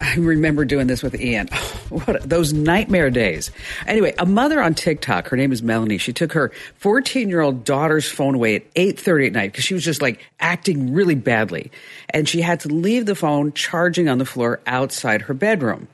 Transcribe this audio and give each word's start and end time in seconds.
I 0.00 0.14
remember 0.16 0.64
doing 0.64 0.86
this 0.86 1.02
with 1.02 1.18
Ian. 1.20 1.48
what 1.88 2.28
those 2.28 2.52
nightmare 2.52 3.10
days. 3.10 3.50
Anyway, 3.86 4.14
a 4.18 4.26
mother 4.26 4.60
on 4.60 4.74
TikTok, 4.74 5.28
her 5.28 5.36
name 5.36 5.52
is 5.52 5.62
Melanie. 5.62 5.98
She 5.98 6.12
took 6.12 6.32
her 6.32 6.52
14 6.76 7.28
year 7.28 7.40
old 7.40 7.64
daughter's 7.64 8.08
phone 8.08 8.34
away 8.34 8.56
at 8.56 8.74
8:30 8.74 9.26
at 9.28 9.32
night 9.32 9.52
because 9.52 9.64
she 9.64 9.74
was 9.74 9.84
just 9.84 10.02
like 10.02 10.20
acting 10.40 10.92
really 10.92 11.14
badly, 11.14 11.70
and 12.10 12.28
she 12.28 12.40
had 12.40 12.60
to 12.60 12.68
leave 12.68 13.06
the 13.06 13.14
phone 13.14 13.52
charging 13.52 14.08
on 14.08 14.18
the 14.18 14.26
floor 14.26 14.60
outside 14.66 15.22
her 15.22 15.34
bedroom. 15.34 15.88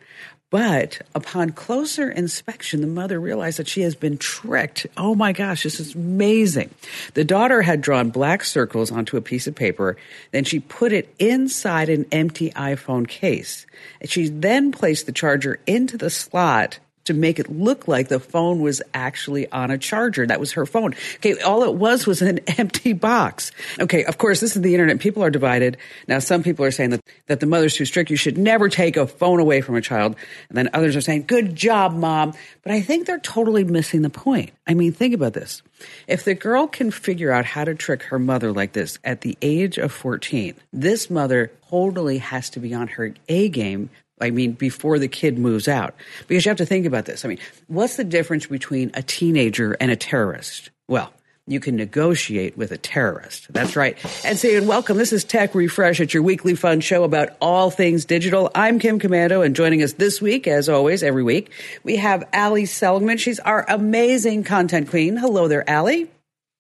But 0.53 1.01
upon 1.15 1.53
closer 1.53 2.11
inspection, 2.11 2.83
the 2.83 2.87
mother 2.87 3.19
realized 3.19 3.59
that 3.59 3.69
she 3.69 3.81
has 3.81 3.95
been 3.95 4.19
tricked. 4.19 4.87
Oh 4.99 5.15
my 5.15 5.33
gosh, 5.33 5.63
this 5.63 5.81
is 5.81 5.95
amazing. 5.95 6.69
The 7.15 7.25
daughter 7.25 7.63
had 7.63 7.81
drawn 7.81 8.11
black 8.11 8.45
circles 8.45 8.93
onto 8.93 9.17
a 9.17 9.23
piece 9.23 9.47
of 9.47 9.55
paper. 9.55 9.97
Then 10.31 10.45
she 10.45 10.61
put 10.61 10.93
it 10.93 11.15
inside 11.19 11.89
an 11.89 12.05
empty 12.13 12.51
iPhone 12.51 13.09
case. 13.09 13.67
She 14.05 14.29
then 14.29 14.73
placed 14.73 15.07
the 15.07 15.13
charger 15.13 15.59
into 15.67 15.97
the 15.97 16.11
slot 16.11 16.81
to 17.05 17.15
make 17.15 17.39
it 17.39 17.51
look 17.51 17.89
like 17.89 18.09
the 18.09 18.21
phone 18.21 18.61
was 18.61 18.83
actually 18.95 19.51
on 19.51 19.71
a 19.71 19.79
charger. 19.79 20.27
That 20.27 20.41
was 20.41 20.53
her 20.53 20.67
phone. 20.67 20.95
Okay, 21.17 21.41
all 21.41 21.65
it 21.65 21.75
was 21.75 22.07
was 22.07 22.23
an 22.23 22.39
empty 22.59 22.93
box. 22.93 23.53
Okay, 23.81 24.05
of 24.05 24.19
course, 24.19 24.41
this 24.41 24.57
is 24.57 24.63
the 24.63 24.75
internet. 24.75 25.01
People 25.01 25.23
are 25.23 25.31
divided. 25.31 25.77
Now, 26.09 26.19
some 26.19 26.43
people 26.43 26.65
are 26.65 26.71
saying 26.71 26.91
that, 26.91 27.01
that 27.27 27.41
the 27.41 27.47
mother's 27.47 27.75
too 27.75 27.85
strict. 27.85 28.11
You 28.11 28.17
should 28.17 28.39
never 28.39 28.69
take 28.69 28.97
a 28.97 29.07
phone 29.07 29.41
away 29.41 29.61
from 29.61 29.77
a 29.77 29.81
child. 29.81 30.17
And 30.49 30.59
then 30.59 30.71
others 30.73 30.97
are 30.97 31.01
saying, 31.01 31.25
good 31.27 31.55
job, 31.55 31.95
mom. 31.95 32.35
But 32.63 32.73
I 32.73 32.81
think 32.81 33.07
they're 33.07 33.19
totally 33.19 33.65
missing 33.65 34.03
the 34.03 34.11
point. 34.11 34.51
I 34.67 34.75
mean, 34.75 34.93
think 34.93 35.15
about 35.15 35.33
this. 35.33 35.63
If 36.07 36.25
the 36.25 36.35
girl 36.35 36.67
can 36.67 36.91
figure 36.91 37.33
out 37.33 37.45
how 37.45 37.65
to 37.65 37.75
trick 37.75 38.05
her 38.05 38.19
mother 38.19 38.53
like 38.53 38.73
this 38.73 38.99
at 39.03 39.23
the 39.23 39.37
age 39.43 39.79
of 39.79 39.93
14, 39.93 40.55
this 40.73 41.11
mother 41.11 41.51
totally 41.69 42.19
has 42.19 42.51
to 42.51 42.61
be 42.61 42.75
on 42.75 42.87
her 42.87 43.15
A 43.29 43.49
game 43.49 43.91
I 44.23 44.31
mean, 44.31 44.53
before 44.53 44.99
the 44.99 45.09
kid 45.09 45.39
moves 45.39 45.69
out. 45.69 45.95
Because 46.29 46.45
you 46.45 46.51
have 46.51 46.59
to 46.59 46.67
think 46.67 46.87
about 46.87 47.05
this. 47.05 47.25
I 47.25 47.29
mean, 47.29 47.39
what's 47.67 47.97
the 47.97 48.05
difference 48.05 48.47
between 48.47 48.91
a 48.95 49.03
teenager 49.03 49.73
and 49.81 49.91
a 49.91 49.97
terrorist? 49.97 50.71
Well, 50.89 51.13
you 51.47 51.59
can 51.59 51.75
negotiate 51.75 52.57
with 52.57 52.71
a 52.71 52.79
terrorist. 52.79 53.53
That's 53.53 53.75
right. 53.75 53.99
And 54.25 54.39
saying 54.39 54.67
welcome. 54.67 54.97
This 54.97 55.13
is 55.13 55.25
Tech 55.25 55.55
Refresh. 55.57 55.99
It's 55.99 56.15
your 56.15 56.23
weekly 56.23 56.55
fun 56.55 56.81
show 56.81 57.03
about 57.03 57.31
all 57.41 57.71
things 57.71 58.05
digital. 58.05 58.51
I'm 58.55 58.79
Kim 58.79 59.01
Komando, 59.01 59.45
and 59.45 59.57
joining 59.57 59.83
us 59.83 59.95
this 59.95 60.23
week, 60.23 60.47
as 60.47 60.69
always, 60.69 61.03
every 61.03 61.25
week, 61.25 61.51
we 61.83 61.97
have 61.97 62.29
Ali 62.33 62.65
Seligman. 62.67 63.19
She's 63.19 63.41
our 63.41 63.65
amazing 63.69 64.45
content 64.45 64.89
queen. 64.89 65.17
Hello 65.17 65.49
there, 65.49 65.69
Ali. 65.69 66.09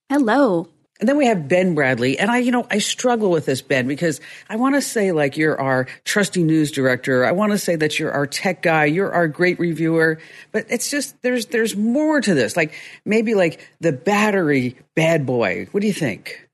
Hello. 0.08 0.68
And 1.02 1.08
then 1.08 1.16
we 1.16 1.26
have 1.26 1.48
Ben 1.48 1.74
Bradley. 1.74 2.16
And 2.16 2.30
I, 2.30 2.38
you 2.38 2.52
know, 2.52 2.64
I 2.70 2.78
struggle 2.78 3.32
with 3.32 3.44
this, 3.44 3.60
Ben, 3.60 3.88
because 3.88 4.20
I 4.48 4.54
want 4.54 4.76
to 4.76 4.80
say 4.80 5.10
like 5.10 5.36
you're 5.36 5.60
our 5.60 5.88
trusty 6.04 6.44
news 6.44 6.70
director. 6.70 7.24
I 7.24 7.32
want 7.32 7.50
to 7.50 7.58
say 7.58 7.74
that 7.74 7.98
you're 7.98 8.12
our 8.12 8.24
tech 8.24 8.62
guy. 8.62 8.84
You're 8.84 9.12
our 9.12 9.26
great 9.26 9.58
reviewer. 9.58 10.20
But 10.52 10.66
it's 10.68 10.88
just, 10.88 11.20
there's, 11.22 11.46
there's 11.46 11.74
more 11.74 12.20
to 12.20 12.34
this. 12.34 12.56
Like 12.56 12.74
maybe 13.04 13.34
like 13.34 13.68
the 13.80 13.90
battery 13.90 14.76
bad 14.94 15.26
boy. 15.26 15.66
What 15.72 15.80
do 15.80 15.88
you 15.88 15.92
think? 15.92 16.48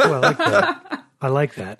well, 0.00 0.14
I 0.14 0.18
like 0.18 0.38
that. 0.38 1.04
I 1.20 1.28
like 1.28 1.54
that. 1.54 1.78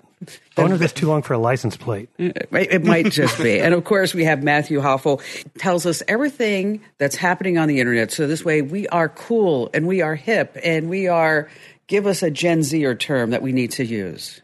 I 0.57 0.61
wonder 0.61 0.77
if 0.77 0.81
it's 0.81 0.93
too 0.93 1.07
long 1.07 1.21
for 1.21 1.33
a 1.33 1.37
license 1.37 1.75
plate. 1.75 2.09
It 2.17 2.83
might 2.85 3.11
just 3.11 3.37
be. 3.37 3.59
And 3.59 3.73
of 3.73 3.83
course, 3.83 4.13
we 4.13 4.23
have 4.23 4.43
Matthew 4.43 4.79
Hoffel 4.79 5.21
tells 5.57 5.85
us 5.85 6.01
everything 6.07 6.81
that's 6.97 7.15
happening 7.15 7.57
on 7.57 7.67
the 7.67 7.79
internet. 7.79 8.11
So 8.11 8.25
this 8.27 8.43
way 8.43 8.61
we 8.61 8.87
are 8.87 9.09
cool 9.09 9.69
and 9.73 9.85
we 9.87 10.01
are 10.01 10.15
hip 10.15 10.57
and 10.63 10.89
we 10.89 11.07
are 11.07 11.49
give 11.87 12.05
us 12.05 12.21
a 12.23 12.31
Gen 12.31 12.63
Zer 12.63 12.95
term 12.95 13.31
that 13.31 13.41
we 13.41 13.51
need 13.51 13.71
to 13.71 13.85
use. 13.85 14.41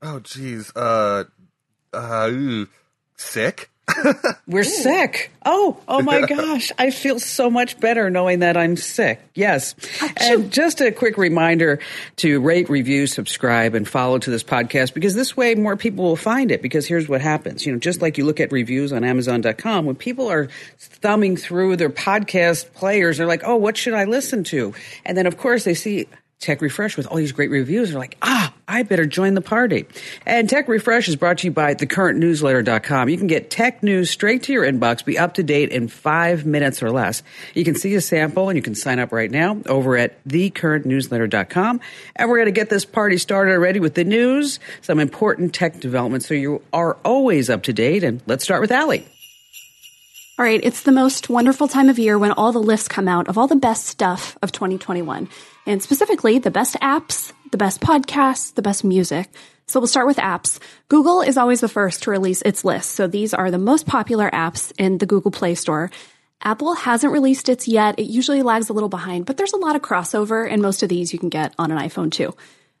Oh, 0.00 0.20
geez. 0.20 0.72
Uh, 0.74 1.24
uh, 1.92 2.28
ooh, 2.30 2.68
sick? 3.16 3.70
We're 4.46 4.60
Ooh. 4.60 4.64
sick. 4.64 5.32
Oh, 5.44 5.76
oh 5.88 6.02
my 6.02 6.22
gosh. 6.26 6.70
I 6.78 6.90
feel 6.90 7.18
so 7.18 7.50
much 7.50 7.78
better 7.80 8.10
knowing 8.10 8.40
that 8.40 8.56
I'm 8.56 8.76
sick. 8.76 9.20
Yes. 9.34 9.74
And 10.18 10.52
just 10.52 10.80
a 10.80 10.92
quick 10.92 11.18
reminder 11.18 11.80
to 12.16 12.40
rate, 12.40 12.70
review, 12.70 13.06
subscribe, 13.06 13.74
and 13.74 13.86
follow 13.88 14.18
to 14.18 14.30
this 14.30 14.44
podcast 14.44 14.94
because 14.94 15.14
this 15.14 15.36
way 15.36 15.54
more 15.54 15.76
people 15.76 16.04
will 16.04 16.16
find 16.16 16.50
it. 16.50 16.62
Because 16.62 16.86
here's 16.86 17.08
what 17.08 17.20
happens. 17.20 17.66
You 17.66 17.72
know, 17.72 17.78
just 17.78 18.00
like 18.00 18.18
you 18.18 18.24
look 18.24 18.40
at 18.40 18.52
reviews 18.52 18.92
on 18.92 19.04
Amazon.com, 19.04 19.84
when 19.84 19.96
people 19.96 20.28
are 20.30 20.48
thumbing 20.78 21.36
through 21.36 21.76
their 21.76 21.90
podcast 21.90 22.72
players, 22.74 23.18
they're 23.18 23.26
like, 23.26 23.42
oh, 23.44 23.56
what 23.56 23.76
should 23.76 23.94
I 23.94 24.04
listen 24.04 24.44
to? 24.44 24.74
And 25.04 25.16
then, 25.18 25.26
of 25.26 25.36
course, 25.36 25.64
they 25.64 25.74
see 25.74 26.06
Tech 26.42 26.60
Refresh 26.60 26.96
with 26.96 27.06
all 27.06 27.16
these 27.16 27.32
great 27.32 27.50
reviews. 27.50 27.90
They're 27.90 27.98
like, 27.98 28.18
ah, 28.20 28.52
I 28.66 28.82
better 28.82 29.06
join 29.06 29.34
the 29.34 29.40
party. 29.40 29.86
And 30.26 30.50
Tech 30.50 30.66
Refresh 30.66 31.08
is 31.08 31.14
brought 31.14 31.38
to 31.38 31.46
you 31.46 31.52
by 31.52 31.74
thecurrentnewsletter.com. 31.74 33.08
You 33.08 33.16
can 33.16 33.28
get 33.28 33.48
tech 33.48 33.82
news 33.82 34.10
straight 34.10 34.42
to 34.44 34.52
your 34.52 34.64
inbox, 34.64 35.04
be 35.04 35.18
up 35.18 35.34
to 35.34 35.44
date 35.44 35.70
in 35.70 35.86
five 35.86 36.44
minutes 36.44 36.82
or 36.82 36.90
less. 36.90 37.22
You 37.54 37.64
can 37.64 37.76
see 37.76 37.94
a 37.94 38.00
sample 38.00 38.48
and 38.48 38.56
you 38.56 38.62
can 38.62 38.74
sign 38.74 38.98
up 38.98 39.12
right 39.12 39.30
now 39.30 39.62
over 39.66 39.96
at 39.96 40.22
thecurrentnewsletter.com. 40.24 41.80
And 42.16 42.28
we're 42.28 42.38
going 42.38 42.46
to 42.46 42.52
get 42.52 42.70
this 42.70 42.84
party 42.84 43.18
started 43.18 43.52
already 43.52 43.78
with 43.78 43.94
the 43.94 44.04
news, 44.04 44.58
some 44.80 44.98
important 44.98 45.54
tech 45.54 45.78
developments 45.78 46.26
so 46.26 46.34
you 46.34 46.62
are 46.72 46.94
always 47.04 47.50
up 47.50 47.62
to 47.64 47.72
date. 47.72 48.02
And 48.02 48.20
let's 48.26 48.42
start 48.42 48.60
with 48.60 48.72
Ali. 48.72 49.06
All 50.38 50.46
right, 50.46 50.60
it's 50.62 50.82
the 50.82 50.92
most 50.92 51.28
wonderful 51.28 51.68
time 51.68 51.90
of 51.90 51.98
year 51.98 52.18
when 52.18 52.32
all 52.32 52.52
the 52.52 52.58
lists 52.58 52.88
come 52.88 53.06
out 53.06 53.28
of 53.28 53.36
all 53.36 53.46
the 53.46 53.54
best 53.54 53.84
stuff 53.84 54.38
of 54.40 54.50
2021, 54.50 55.28
and 55.66 55.82
specifically 55.82 56.38
the 56.38 56.50
best 56.50 56.74
apps, 56.76 57.34
the 57.50 57.58
best 57.58 57.82
podcasts, 57.82 58.54
the 58.54 58.62
best 58.62 58.82
music. 58.82 59.28
So 59.66 59.78
we'll 59.78 59.88
start 59.88 60.06
with 60.06 60.16
apps. 60.16 60.58
Google 60.88 61.20
is 61.20 61.36
always 61.36 61.60
the 61.60 61.68
first 61.68 62.04
to 62.04 62.10
release 62.10 62.40
its 62.42 62.64
list. 62.64 62.92
So 62.92 63.06
these 63.06 63.34
are 63.34 63.50
the 63.50 63.58
most 63.58 63.86
popular 63.86 64.30
apps 64.30 64.72
in 64.78 64.96
the 64.96 65.06
Google 65.06 65.30
Play 65.30 65.54
Store. 65.54 65.90
Apple 66.40 66.74
hasn't 66.76 67.12
released 67.12 67.50
its 67.50 67.68
yet. 67.68 67.98
It 67.98 68.06
usually 68.06 68.40
lags 68.40 68.70
a 68.70 68.72
little 68.72 68.88
behind, 68.88 69.26
but 69.26 69.36
there's 69.36 69.52
a 69.52 69.58
lot 69.58 69.76
of 69.76 69.82
crossover, 69.82 70.50
and 70.50 70.62
most 70.62 70.82
of 70.82 70.88
these 70.88 71.12
you 71.12 71.18
can 71.18 71.28
get 71.28 71.54
on 71.58 71.70
an 71.70 71.78
iPhone 71.78 72.10
too. 72.10 72.34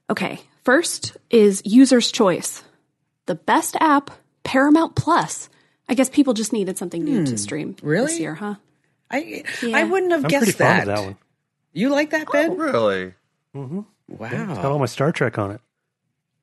Okay, 0.08 0.40
first 0.64 1.18
is 1.28 1.60
User's 1.66 2.10
Choice. 2.10 2.64
The 3.26 3.34
best 3.34 3.76
app, 3.78 4.10
Paramount 4.42 4.96
Plus. 4.96 5.50
I 5.92 5.94
guess 5.94 6.08
people 6.08 6.32
just 6.32 6.54
needed 6.54 6.78
something 6.78 7.04
new 7.04 7.18
hmm, 7.18 7.24
to 7.26 7.36
stream 7.36 7.76
really? 7.82 8.06
this 8.06 8.18
year, 8.18 8.34
huh? 8.34 8.54
I 9.10 9.44
yeah. 9.62 9.76
I 9.76 9.84
wouldn't 9.84 10.10
have 10.12 10.24
I'm 10.24 10.28
guessed 10.28 10.56
that. 10.56 10.86
that 10.86 10.98
one. 11.00 11.18
You 11.74 11.90
like 11.90 12.08
that, 12.12 12.32
Ben? 12.32 12.52
Oh, 12.52 12.54
really? 12.54 13.12
Mm-hmm. 13.54 13.80
Wow. 14.08 14.28
It's 14.30 14.58
got 14.58 14.64
all 14.64 14.78
my 14.78 14.86
Star 14.86 15.12
Trek 15.12 15.38
on 15.38 15.50
it. 15.50 15.60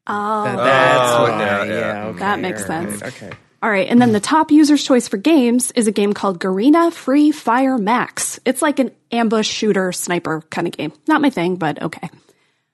Oh, 0.05 0.43
that, 0.43 0.55
that's 0.55 1.13
oh, 1.13 1.21
what. 1.23 1.31
Yeah, 1.31 1.63
yeah. 1.63 1.79
yeah 1.79 2.05
okay. 2.09 2.19
That 2.19 2.39
makes 2.39 2.63
sense. 2.63 3.01
Okay. 3.01 3.31
All 3.63 3.71
right, 3.71 3.87
and 3.89 3.99
then 3.99 4.11
the 4.11 4.19
top 4.19 4.51
user's 4.51 4.83
choice 4.83 5.07
for 5.07 5.17
games 5.17 5.71
is 5.71 5.87
a 5.87 5.91
game 5.91 6.13
called 6.13 6.39
Garena 6.39 6.93
Free 6.93 7.31
Fire 7.31 7.79
Max. 7.79 8.39
It's 8.45 8.61
like 8.61 8.77
an 8.77 8.91
ambush 9.11 9.49
shooter 9.49 9.91
sniper 9.91 10.43
kind 10.51 10.67
of 10.67 10.77
game. 10.77 10.93
Not 11.07 11.21
my 11.21 11.31
thing, 11.31 11.55
but 11.55 11.81
okay. 11.81 12.07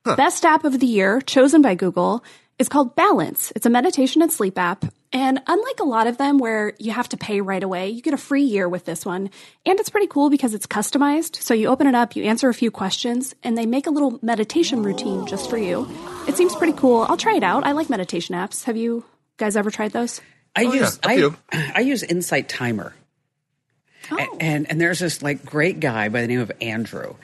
Huh. 0.05 0.17
Best 0.17 0.43
app 0.43 0.65
of 0.65 0.77
the 0.77 0.87
year, 0.87 1.21
chosen 1.21 1.61
by 1.61 1.75
Google, 1.75 2.21
is 2.57 2.69
called 2.69 2.95
Balance. 2.95 3.51
It's 3.55 3.65
a 3.65 3.69
meditation 3.69 4.21
and 4.21 4.31
sleep 4.31 4.57
app. 4.57 4.85
And 5.11 5.41
unlike 5.47 5.79
a 5.79 5.85
lot 5.85 6.07
of 6.07 6.17
them 6.17 6.37
where 6.37 6.73
you 6.77 6.91
have 6.91 7.09
to 7.09 7.17
pay 7.17 7.39
right 7.41 7.63
away, 7.63 7.89
you 7.89 8.01
get 8.01 8.13
a 8.13 8.17
free 8.17 8.43
year 8.43 8.67
with 8.67 8.85
this 8.85 9.05
one. 9.05 9.29
And 9.65 9.79
it's 9.79 9.89
pretty 9.89 10.07
cool 10.07 10.29
because 10.29 10.53
it's 10.53 10.67
customized. 10.67 11.37
So 11.37 11.53
you 11.53 11.67
open 11.67 11.87
it 11.87 11.95
up, 11.95 12.15
you 12.15 12.23
answer 12.23 12.49
a 12.49 12.53
few 12.53 12.71
questions, 12.71 13.33
and 13.43 13.57
they 13.57 13.65
make 13.65 13.87
a 13.87 13.91
little 13.91 14.19
meditation 14.21 14.83
routine 14.83 15.25
just 15.25 15.49
for 15.49 15.57
you. 15.57 15.87
It 16.27 16.35
seems 16.35 16.55
pretty 16.55 16.73
cool. 16.73 17.05
I'll 17.07 17.17
try 17.17 17.35
it 17.35 17.43
out. 17.43 17.65
I 17.65 17.73
like 17.73 17.89
meditation 17.89 18.35
apps. 18.35 18.65
Have 18.65 18.77
you 18.77 19.05
guys 19.37 19.55
ever 19.55 19.71
tried 19.71 19.91
those? 19.91 20.21
I 20.55 20.65
oh, 20.65 20.73
use 20.73 20.99
yeah, 21.03 21.31
I, 21.51 21.71
I 21.75 21.79
use 21.81 22.03
Insight 22.03 22.49
Timer. 22.49 22.93
Oh. 24.11 24.37
And 24.39 24.69
and 24.69 24.79
there's 24.79 24.99
this 24.99 25.21
like 25.21 25.45
great 25.45 25.79
guy 25.79 26.09
by 26.09 26.21
the 26.21 26.27
name 26.27 26.39
of 26.39 26.51
Andrew. 26.61 27.15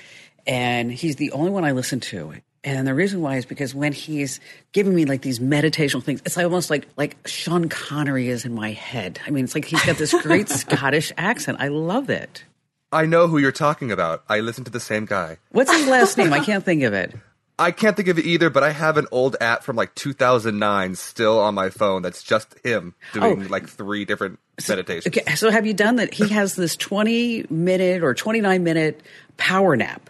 And 0.47 0.91
he's 0.91 1.17
the 1.17 1.31
only 1.31 1.51
one 1.51 1.63
I 1.63 1.71
listen 1.71 1.99
to. 1.99 2.33
And 2.63 2.87
the 2.87 2.93
reason 2.93 3.21
why 3.21 3.37
is 3.37 3.45
because 3.45 3.73
when 3.73 3.91
he's 3.91 4.39
giving 4.71 4.93
me 4.93 5.05
like 5.05 5.21
these 5.21 5.39
meditational 5.39 6.03
things, 6.03 6.21
it's 6.25 6.37
almost 6.37 6.69
like 6.69 6.87
like 6.95 7.17
Sean 7.25 7.69
Connery 7.69 8.29
is 8.29 8.45
in 8.45 8.53
my 8.53 8.71
head. 8.71 9.19
I 9.25 9.31
mean, 9.31 9.45
it's 9.45 9.55
like 9.55 9.65
he's 9.65 9.83
got 9.83 9.97
this 9.97 10.13
great 10.21 10.47
Scottish 10.49 11.11
accent. 11.17 11.57
I 11.59 11.69
love 11.69 12.09
it. 12.09 12.45
I 12.91 13.05
know 13.05 13.27
who 13.27 13.37
you're 13.37 13.51
talking 13.51 13.91
about. 13.91 14.23
I 14.29 14.41
listen 14.41 14.63
to 14.65 14.71
the 14.71 14.79
same 14.79 15.05
guy. 15.05 15.37
What's 15.51 15.71
his 15.71 15.87
last 15.87 16.17
name? 16.17 16.33
I 16.33 16.39
can't 16.45 16.63
think 16.63 16.83
of 16.83 16.93
it. 16.93 17.15
I 17.57 17.71
can't 17.71 17.95
think 17.95 18.07
of 18.07 18.17
it 18.17 18.25
either, 18.25 18.49
but 18.49 18.63
I 18.63 18.71
have 18.71 18.97
an 18.97 19.07
old 19.11 19.35
app 19.39 19.63
from 19.63 19.75
like 19.75 19.93
2009 19.95 20.95
still 20.95 21.39
on 21.39 21.53
my 21.53 21.69
phone 21.69 22.01
that's 22.01 22.23
just 22.23 22.55
him 22.63 22.95
doing 23.13 23.45
oh. 23.45 23.49
like 23.49 23.69
three 23.69 24.03
different 24.03 24.39
so, 24.59 24.73
meditations. 24.73 25.15
Okay, 25.15 25.35
so 25.35 25.51
have 25.51 25.65
you 25.65 25.73
done 25.73 25.97
that? 25.97 26.13
He 26.13 26.27
has 26.29 26.55
this 26.55 26.75
20 26.75 27.45
minute 27.49 28.03
or 28.03 28.13
29 28.15 28.63
minute 28.63 29.01
power 29.37 29.75
nap. 29.75 30.09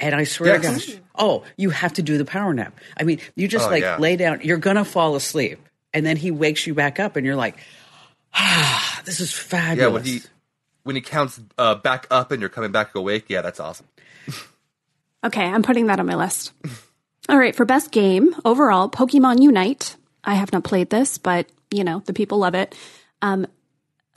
And 0.00 0.14
I 0.14 0.24
swear 0.24 0.60
yes. 0.60 0.84
to 0.84 0.92
gosh, 0.92 1.00
oh, 1.16 1.44
you 1.56 1.70
have 1.70 1.94
to 1.94 2.02
do 2.02 2.18
the 2.18 2.24
power 2.24 2.54
nap. 2.54 2.78
I 2.96 3.02
mean, 3.02 3.20
you 3.34 3.48
just 3.48 3.66
oh, 3.66 3.70
like 3.70 3.82
yeah. 3.82 3.98
lay 3.98 4.16
down, 4.16 4.40
you're 4.42 4.58
going 4.58 4.76
to 4.76 4.84
fall 4.84 5.16
asleep. 5.16 5.60
And 5.92 6.06
then 6.06 6.16
he 6.16 6.30
wakes 6.30 6.66
you 6.66 6.74
back 6.74 7.00
up 7.00 7.16
and 7.16 7.26
you're 7.26 7.36
like, 7.36 7.58
ah, 8.34 9.02
this 9.04 9.20
is 9.20 9.32
fabulous. 9.32 9.80
Yeah, 9.80 9.88
when 9.88 10.04
he, 10.04 10.20
when 10.84 10.96
he 10.96 11.02
counts 11.02 11.40
uh, 11.56 11.74
back 11.76 12.06
up 12.10 12.30
and 12.30 12.40
you're 12.40 12.48
coming 12.50 12.70
back 12.70 12.94
awake, 12.94 13.24
yeah, 13.28 13.42
that's 13.42 13.58
awesome. 13.58 13.86
okay, 15.24 15.44
I'm 15.44 15.62
putting 15.62 15.86
that 15.86 15.98
on 15.98 16.06
my 16.06 16.14
list. 16.14 16.52
All 17.28 17.38
right, 17.38 17.54
for 17.54 17.64
best 17.64 17.90
game 17.90 18.34
overall, 18.44 18.88
Pokemon 18.88 19.42
Unite. 19.42 19.96
I 20.24 20.34
have 20.34 20.52
not 20.52 20.64
played 20.64 20.90
this, 20.90 21.18
but 21.18 21.46
you 21.70 21.84
know, 21.84 22.02
the 22.06 22.12
people 22.12 22.38
love 22.38 22.54
it. 22.54 22.74
Um, 23.22 23.46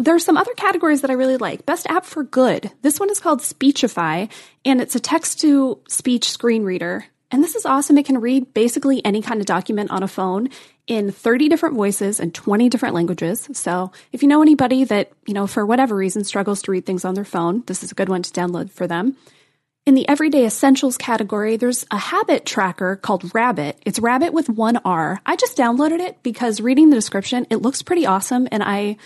There 0.02 0.16
are 0.16 0.20
some 0.20 0.38
other 0.38 0.54
categories 0.56 1.02
that 1.02 1.12
I 1.12 1.14
really 1.14 1.38
like. 1.38 1.68
Best 1.68 1.86
app 1.86 2.06
for 2.06 2.24
good. 2.24 2.72
This 2.82 3.00
one 3.00 3.12
is 3.12 3.20
called 3.20 3.44
Speechify, 3.44 4.26
and 4.66 4.82
it's 4.82 4.96
a 4.96 5.00
text 5.00 5.42
to 5.42 5.80
speech 5.88 6.32
screen 6.32 6.64
reader. 6.64 7.06
And 7.30 7.44
this 7.44 7.54
is 7.54 7.68
awesome. 7.68 8.00
It 8.00 8.08
can 8.08 8.20
read 8.20 8.52
basically 8.52 9.06
any 9.06 9.22
kind 9.22 9.40
of 9.40 9.46
document 9.46 9.92
on 9.92 10.02
a 10.02 10.08
phone 10.08 10.50
in 10.88 11.12
30 11.12 11.50
different 11.50 11.76
voices 11.76 12.20
and 12.20 12.34
20 12.34 12.68
different 12.68 12.96
languages. 12.96 13.48
So 13.54 13.92
if 14.12 14.24
you 14.24 14.28
know 14.28 14.42
anybody 14.42 14.86
that, 14.86 15.12
you 15.28 15.36
know, 15.36 15.46
for 15.46 15.68
whatever 15.68 15.96
reason 15.96 16.24
struggles 16.24 16.64
to 16.64 16.72
read 16.72 16.88
things 16.88 17.06
on 17.06 17.14
their 17.14 17.24
phone, 17.24 17.62
this 17.68 17.84
is 17.84 17.92
a 17.92 17.96
good 17.96 18.10
one 18.10 18.24
to 18.24 18.32
download 18.32 18.72
for 18.72 18.88
them. 18.88 19.16
In 19.86 19.94
the 19.94 20.10
everyday 20.10 20.48
essentials 20.48 20.98
category, 20.98 21.58
there's 21.58 21.86
a 21.92 21.98
habit 21.98 22.46
tracker 22.48 22.96
called 22.96 23.36
Rabit. 23.36 23.80
It's 23.86 24.00
Rabit 24.00 24.34
with 24.34 24.50
one 24.50 24.78
R. 24.78 25.22
I 25.28 25.36
just 25.36 25.58
downloaded 25.58 26.00
it 26.00 26.24
because 26.24 26.60
reading 26.60 26.90
the 26.90 26.96
description, 26.96 27.46
it 27.52 27.62
looks 27.62 27.84
pretty 27.84 28.08
awesome. 28.08 28.48
And 28.52 28.64
I, 28.64 28.98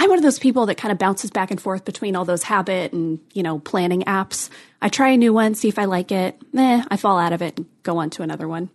I'm 0.00 0.08
one 0.08 0.18
of 0.18 0.22
those 0.22 0.38
people 0.38 0.66
that 0.66 0.76
kind 0.76 0.92
of 0.92 0.98
bounces 0.98 1.30
back 1.30 1.50
and 1.50 1.60
forth 1.60 1.84
between 1.84 2.14
all 2.14 2.24
those 2.24 2.44
habit 2.44 2.92
and, 2.92 3.18
you 3.32 3.42
know, 3.42 3.58
planning 3.58 4.02
apps. 4.02 4.48
I 4.80 4.88
try 4.88 5.08
a 5.10 5.16
new 5.16 5.32
one, 5.32 5.56
see 5.56 5.68
if 5.68 5.78
I 5.78 5.86
like 5.86 6.12
it. 6.12 6.40
Eh, 6.56 6.82
I 6.88 6.96
fall 6.96 7.18
out 7.18 7.32
of 7.32 7.42
it 7.42 7.58
and 7.58 7.66
go 7.82 7.98
on 7.98 8.08
to 8.10 8.22
another 8.22 8.46
one. 8.46 8.70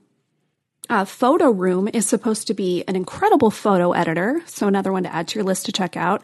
Uh, 0.89 1.05
photo 1.05 1.49
Room 1.49 1.89
is 1.93 2.05
supposed 2.05 2.47
to 2.47 2.53
be 2.53 2.83
an 2.89 2.97
incredible 2.97 3.51
photo 3.51 3.93
editor. 3.93 4.41
So 4.47 4.67
another 4.67 4.91
one 4.91 5.03
to 5.03 5.15
add 5.15 5.29
to 5.29 5.39
your 5.39 5.45
list 5.45 5.65
to 5.67 5.71
check 5.71 5.95
out. 5.95 6.23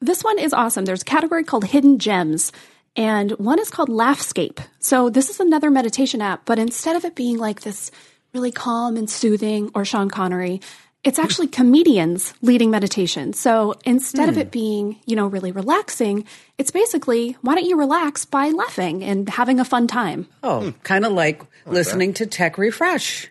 This 0.00 0.22
one 0.22 0.38
is 0.38 0.52
awesome. 0.52 0.84
There's 0.84 1.00
a 1.00 1.06
category 1.06 1.42
called 1.42 1.64
Hidden 1.64 1.98
Gems 1.98 2.52
and 2.94 3.32
one 3.32 3.58
is 3.58 3.70
called 3.70 3.88
Laughscape. 3.88 4.58
So 4.80 5.10
this 5.10 5.28
is 5.30 5.40
another 5.40 5.70
meditation 5.70 6.22
app, 6.22 6.44
but 6.44 6.58
instead 6.58 6.96
of 6.96 7.04
it 7.04 7.14
being 7.14 7.38
like 7.38 7.60
this 7.60 7.90
really 8.32 8.52
calm 8.52 8.96
and 8.96 9.08
soothing 9.08 9.70
or 9.74 9.84
Sean 9.84 10.10
Connery, 10.10 10.60
it's 11.06 11.18
actually 11.20 11.46
comedians 11.46 12.34
leading 12.42 12.70
meditation. 12.70 13.32
So 13.32 13.74
instead 13.84 14.28
of 14.28 14.34
hmm. 14.34 14.40
it 14.40 14.50
being, 14.50 15.00
you 15.06 15.14
know, 15.14 15.28
really 15.28 15.52
relaxing, 15.52 16.24
it's 16.58 16.72
basically 16.72 17.36
why 17.42 17.54
don't 17.54 17.64
you 17.64 17.78
relax 17.78 18.24
by 18.24 18.50
laughing 18.50 19.04
and 19.04 19.28
having 19.28 19.60
a 19.60 19.64
fun 19.64 19.86
time? 19.86 20.26
Oh, 20.42 20.62
hmm. 20.62 20.70
kind 20.82 21.04
of 21.04 21.12
like 21.12 21.42
listening 21.64 22.14
to 22.14 22.26
Tech 22.26 22.58
Refresh. 22.58 23.30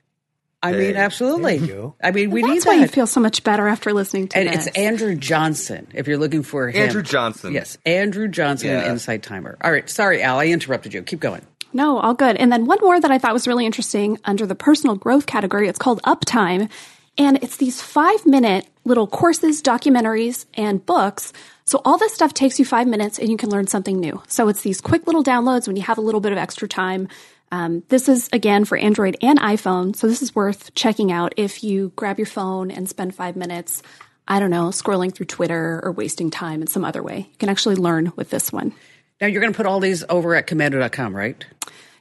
I 0.64 0.72
mean, 0.72 0.96
absolutely. 0.96 1.58
You. 1.58 1.94
I 2.02 2.10
mean, 2.10 2.32
we 2.32 2.42
need 2.42 2.56
That's 2.56 2.66
why 2.66 2.76
you 2.76 2.88
feel 2.88 3.06
so 3.06 3.20
much 3.20 3.44
better 3.44 3.68
after 3.68 3.94
listening 3.94 4.30
to 4.30 4.38
and 4.38 4.50
this. 4.50 4.66
it's 4.66 4.78
Andrew 4.78 5.14
Johnson. 5.14 5.88
If 5.94 6.08
you're 6.08 6.18
looking 6.18 6.42
for 6.42 6.70
him, 6.70 6.82
Andrew 6.82 7.04
Johnson. 7.04 7.54
Yes, 7.54 7.78
Andrew 7.86 8.28
Johnson 8.28 8.70
Yeah. 8.70 8.80
and 8.80 8.92
Insight 8.94 9.22
Timer. 9.22 9.58
All 9.62 9.72
right, 9.72 9.88
sorry, 9.88 10.24
Al, 10.24 10.40
I 10.40 10.48
interrupted 10.48 10.94
you. 10.94 11.04
Keep 11.04 11.20
going. 11.20 11.42
No, 11.72 12.00
all 12.00 12.14
good. 12.14 12.38
And 12.38 12.52
then 12.52 12.66
one 12.66 12.80
more 12.82 13.00
that 13.00 13.12
I 13.12 13.20
thought 13.20 13.34
was 13.34 13.48
really 13.48 13.66
interesting 13.66 14.18
under 14.24 14.48
the 14.48 14.56
personal 14.56 14.96
growth 14.96 15.26
category. 15.26 15.68
It's 15.68 15.78
called 15.78 16.02
Uptime. 16.04 16.72
And 17.18 17.42
it's 17.42 17.58
these 17.58 17.82
five 17.82 18.26
minute 18.26 18.68
little 18.84 19.08
courses, 19.08 19.62
documentaries, 19.62 20.46
and 20.54 20.86
books. 20.86 21.34
So 21.66 21.82
all 21.84 21.98
this 21.98 22.14
stuff 22.14 22.34
takes 22.34 22.60
you 22.60 22.66
five 22.66 22.88
minutes 22.88 23.18
and 23.18 23.30
you 23.30 23.38
can 23.38 23.50
learn 23.50 23.68
something 23.68 24.00
new. 24.00 24.22
So 24.28 24.48
it's 24.50 24.62
these 24.62 24.82
quick 24.82 25.08
little 25.08 25.24
downloads 25.24 25.68
when 25.68 25.76
you 25.76 25.82
have 25.84 25.98
a 25.98 26.02
little 26.02 26.22
bit 26.22 26.32
of 26.32 26.38
extra 26.38 26.68
time. 26.68 27.08
Um, 27.52 27.84
this 27.90 28.10
is 28.10 28.30
again 28.34 28.66
for 28.66 28.78
Android 28.78 29.18
and 29.22 29.40
iPhone. 29.40 29.96
So 29.96 30.08
this 30.08 30.22
is 30.22 30.36
worth 30.36 30.74
checking 30.76 31.12
out 31.12 31.34
if 31.38 31.64
you 31.64 31.92
grab 31.96 32.20
your 32.20 32.26
phone 32.26 32.70
and 32.70 32.88
spend 32.90 33.16
five 33.16 33.36
minutes, 33.36 33.82
I 34.28 34.40
don't 34.40 34.50
know, 34.50 34.68
scrolling 34.68 35.14
through 35.14 35.28
Twitter 35.28 35.80
or 35.84 35.92
wasting 35.92 36.32
time 36.32 36.62
in 36.62 36.68
some 36.68 36.84
other 36.84 37.02
way. 37.02 37.18
You 37.18 37.38
can 37.38 37.50
actually 37.50 37.76
learn 37.76 38.12
with 38.16 38.30
this 38.30 38.52
one. 38.52 38.74
Now 39.22 39.28
you're 39.28 39.42
going 39.42 39.54
to 39.54 39.58
put 39.58 39.66
all 39.66 39.80
these 39.80 40.04
over 40.10 40.36
at 40.36 40.48
komando.com, 40.48 41.16
right? 41.16 41.44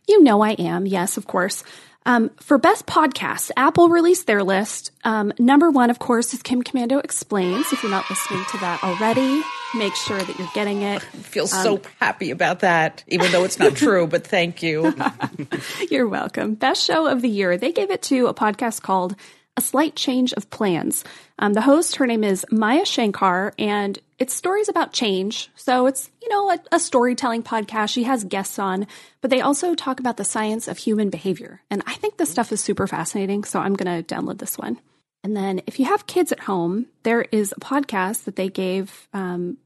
You 0.08 0.22
know 0.22 0.42
I 0.42 0.50
am. 0.50 0.86
Yes, 0.86 1.16
of 1.16 1.26
course. 1.26 1.62
Um, 2.06 2.30
for 2.36 2.58
best 2.58 2.86
podcasts, 2.86 3.50
Apple 3.56 3.88
released 3.88 4.26
their 4.26 4.42
list. 4.42 4.90
Um, 5.04 5.32
number 5.38 5.70
one, 5.70 5.88
of 5.88 5.98
course, 5.98 6.34
is 6.34 6.42
Kim 6.42 6.62
Komando 6.62 7.02
Explains. 7.02 7.72
If 7.72 7.82
you're 7.82 7.90
not 7.90 8.08
listening 8.10 8.44
to 8.50 8.58
that 8.58 8.84
already, 8.84 9.42
make 9.74 9.94
sure 9.94 10.18
that 10.18 10.38
you're 10.38 10.50
getting 10.54 10.82
it. 10.82 11.00
Feel 11.00 11.46
so 11.46 11.80
happy 12.00 12.30
about 12.30 12.60
that, 12.60 13.02
even 13.08 13.32
though 13.32 13.44
it's 13.44 13.58
not 13.58 13.74
true. 13.76 14.06
But 14.06 14.26
thank 14.26 14.62
you. 14.62 14.94
You're 15.90 16.08
welcome. 16.08 16.54
Best 16.54 16.84
show 16.84 17.06
of 17.06 17.22
the 17.22 17.28
year. 17.28 17.56
They 17.56 17.72
gave 17.72 17.90
it 17.90 18.02
to 18.02 18.26
a 18.26 18.34
podcast 18.34 18.82
called 18.82 19.16
A 19.56 19.60
Slight 19.60 19.94
Change 19.94 20.32
of 20.32 20.50
Plans. 20.50 21.04
Um, 21.38 21.52
the 21.52 21.60
host, 21.60 21.96
her 21.96 22.06
name 22.06 22.24
is 22.24 22.44
Maya 22.50 22.84
Shankar, 22.84 23.54
and 23.58 23.98
it's 24.18 24.34
stories 24.34 24.68
about 24.68 24.92
change. 24.92 25.50
So 25.54 25.86
it's, 25.86 26.10
you 26.20 26.28
know, 26.28 26.50
a, 26.50 26.58
a 26.72 26.80
storytelling 26.80 27.42
podcast. 27.42 27.90
She 27.90 28.04
has 28.04 28.24
guests 28.24 28.58
on, 28.58 28.86
but 29.20 29.30
they 29.30 29.40
also 29.40 29.74
talk 29.74 30.00
about 30.00 30.16
the 30.16 30.24
science 30.24 30.66
of 30.66 30.78
human 30.78 31.10
behavior. 31.10 31.62
And 31.70 31.82
I 31.86 31.94
think 31.94 32.16
this 32.16 32.30
stuff 32.30 32.52
is 32.52 32.60
super 32.60 32.86
fascinating. 32.86 33.44
So 33.44 33.60
I'm 33.60 33.74
going 33.74 34.02
to 34.02 34.14
download 34.14 34.38
this 34.38 34.58
one. 34.58 34.80
And 35.22 35.36
then 35.36 35.62
if 35.66 35.78
you 35.78 35.86
have 35.86 36.06
kids 36.06 36.32
at 36.32 36.40
home, 36.40 36.86
there 37.02 37.22
is 37.22 37.52
a 37.52 37.60
podcast 37.60 38.24
that 38.24 38.36
they 38.36 38.48
gave 38.48 39.08
um, 39.12 39.56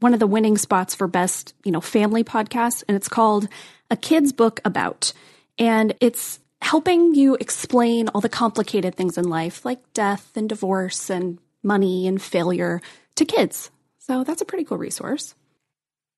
one 0.00 0.14
of 0.14 0.20
the 0.20 0.26
winning 0.26 0.56
spots 0.56 0.94
for 0.94 1.06
best, 1.06 1.54
you 1.64 1.72
know, 1.72 1.80
family 1.80 2.24
podcast, 2.24 2.84
and 2.88 2.96
it's 2.96 3.08
called 3.08 3.48
A 3.90 3.96
Kid's 3.96 4.32
Book 4.32 4.60
About. 4.64 5.12
And 5.58 5.94
it's 6.00 6.38
helping 6.62 7.14
you 7.14 7.36
explain 7.36 8.08
all 8.08 8.20
the 8.20 8.28
complicated 8.28 8.94
things 8.94 9.18
in 9.18 9.28
life, 9.28 9.64
like 9.64 9.80
death 9.92 10.36
and 10.36 10.48
divorce 10.48 11.10
and 11.10 11.38
money 11.62 12.06
and 12.06 12.20
failure 12.20 12.80
to 13.16 13.24
kids. 13.24 13.70
So 13.98 14.24
that's 14.24 14.42
a 14.42 14.44
pretty 14.44 14.64
cool 14.64 14.78
resource. 14.78 15.34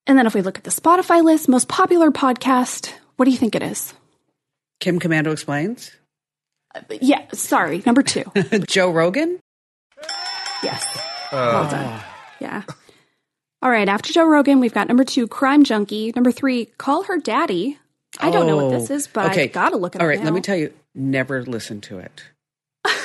And 0.07 0.19
then 0.19 0.27
if 0.27 0.35
we 0.35 0.43
look 0.43 0.59
at 0.59 0.65
the 0.65 0.71
Spotify 0.71 1.23
list, 1.23 1.49
most 1.49 1.69
popular 1.69 2.11
podcast, 2.11 2.93
what 3.17 3.25
do 3.25 3.31
you 3.31 3.37
think 3.37 3.55
it 3.55 3.63
is? 3.63 3.95
Kim 4.81 4.99
Komando 4.99 5.33
explains. 5.33 5.93
Uh, 6.75 6.81
yeah, 7.01 7.27
sorry, 7.33 7.83
number 7.87 8.03
two. 8.03 8.25
Joe 8.69 8.91
Rogan. 8.91 9.39
Yes. 10.63 10.85
Uh. 11.31 11.51
well 11.53 11.71
done. 11.71 12.01
Yeah. 12.41 12.63
All 13.63 13.71
right. 13.71 13.89
After 13.89 14.13
Joe 14.13 14.27
Rogan, 14.27 14.59
we've 14.59 14.75
got 14.75 14.89
number 14.89 15.05
two, 15.05 15.29
Crime 15.29 15.63
Junkie. 15.63 16.13
Number 16.17 16.33
three, 16.33 16.67
Call 16.79 17.05
Her 17.05 17.19
Daddy. 17.19 17.79
I 18.21 18.31
don't 18.31 18.47
know 18.47 18.67
what 18.67 18.79
this 18.79 18.91
is, 18.91 19.07
but 19.07 19.37
I 19.37 19.47
gotta 19.47 19.77
look 19.77 19.95
at 19.95 20.01
it 20.01 20.03
All 20.03 20.09
right, 20.09 20.19
now. 20.19 20.25
let 20.27 20.35
me 20.35 20.41
tell 20.41 20.57
you, 20.57 20.73
never 20.95 21.43
listen 21.43 21.81
to 21.83 21.99
it. 21.99 22.25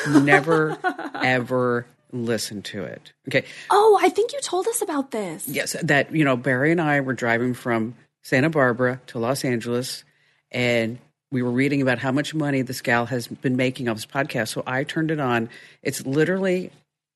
never, 0.09 0.77
ever 1.15 1.86
listen 2.12 2.62
to 2.63 2.83
it. 2.83 3.13
Okay. 3.27 3.45
Oh, 3.69 4.00
I 4.01 4.09
think 4.09 4.33
you 4.33 4.42
told 4.42 4.68
us 4.68 4.81
about 4.81 5.12
this. 5.12 5.48
Yes, 5.48 5.75
that 5.83 6.13
you 6.13 6.24
know, 6.24 6.36
Barry 6.36 6.71
and 6.71 6.81
I 6.81 7.01
were 7.01 7.13
driving 7.13 7.54
from 7.54 7.95
Santa 8.24 8.50
Barbara 8.50 9.01
to 9.07 9.19
Los 9.19 9.45
Angeles, 9.45 10.04
and 10.51 11.00
we 11.31 11.42
were 11.42 11.51
reading 11.51 11.81
about 11.81 12.00
how 12.00 12.12
much 12.12 12.33
money 12.33 12.62
this 12.62 12.81
gal 12.81 13.06
has 13.06 13.27
been 13.27 13.56
making 13.56 13.88
off 13.89 13.98
this 13.98 14.06
podcast. 14.06 14.50
So 14.50 14.63
I 14.65 14.83
turned 14.83 15.12
it 15.12 15.19
on. 15.19 15.50
It's 15.81 16.06
literally 16.06 16.71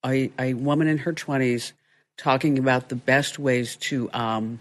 a, 0.05 0.31
a 0.39 0.53
woman 0.53 0.87
in 0.87 0.99
her 0.99 1.13
twenties 1.13 1.73
talking 2.17 2.59
about 2.59 2.89
the 2.89 2.95
best 2.95 3.39
ways 3.39 3.75
to 3.77 4.09
um, 4.13 4.59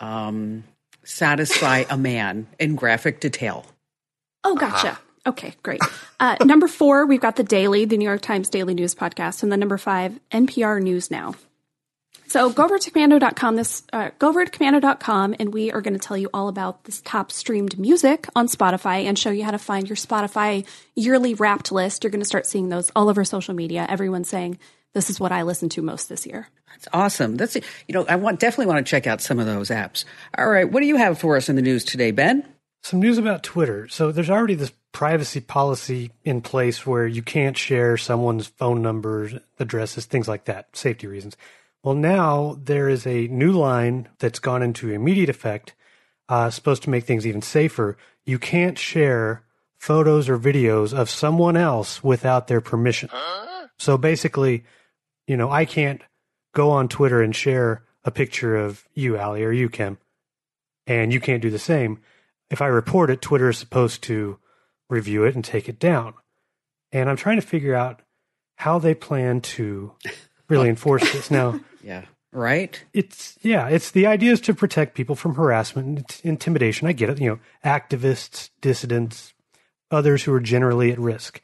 um, 0.00 0.64
satisfy 1.08 1.84
a 1.88 1.96
man 1.96 2.46
in 2.58 2.76
graphic 2.76 3.20
detail. 3.20 3.64
Oh, 4.44 4.54
gotcha. 4.54 4.98
Okay, 5.26 5.54
great. 5.62 5.80
Uh, 6.20 6.36
number 6.44 6.68
four, 6.68 7.06
we've 7.06 7.20
got 7.20 7.36
the 7.36 7.42
Daily, 7.42 7.84
the 7.84 7.96
New 7.96 8.04
York 8.04 8.20
Times 8.20 8.48
Daily 8.48 8.74
News 8.74 8.94
podcast, 8.94 9.42
and 9.42 9.50
then 9.50 9.60
number 9.60 9.78
five, 9.78 10.18
NPR 10.30 10.82
News 10.82 11.10
Now. 11.10 11.34
So 12.28 12.50
go 12.50 12.64
over 12.64 12.78
to 12.78 12.90
komando.com 12.90 13.56
this 13.56 13.84
uh, 13.90 14.10
go 14.18 14.28
over 14.28 14.44
to 14.44 14.50
komando.com 14.50 15.34
and 15.38 15.52
we 15.52 15.72
are 15.72 15.80
going 15.80 15.94
to 15.94 15.98
tell 15.98 16.16
you 16.16 16.28
all 16.34 16.48
about 16.48 16.84
this 16.84 17.00
top 17.00 17.32
streamed 17.32 17.78
music 17.78 18.26
on 18.36 18.48
Spotify 18.48 19.04
and 19.04 19.18
show 19.18 19.30
you 19.30 19.44
how 19.44 19.50
to 19.50 19.58
find 19.58 19.88
your 19.88 19.96
Spotify 19.96 20.66
yearly 20.94 21.32
wrapped 21.32 21.72
list. 21.72 22.04
You're 22.04 22.10
going 22.10 22.20
to 22.20 22.26
start 22.26 22.46
seeing 22.46 22.68
those 22.68 22.90
all 22.94 23.08
over 23.08 23.24
social 23.24 23.54
media. 23.54 23.86
Everyone's 23.88 24.28
saying 24.28 24.58
this 24.94 25.10
is 25.10 25.20
what 25.20 25.32
I 25.32 25.42
listen 25.42 25.68
to 25.70 25.82
most 25.82 26.08
this 26.08 26.26
year. 26.26 26.48
That's 26.70 26.88
awesome. 26.92 27.36
That's 27.36 27.56
you 27.56 27.62
know, 27.90 28.06
I 28.08 28.16
want 28.16 28.40
definitely 28.40 28.66
want 28.66 28.84
to 28.84 28.90
check 28.90 29.06
out 29.06 29.20
some 29.20 29.38
of 29.38 29.46
those 29.46 29.70
apps. 29.70 30.04
All 30.36 30.48
right, 30.48 30.70
what 30.70 30.80
do 30.80 30.86
you 30.86 30.96
have 30.96 31.18
for 31.18 31.36
us 31.36 31.48
in 31.48 31.56
the 31.56 31.62
news 31.62 31.84
today, 31.84 32.10
Ben? 32.10 32.44
Some 32.82 33.00
news 33.00 33.18
about 33.18 33.42
Twitter. 33.42 33.88
So 33.88 34.12
there's 34.12 34.30
already 34.30 34.54
this 34.54 34.72
privacy 34.92 35.40
policy 35.40 36.10
in 36.24 36.40
place 36.40 36.86
where 36.86 37.06
you 37.06 37.22
can't 37.22 37.56
share 37.56 37.96
someone's 37.96 38.46
phone 38.46 38.82
numbers, 38.82 39.34
addresses, 39.58 40.06
things 40.06 40.28
like 40.28 40.44
that, 40.46 40.74
safety 40.76 41.06
reasons. 41.06 41.36
Well, 41.82 41.94
now 41.94 42.58
there 42.62 42.88
is 42.88 43.06
a 43.06 43.28
new 43.28 43.52
line 43.52 44.08
that's 44.18 44.38
gone 44.38 44.62
into 44.62 44.90
immediate 44.90 45.28
effect, 45.28 45.74
uh, 46.28 46.50
supposed 46.50 46.82
to 46.84 46.90
make 46.90 47.04
things 47.04 47.26
even 47.26 47.42
safer. 47.42 47.96
You 48.24 48.38
can't 48.38 48.78
share 48.78 49.42
photos 49.78 50.28
or 50.28 50.38
videos 50.38 50.92
of 50.92 51.08
someone 51.08 51.56
else 51.56 52.02
without 52.02 52.48
their 52.48 52.60
permission. 52.60 53.10
So 53.78 53.96
basically, 53.96 54.64
you 55.28 55.36
know, 55.36 55.50
I 55.50 55.64
can't 55.64 56.00
go 56.54 56.70
on 56.70 56.88
Twitter 56.88 57.22
and 57.22 57.36
share 57.36 57.84
a 58.04 58.10
picture 58.10 58.56
of 58.56 58.88
you, 58.94 59.18
Ali, 59.18 59.44
or 59.44 59.52
you, 59.52 59.68
Kim, 59.68 59.98
and 60.86 61.12
you 61.12 61.20
can't 61.20 61.42
do 61.42 61.50
the 61.50 61.58
same. 61.58 62.00
If 62.50 62.62
I 62.62 62.66
report 62.66 63.10
it, 63.10 63.20
Twitter 63.20 63.50
is 63.50 63.58
supposed 63.58 64.02
to 64.04 64.38
review 64.88 65.24
it 65.24 65.34
and 65.34 65.44
take 65.44 65.68
it 65.68 65.78
down. 65.78 66.14
And 66.90 67.10
I'm 67.10 67.16
trying 67.16 67.38
to 67.38 67.46
figure 67.46 67.74
out 67.74 68.00
how 68.56 68.78
they 68.78 68.94
plan 68.94 69.42
to 69.42 69.92
really 70.48 70.70
enforce 70.70 71.12
this. 71.12 71.30
Now, 71.30 71.60
Yeah. 71.82 72.06
Right? 72.30 72.84
it's 72.92 73.38
yeah, 73.40 73.68
it's 73.68 73.90
the 73.90 74.06
idea 74.06 74.32
is 74.32 74.40
to 74.42 74.54
protect 74.54 74.94
people 74.94 75.14
from 75.14 75.34
harassment 75.34 75.86
and 75.86 76.20
intimidation. 76.22 76.86
I 76.86 76.92
get 76.92 77.08
it, 77.08 77.20
you 77.20 77.30
know, 77.30 77.38
activists, 77.64 78.50
dissidents, 78.60 79.32
others 79.90 80.24
who 80.24 80.32
are 80.34 80.40
generally 80.40 80.92
at 80.92 80.98
risk. 80.98 81.40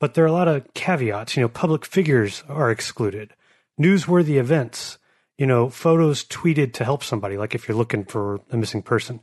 But 0.00 0.14
there 0.14 0.24
are 0.24 0.28
a 0.28 0.32
lot 0.32 0.48
of 0.48 0.72
caveats. 0.74 1.36
You 1.36 1.42
know, 1.42 1.48
public 1.48 1.84
figures 1.86 2.44
are 2.48 2.70
excluded. 2.70 3.32
Newsworthy 3.80 4.36
events, 4.36 4.98
you 5.38 5.46
know, 5.46 5.68
photos 5.70 6.24
tweeted 6.24 6.72
to 6.74 6.84
help 6.84 7.02
somebody, 7.02 7.36
like 7.36 7.54
if 7.54 7.66
you're 7.68 7.76
looking 7.76 8.04
for 8.04 8.40
a 8.50 8.56
missing 8.56 8.82
person. 8.82 9.20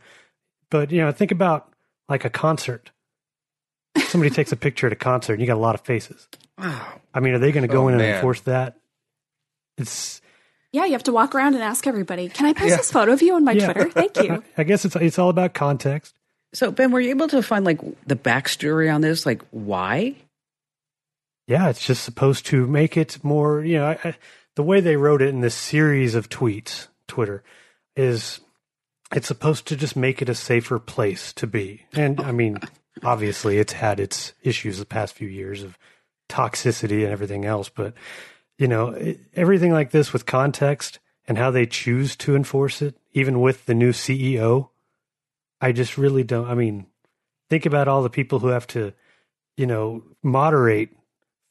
But, 0.70 0.92
you 0.92 1.02
know, 1.02 1.12
think 1.12 1.32
about 1.32 1.72
like 2.10 2.26
a 2.26 2.30
concert. 2.30 2.92
Somebody 4.08 4.30
takes 4.34 4.52
a 4.52 4.56
picture 4.56 4.88
at 4.88 4.94
a 4.94 4.96
concert 4.96 5.34
and 5.34 5.42
you 5.42 5.48
got 5.48 5.58
a 5.58 5.60
lot 5.60 5.76
of 5.76 5.82
faces. 5.82 6.28
Wow. 6.58 7.00
I 7.14 7.20
mean, 7.20 7.34
are 7.34 7.40
they 7.40 7.52
going 7.52 7.68
to 7.68 7.72
go 7.72 7.84
Oh, 7.86 7.88
in 7.90 7.94
and 7.96 8.02
enforce 8.04 8.42
that? 8.42 8.78
It's 9.78 10.22
Yeah, 10.72 10.86
you 10.86 10.94
have 10.94 11.04
to 11.04 11.12
walk 11.14 11.36
around 11.36 11.54
and 11.56 11.64
ask 11.64 11.86
everybody, 11.88 12.30
can 12.30 12.46
I 12.48 12.54
post 12.54 12.78
this 12.78 12.92
photo 12.92 13.14
of 13.14 13.22
you 13.22 13.36
on 13.36 13.44
my 13.44 13.52
Yeah. 13.54 13.72
Twitter? 13.74 13.90
Thank 13.92 14.18
you. 14.18 14.44
I 14.58 14.64
guess 14.64 14.86
it's 14.86 14.96
it's 14.96 15.20
all 15.20 15.30
about 15.30 15.54
context. 15.54 16.16
So 16.54 16.72
Ben, 16.72 16.92
were 16.92 17.00
you 17.00 17.10
able 17.12 17.28
to 17.30 17.42
find 17.42 17.66
like 17.66 17.80
the 18.08 18.16
backstory 18.16 18.94
on 18.94 19.02
this? 19.02 19.26
Like 19.26 19.42
why? 19.52 20.16
Yeah, 21.48 21.70
it's 21.70 21.86
just 21.86 22.04
supposed 22.04 22.46
to 22.48 22.68
make 22.68 22.96
it 22.96 23.24
more, 23.24 23.64
you 23.64 23.78
know, 23.78 23.88
I, 23.88 24.00
I, 24.04 24.16
the 24.56 24.64
way 24.64 24.80
they 24.80 24.96
wrote 24.96 25.22
it 25.22 25.30
in 25.30 25.42
this 25.42 25.56
series 25.56 26.16
of 26.16 26.30
tweets, 26.30 26.88
Twitter, 27.08 27.44
is 27.96 28.40
it's 29.14 29.28
supposed 29.28 29.68
to 29.68 29.76
just 29.76 29.96
make 29.96 30.22
it 30.22 30.30
a 30.30 30.36
safer 30.36 30.80
place 30.80 31.34
to 31.34 31.48
be. 31.48 31.86
And 31.94 32.20
I 32.22 32.32
mean, 32.32 32.60
obviously 33.04 33.58
it's 33.58 33.74
had 33.74 34.00
its 34.00 34.34
issues 34.42 34.80
the 34.80 34.86
past 34.86 35.16
few 35.16 35.28
years 35.28 35.64
of 35.64 35.78
toxicity 36.30 37.04
and 37.04 37.12
everything 37.12 37.46
else, 37.46 37.70
but 37.70 37.94
you 38.58 38.68
know, 38.68 38.90
it, 38.90 39.20
everything 39.36 39.72
like 39.72 39.92
this 39.92 40.14
with 40.14 40.26
context 40.26 41.00
and 41.28 41.38
how 41.38 41.52
they 41.52 41.66
choose 41.66 42.16
to 42.18 42.36
enforce 42.36 42.82
it, 42.82 42.96
even 43.14 43.42
with 43.42 43.66
the 43.66 43.74
new 43.74 43.92
CEO, 43.92 44.70
I 45.60 45.72
just 45.72 45.98
really 45.98 46.24
don't. 46.24 46.48
I 46.48 46.54
mean, 46.54 46.88
think 47.50 47.66
about 47.66 47.88
all 47.88 48.04
the 48.04 48.10
people 48.10 48.40
who 48.40 48.48
have 48.48 48.68
to, 48.68 48.94
you 49.56 49.66
know, 49.66 50.04
moderate 50.22 50.90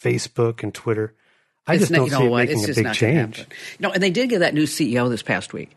Facebook 0.02 0.62
and 0.62 0.72
Twitter. 0.74 1.12
I 1.66 1.74
It's 1.74 1.82
just 1.82 1.92
not- 1.92 1.98
don't 1.98 2.06
you 2.06 2.12
know 2.12 2.18
see 2.18 2.24
it 2.26 2.30
what? 2.30 2.48
making 2.48 2.62
It's 2.64 2.68
a 2.70 2.74
big 2.74 2.84
not 2.84 2.94
change. 2.94 3.36
happen. 3.38 3.52
You 3.78 3.82
know, 3.86 3.92
and 3.92 4.02
they 4.02 4.10
did 4.10 4.28
get 4.30 4.40
that 4.40 4.54
new 4.54 4.64
CEO 4.66 5.08
this 5.08 5.22
past 5.22 5.52
week. 5.52 5.70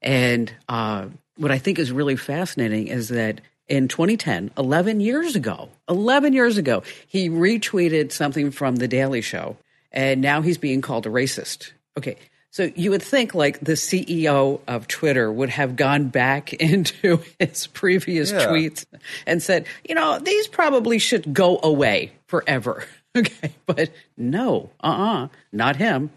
And 0.00 0.52
uh, 0.68 1.06
what 1.36 1.50
I 1.50 1.58
think 1.58 1.78
is 1.78 1.90
really 1.92 2.16
fascinating 2.16 2.88
is 2.88 3.08
that 3.08 3.40
in 3.68 3.88
2010, 3.88 4.50
11 4.58 5.00
years 5.00 5.34
ago, 5.36 5.68
11 5.88 6.32
years 6.32 6.58
ago, 6.58 6.82
he 7.06 7.28
retweeted 7.28 8.12
something 8.12 8.50
from 8.50 8.76
The 8.76 8.88
Daily 8.88 9.20
Show, 9.20 9.56
and 9.92 10.20
now 10.20 10.42
he's 10.42 10.58
being 10.58 10.80
called 10.80 11.06
a 11.06 11.10
racist. 11.10 11.72
Okay. 11.96 12.16
So 12.50 12.70
you 12.76 12.90
would 12.90 13.02
think 13.02 13.34
like 13.34 13.60
the 13.60 13.72
CEO 13.72 14.60
of 14.68 14.86
Twitter 14.86 15.32
would 15.32 15.48
have 15.48 15.74
gone 15.74 16.08
back 16.08 16.52
into 16.60 17.22
his 17.38 17.66
previous 17.68 18.30
Yeah. 18.30 18.46
tweets 18.46 18.84
and 19.26 19.42
said, 19.42 19.66
you 19.88 19.94
know, 19.94 20.18
these 20.18 20.48
probably 20.48 20.98
should 20.98 21.32
go 21.32 21.58
away 21.62 22.12
forever. 22.26 22.84
Okay. 23.16 23.52
But 23.66 23.90
no, 24.16 24.70
uh 24.82 24.86
uh 24.86 25.28
not 25.52 25.76
him. 25.76 26.10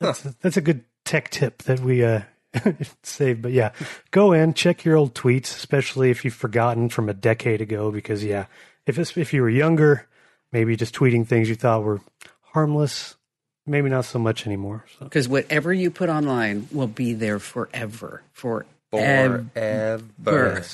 That's, 0.00 0.22
that's 0.22 0.56
a 0.56 0.60
good 0.60 0.84
tech 1.04 1.30
tip 1.30 1.62
that 1.62 1.80
we 1.80 2.04
uh, 2.04 2.22
saved. 3.02 3.42
But 3.42 3.52
yeah, 3.52 3.70
go 4.10 4.32
in, 4.32 4.52
check 4.52 4.84
your 4.84 4.96
old 4.96 5.14
tweets, 5.14 5.56
especially 5.56 6.10
if 6.10 6.24
you've 6.24 6.34
forgotten 6.34 6.88
from 6.88 7.08
a 7.08 7.14
decade 7.14 7.60
ago. 7.60 7.90
Because 7.90 8.24
yeah, 8.24 8.46
if 8.86 8.98
it's, 8.98 9.16
if 9.16 9.32
you 9.32 9.40
were 9.40 9.48
younger, 9.48 10.06
maybe 10.52 10.76
just 10.76 10.94
tweeting 10.94 11.26
things 11.26 11.48
you 11.48 11.54
thought 11.54 11.84
were 11.84 12.00
harmless, 12.42 13.16
maybe 13.64 13.88
not 13.88 14.04
so 14.04 14.18
much 14.18 14.46
anymore. 14.46 14.84
So 14.98 15.04
Because 15.04 15.28
whatever 15.28 15.72
you 15.72 15.90
put 15.90 16.08
online 16.08 16.68
will 16.72 16.88
be 16.88 17.12
there 17.14 17.38
forever. 17.38 18.22
Forever. 18.32 18.66
Forever. 18.92 19.46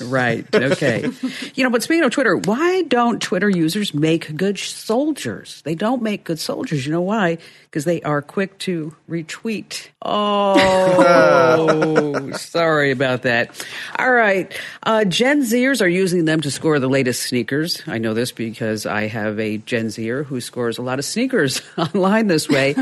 Right. 0.01 0.45
Okay. 0.53 1.09
you 1.55 1.63
know, 1.63 1.69
but 1.71 1.81
speaking 1.83 2.03
of 2.03 2.11
Twitter, 2.11 2.35
why 2.37 2.83
don't 2.83 3.19
Twitter 3.21 3.49
users 3.49 3.93
make 3.93 4.35
good 4.35 4.57
soldiers? 4.59 5.61
They 5.63 5.73
don't 5.75 6.01
make 6.03 6.23
good 6.23 6.39
soldiers. 6.39 6.85
You 6.85 6.91
know 6.91 7.01
why? 7.01 7.39
Because 7.63 7.85
they 7.85 8.01
are 8.03 8.21
quick 8.21 8.57
to 8.59 8.95
retweet. 9.09 9.89
Oh, 10.03 12.31
sorry 12.33 12.91
about 12.91 13.23
that. 13.23 13.65
All 13.97 14.11
right. 14.11 14.55
Uh, 14.83 15.05
Gen 15.05 15.41
Zers 15.41 15.81
are 15.81 15.87
using 15.87 16.25
them 16.25 16.39
to 16.41 16.51
score 16.51 16.79
the 16.79 16.87
latest 16.87 17.23
sneakers. 17.23 17.81
I 17.87 17.97
know 17.97 18.13
this 18.13 18.31
because 18.31 18.85
I 18.85 19.07
have 19.07 19.39
a 19.39 19.57
Gen 19.57 19.89
Zer 19.89 20.23
who 20.23 20.39
scores 20.39 20.77
a 20.77 20.83
lot 20.83 20.99
of 20.99 21.05
sneakers 21.05 21.61
online 21.77 22.27
this 22.27 22.47
way. 22.47 22.75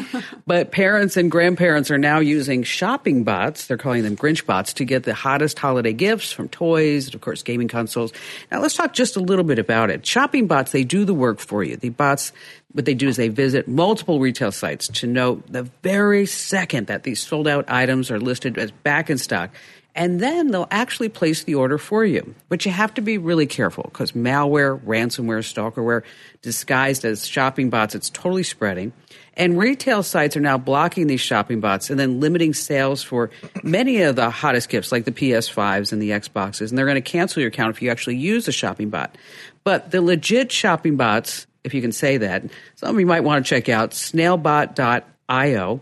but 0.46 0.72
parents 0.72 1.16
and 1.16 1.32
grandparents 1.32 1.90
are 1.90 1.98
now 1.98 2.20
using 2.20 2.64
shopping 2.64 3.24
bots. 3.24 3.68
They're 3.68 3.78
calling 3.78 4.04
them 4.04 4.18
Grinch 4.18 4.46
bots 4.46 4.74
to 4.74 4.84
get 4.84 5.04
the 5.04 5.14
hottest 5.22 5.60
holiday 5.60 5.94
gifts 5.94 6.32
from 6.32 6.50
toys 6.50 7.06
and, 7.06 7.16
of 7.16 7.22
course, 7.22 7.44
gaming 7.44 7.68
consoles. 7.68 8.12
Now, 8.52 8.60
let's 8.60 8.76
talk 8.76 8.94
just 8.94 9.16
a 9.16 9.20
little 9.20 9.46
bit 9.46 9.60
about 9.60 9.92
it. 9.92 10.04
Shopping 10.04 10.48
bots, 10.48 10.72
they 10.72 10.84
do 10.84 11.06
the 11.06 11.14
work 11.14 11.40
for 11.40 11.64
you. 11.64 11.78
The 11.78 11.90
bots, 11.90 12.32
what 12.72 12.86
they 12.86 12.96
do 12.96 13.08
is 13.08 13.18
they 13.18 13.28
visit 13.28 13.68
multiple 13.68 14.20
retail 14.20 14.52
sites 14.52 14.88
to 14.88 15.06
know 15.08 15.44
the 15.48 15.64
very 15.84 16.26
second 16.26 16.88
that 16.88 17.04
these 17.04 17.22
sold 17.22 17.48
out 17.48 17.66
items 17.70 18.10
are 18.10 18.20
listed 18.20 18.58
as 18.58 18.72
back 18.72 19.12
in 19.12 19.20
stock. 19.20 19.52
And 19.94 20.22
then 20.22 20.52
they'll 20.52 20.68
actually 20.72 21.10
place 21.10 21.44
the 21.44 21.56
order 21.56 21.78
for 21.78 22.06
you. 22.06 22.34
But 22.48 22.66
you 22.66 22.72
have 22.72 22.94
to 22.94 23.02
be 23.02 23.18
really 23.18 23.46
careful 23.46 23.84
because 23.84 24.14
malware, 24.14 24.80
ransomware, 24.80 25.44
stalkerware, 25.44 26.04
disguised 26.42 27.04
as 27.04 27.28
shopping 27.28 27.70
bots, 27.70 27.94
it's 27.94 28.10
totally 28.10 28.44
spreading. 28.44 28.94
And 29.36 29.58
retail 29.58 30.04
sites 30.04 30.38
are 30.38 30.42
now 30.42 30.58
blocking 30.58 31.08
these 31.08 31.22
shopping 31.22 31.60
bots 31.60 31.90
and 31.90 32.00
then 32.00 32.20
limiting 32.20 32.54
sales 32.54 33.04
for 33.04 33.32
many 33.64 34.02
of 34.02 34.16
the 34.16 34.30
hottest 34.30 34.70
gifts 34.70 34.92
like 34.92 35.06
the 35.06 35.12
PS5s 35.12 35.92
and 35.92 36.02
the 36.02 36.12
Xboxes. 36.12 36.70
And 36.70 36.78
they're 36.78 36.86
going 36.86 36.96
to 36.96 37.02
cancel 37.02 37.42
your 37.42 37.50
account 37.50 37.76
if 37.76 37.82
you 37.82 37.90
actually 37.90 38.18
use 38.18 38.48
a 38.48 38.52
shopping 38.52 38.90
bot. 38.90 39.18
But 39.64 39.92
the 39.92 40.02
legit 40.02 40.52
shopping 40.52 40.96
bots, 40.96 41.48
if 41.64 41.74
you 41.74 41.82
can 41.82 41.92
say 41.92 42.18
that, 42.18 42.44
some 42.76 42.96
of 42.96 43.00
you 43.00 43.06
might 43.06 43.24
want 43.24 43.46
to 43.46 43.50
check 43.50 43.70
out 43.70 43.92
snailbot.io, 43.92 45.82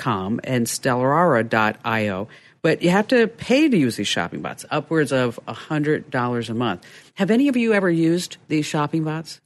slapeye.com, 0.00 0.40
and 0.44 0.66
stellara.io. 0.66 2.28
But 2.62 2.82
you 2.82 2.90
have 2.90 3.08
to 3.08 3.26
pay 3.26 3.68
to 3.68 3.76
use 3.76 3.96
these 3.96 4.08
shopping 4.08 4.42
bots, 4.42 4.66
upwards 4.70 5.12
of 5.12 5.40
$100 5.48 6.50
a 6.50 6.54
month. 6.54 6.86
Have 7.14 7.30
any 7.30 7.48
of 7.48 7.56
you 7.56 7.72
ever 7.72 7.90
used 7.90 8.36
these 8.48 8.66
shopping 8.66 9.04
bots? 9.04 9.40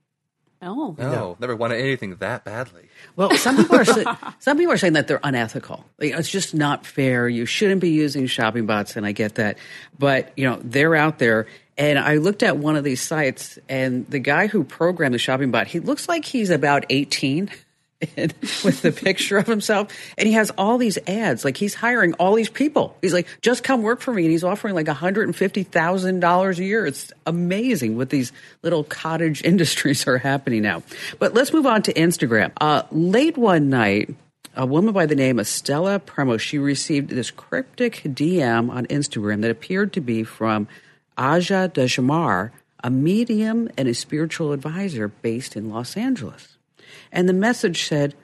Oh. 0.61 0.97
No, 0.99 1.37
never 1.39 1.55
wanted 1.55 1.79
anything 1.79 2.17
that 2.17 2.45
badly. 2.45 2.89
Well, 3.17 3.37
some 3.37 3.57
people 3.59 3.77
are 3.77 3.85
some 4.39 4.57
people 4.57 4.73
are 4.73 4.79
saying 4.79 4.95
that 4.95 5.07
they're 5.07 5.21
unethical. 5.23 5.85
Like, 5.99 6.15
it's 6.15 6.31
just 6.31 6.55
not 6.55 6.87
fair. 6.87 7.29
You 7.29 7.45
shouldn't 7.45 7.83
be 7.83 7.91
using 7.91 8.27
shopping 8.27 8.65
bots, 8.65 8.97
and 8.97 9.05
I 9.05 9.13
get 9.13 9.35
that. 9.35 9.59
But 9.99 10.33
you 10.37 10.49
know, 10.49 10.59
they're 10.65 10.97
out 10.97 11.19
there. 11.19 11.47
And 11.77 11.99
I 11.99 12.17
looked 12.17 12.43
at 12.43 12.57
one 12.57 12.77
of 12.77 12.85
these 12.85 13.03
sites, 13.03 13.59
and 13.69 14.09
the 14.09 14.21
guy 14.21 14.47
who 14.47 14.65
programmed 14.65 15.15
the 15.15 15.19
shopping 15.19 15.51
bot, 15.51 15.67
he 15.67 15.81
looks 15.81 16.09
like 16.09 16.25
he's 16.25 16.49
about 16.51 16.87
eighteen. 16.89 17.51
With 18.17 18.83
the 18.83 18.93
picture 18.93 19.39
of 19.39 19.47
himself, 19.47 19.91
and 20.19 20.27
he 20.27 20.35
has 20.35 20.51
all 20.59 20.79
these 20.79 20.99
ads. 21.07 21.45
Like 21.45 21.57
he's 21.57 21.75
hiring 21.75 22.13
all 22.15 22.35
these 22.35 22.51
people. 22.51 22.97
He's 23.01 23.15
like, 23.15 23.27
"Just 23.41 23.63
come 23.63 23.83
work 23.83 24.01
for 24.01 24.13
me," 24.13 24.25
and 24.25 24.31
he's 24.31 24.45
offering 24.45 24.75
like 24.75 24.89
one 24.89 24.97
hundred 24.97 25.29
and 25.29 25.35
fifty 25.35 25.63
thousand 25.63 26.21
dollars 26.21 26.59
a 26.59 26.65
year. 26.65 26.87
It's 26.87 27.13
amazing 27.25 27.97
what 27.97 28.11
these 28.11 28.33
little 28.63 28.85
cottage 28.85 29.43
industries 29.45 30.07
are 30.07 30.19
happening 30.19 30.63
now. 30.63 30.83
But 31.19 31.35
let's 31.35 31.53
move 31.53 31.67
on 31.67 31.83
to 31.83 31.95
Instagram. 31.95 32.53
Uh, 32.61 32.83
late 32.91 33.39
one 33.39 33.71
night, 33.71 34.15
a 34.55 34.67
woman 34.67 34.93
by 34.93 35.07
the 35.07 35.17
name 35.17 35.39
of 35.39 35.47
Stella 35.47 35.99
Premo, 36.01 36.39
she 36.39 36.59
received 36.59 37.11
this 37.11 37.31
cryptic 37.31 38.03
DM 38.05 38.71
on 38.71 38.87
Instagram 38.87 39.43
that 39.43 39.51
appeared 39.51 39.93
to 39.95 40.01
be 40.01 40.25
from 40.25 40.69
Aja 41.17 41.71
Dejamar, 41.73 42.51
a 42.83 42.91
medium 42.91 43.69
and 43.79 43.89
a 43.89 43.95
spiritual 43.95 44.53
advisor 44.53 45.09
based 45.09 45.57
in 45.57 45.71
Los 45.71 45.97
Angeles. 45.97 46.57
And 47.12 47.29
the 47.29 47.33
message 47.33 47.85
said, 47.85 48.14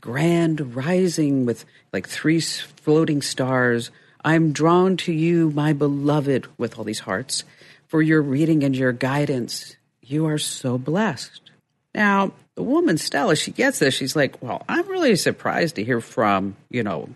Grand 0.00 0.74
rising 0.74 1.44
with 1.44 1.64
like 1.92 2.08
three 2.08 2.40
floating 2.40 3.20
stars. 3.20 3.90
I'm 4.24 4.52
drawn 4.52 4.96
to 4.98 5.12
you, 5.12 5.50
my 5.50 5.72
beloved, 5.72 6.46
with 6.58 6.78
all 6.78 6.84
these 6.84 7.00
hearts, 7.00 7.44
for 7.86 8.00
your 8.00 8.22
reading 8.22 8.64
and 8.64 8.76
your 8.76 8.92
guidance. 8.92 9.76
You 10.00 10.26
are 10.26 10.38
so 10.38 10.78
blessed. 10.78 11.50
Now, 11.94 12.32
the 12.54 12.62
woman, 12.62 12.98
Stella, 12.98 13.36
she 13.36 13.50
gets 13.50 13.78
this. 13.78 13.94
She's 13.94 14.16
like, 14.16 14.42
Well, 14.42 14.64
I'm 14.68 14.88
really 14.88 15.16
surprised 15.16 15.76
to 15.76 15.84
hear 15.84 16.00
from, 16.00 16.56
you 16.70 16.82
know, 16.82 17.08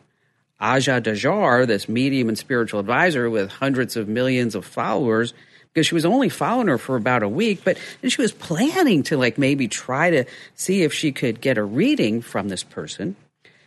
Aja 0.60 1.00
Dajar, 1.00 1.66
this 1.66 1.88
medium 1.88 2.28
and 2.28 2.38
spiritual 2.38 2.80
advisor 2.80 3.28
with 3.28 3.50
hundreds 3.50 3.96
of 3.96 4.08
millions 4.08 4.54
of 4.54 4.64
followers, 4.64 5.34
because 5.74 5.88
she 5.88 5.94
was 5.94 6.04
only 6.04 6.28
following 6.28 6.68
her 6.68 6.78
for 6.78 6.94
about 6.94 7.24
a 7.24 7.28
week, 7.28 7.62
but 7.64 7.76
she 8.06 8.22
was 8.22 8.30
planning 8.30 9.02
to 9.02 9.16
like 9.16 9.36
maybe 9.38 9.66
try 9.66 10.10
to 10.10 10.24
see 10.54 10.82
if 10.82 10.94
she 10.94 11.10
could 11.10 11.40
get 11.40 11.58
a 11.58 11.64
reading 11.64 12.22
from 12.22 12.48
this 12.48 12.62
person. 12.62 13.16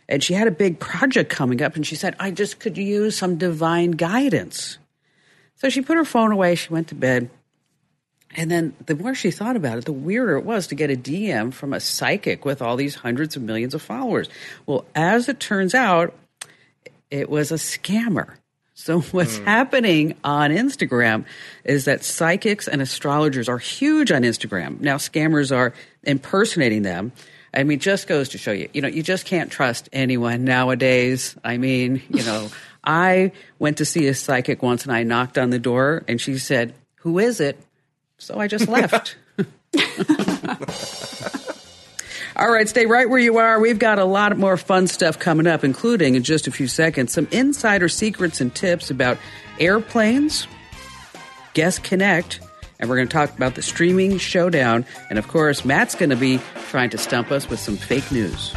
And 0.08 0.24
she 0.24 0.32
had 0.32 0.48
a 0.48 0.52
big 0.52 0.78
project 0.78 1.28
coming 1.28 1.60
up, 1.60 1.76
and 1.76 1.86
she 1.86 1.94
said, 1.94 2.16
I 2.18 2.30
just 2.30 2.60
could 2.60 2.78
use 2.78 3.16
some 3.16 3.36
divine 3.36 3.90
guidance. 3.90 4.78
So 5.56 5.68
she 5.68 5.82
put 5.82 5.98
her 5.98 6.04
phone 6.06 6.32
away, 6.32 6.54
she 6.54 6.72
went 6.72 6.88
to 6.88 6.94
bed. 6.94 7.28
And 8.34 8.50
then 8.50 8.74
the 8.86 8.94
more 8.94 9.14
she 9.14 9.30
thought 9.30 9.56
about 9.56 9.76
it, 9.76 9.84
the 9.84 9.92
weirder 9.92 10.36
it 10.36 10.44
was 10.44 10.68
to 10.68 10.74
get 10.74 10.90
a 10.90 10.96
DM 10.96 11.52
from 11.52 11.74
a 11.74 11.80
psychic 11.80 12.44
with 12.44 12.62
all 12.62 12.76
these 12.76 12.94
hundreds 12.94 13.36
of 13.36 13.42
millions 13.42 13.74
of 13.74 13.82
followers. 13.82 14.28
Well, 14.64 14.86
as 14.94 15.28
it 15.28 15.40
turns 15.40 15.74
out, 15.74 16.14
it 17.10 17.28
was 17.28 17.52
a 17.52 17.56
scammer. 17.56 18.34
So 18.78 19.00
what's 19.10 19.38
hmm. 19.38 19.44
happening 19.44 20.16
on 20.22 20.50
Instagram 20.50 21.24
is 21.64 21.86
that 21.86 22.04
psychics 22.04 22.68
and 22.68 22.80
astrologers 22.80 23.48
are 23.48 23.58
huge 23.58 24.12
on 24.12 24.22
Instagram. 24.22 24.80
Now 24.80 24.96
scammers 24.96 25.54
are 25.54 25.74
impersonating 26.04 26.82
them. 26.82 27.10
I 27.52 27.64
mean, 27.64 27.80
just 27.80 28.06
goes 28.06 28.28
to 28.30 28.38
show 28.38 28.52
you, 28.52 28.68
you 28.72 28.80
know, 28.80 28.88
you 28.88 29.02
just 29.02 29.26
can't 29.26 29.50
trust 29.50 29.88
anyone 29.92 30.44
nowadays. 30.44 31.34
I 31.42 31.56
mean, 31.56 32.02
you 32.08 32.22
know, 32.22 32.50
I 32.84 33.32
went 33.58 33.78
to 33.78 33.84
see 33.84 34.06
a 34.06 34.14
psychic 34.14 34.62
once 34.62 34.84
and 34.84 34.92
I 34.92 35.02
knocked 35.02 35.38
on 35.38 35.50
the 35.50 35.58
door 35.58 36.04
and 36.06 36.20
she 36.20 36.38
said, 36.38 36.72
Who 37.00 37.18
is 37.18 37.40
it? 37.40 37.58
So 38.18 38.38
I 38.38 38.46
just 38.46 38.68
left. 38.68 39.16
All 42.40 42.52
right, 42.52 42.68
stay 42.68 42.86
right 42.86 43.10
where 43.10 43.18
you 43.18 43.38
are. 43.38 43.58
We've 43.58 43.80
got 43.80 43.98
a 43.98 44.04
lot 44.04 44.38
more 44.38 44.56
fun 44.56 44.86
stuff 44.86 45.18
coming 45.18 45.48
up, 45.48 45.64
including 45.64 46.14
in 46.14 46.22
just 46.22 46.46
a 46.46 46.52
few 46.52 46.68
seconds 46.68 47.12
some 47.12 47.26
insider 47.32 47.88
secrets 47.88 48.40
and 48.40 48.54
tips 48.54 48.92
about 48.92 49.18
airplanes, 49.58 50.46
Guest 51.54 51.82
Connect, 51.82 52.38
and 52.78 52.88
we're 52.88 52.94
going 52.94 53.08
to 53.08 53.12
talk 53.12 53.36
about 53.36 53.56
the 53.56 53.62
streaming 53.62 54.18
showdown. 54.18 54.86
And 55.10 55.18
of 55.18 55.26
course, 55.26 55.64
Matt's 55.64 55.96
going 55.96 56.10
to 56.10 56.16
be 56.16 56.38
trying 56.68 56.90
to 56.90 56.98
stump 56.98 57.32
us 57.32 57.50
with 57.50 57.58
some 57.58 57.76
fake 57.76 58.12
news. 58.12 58.54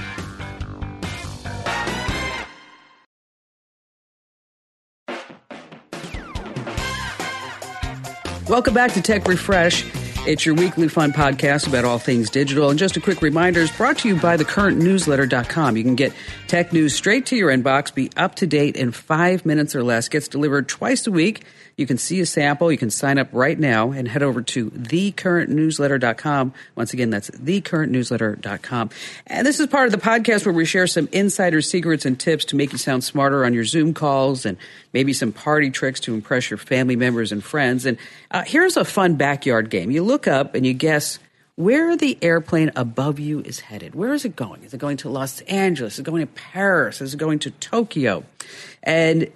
Welcome 8.48 8.76
back 8.76 8.94
to 8.94 9.02
Tech 9.02 9.28
Refresh. 9.28 10.01
It's 10.28 10.46
your 10.46 10.54
weekly 10.54 10.88
fun 10.88 11.14
podcast 11.14 11.68
about 11.68 11.84
all 11.84 11.98
things 11.98 12.30
digital. 12.30 12.70
And 12.70 12.78
just 12.78 12.96
a 12.96 13.02
quick 13.02 13.24
reminder 13.24 13.60
is 13.60 13.72
brought 13.72 13.98
to 14.00 14.08
you 14.08 14.16
by 14.16 14.38
thecurrentnewsletter.com. 14.38 15.76
You 15.76 15.84
can 15.84 15.96
get 15.96 16.14
tech 16.48 16.72
news 16.72 16.94
straight 16.94 17.26
to 17.26 17.36
your 17.36 17.50
inbox, 17.50 17.92
be 17.92 18.12
up 18.16 18.36
to 18.36 18.46
date 18.46 18.76
in 18.76 18.92
five 18.92 19.48
minutes 19.48 19.76
or 19.76 19.84
less, 19.84 20.10
gets 20.10 20.28
delivered 20.28 20.70
twice 20.70 21.08
a 21.08 21.12
week. 21.12 21.44
You 21.78 21.88
can 21.88 21.98
see 21.98 22.20
a 22.20 22.26
sample. 22.26 22.72
You 22.72 22.78
can 22.78 22.90
sign 22.90 23.18
up 23.18 23.30
right 23.32 23.58
now 23.58 23.92
and 23.92 24.08
head 24.08 24.24
over 24.24 24.42
to 24.42 24.70
thecurrentnewsletter.com. 24.72 26.54
Once 26.76 26.94
again, 26.94 27.10
that's 27.10 27.30
thecurrentnewsletter.com. 27.32 28.90
And 29.28 29.48
this 29.48 29.60
is 29.60 29.68
part 29.68 29.86
of 29.86 29.92
the 29.92 29.98
podcast 29.98 30.46
where 30.46 30.54
we 30.54 30.66
share 30.66 30.88
some 30.88 31.10
insider 31.12 31.62
secrets 31.62 32.06
and 32.06 32.20
tips 32.20 32.46
to 32.46 32.56
make 32.56 32.72
you 32.72 32.78
sound 32.78 33.04
smarter 33.04 33.46
on 33.46 33.54
your 33.54 33.66
Zoom 33.66 33.94
calls 33.94 34.46
and 34.46 34.58
maybe 34.94 35.14
some 35.14 35.32
party 35.32 35.72
tricks 35.72 36.00
to 36.02 36.14
impress 36.14 36.50
your 36.50 36.58
family 36.58 36.96
members 36.96 37.32
and 37.32 37.44
friends. 37.44 37.86
And 37.86 37.98
uh, 38.30 38.44
here's 38.46 38.78
a 38.78 38.86
fun 38.86 39.16
backyard 39.16 39.70
game. 39.70 39.92
You 39.92 40.04
look 40.04 40.28
up 40.28 40.56
and 40.56 40.66
you 40.66 40.74
guess 40.74 41.20
where 41.56 41.96
the 41.96 42.18
airplane 42.22 42.72
above 42.76 43.20
you 43.20 43.42
is 43.42 43.60
headed. 43.60 43.94
Where 43.94 44.14
is 44.14 44.26
it 44.26 44.36
going? 44.36 44.64
Is 44.64 44.74
it 44.74 44.80
going 44.80 44.98
to 44.98 45.10
Los 45.10 45.42
Angeles? 45.42 45.94
Is 45.94 46.00
it 46.00 46.04
going 46.04 46.26
to 46.26 46.34
Paris? 46.34 47.02
Is 47.02 47.14
it 47.14 47.18
going 47.18 47.40
to 47.40 47.52
Tokyo? 47.52 48.24
And 48.84 49.32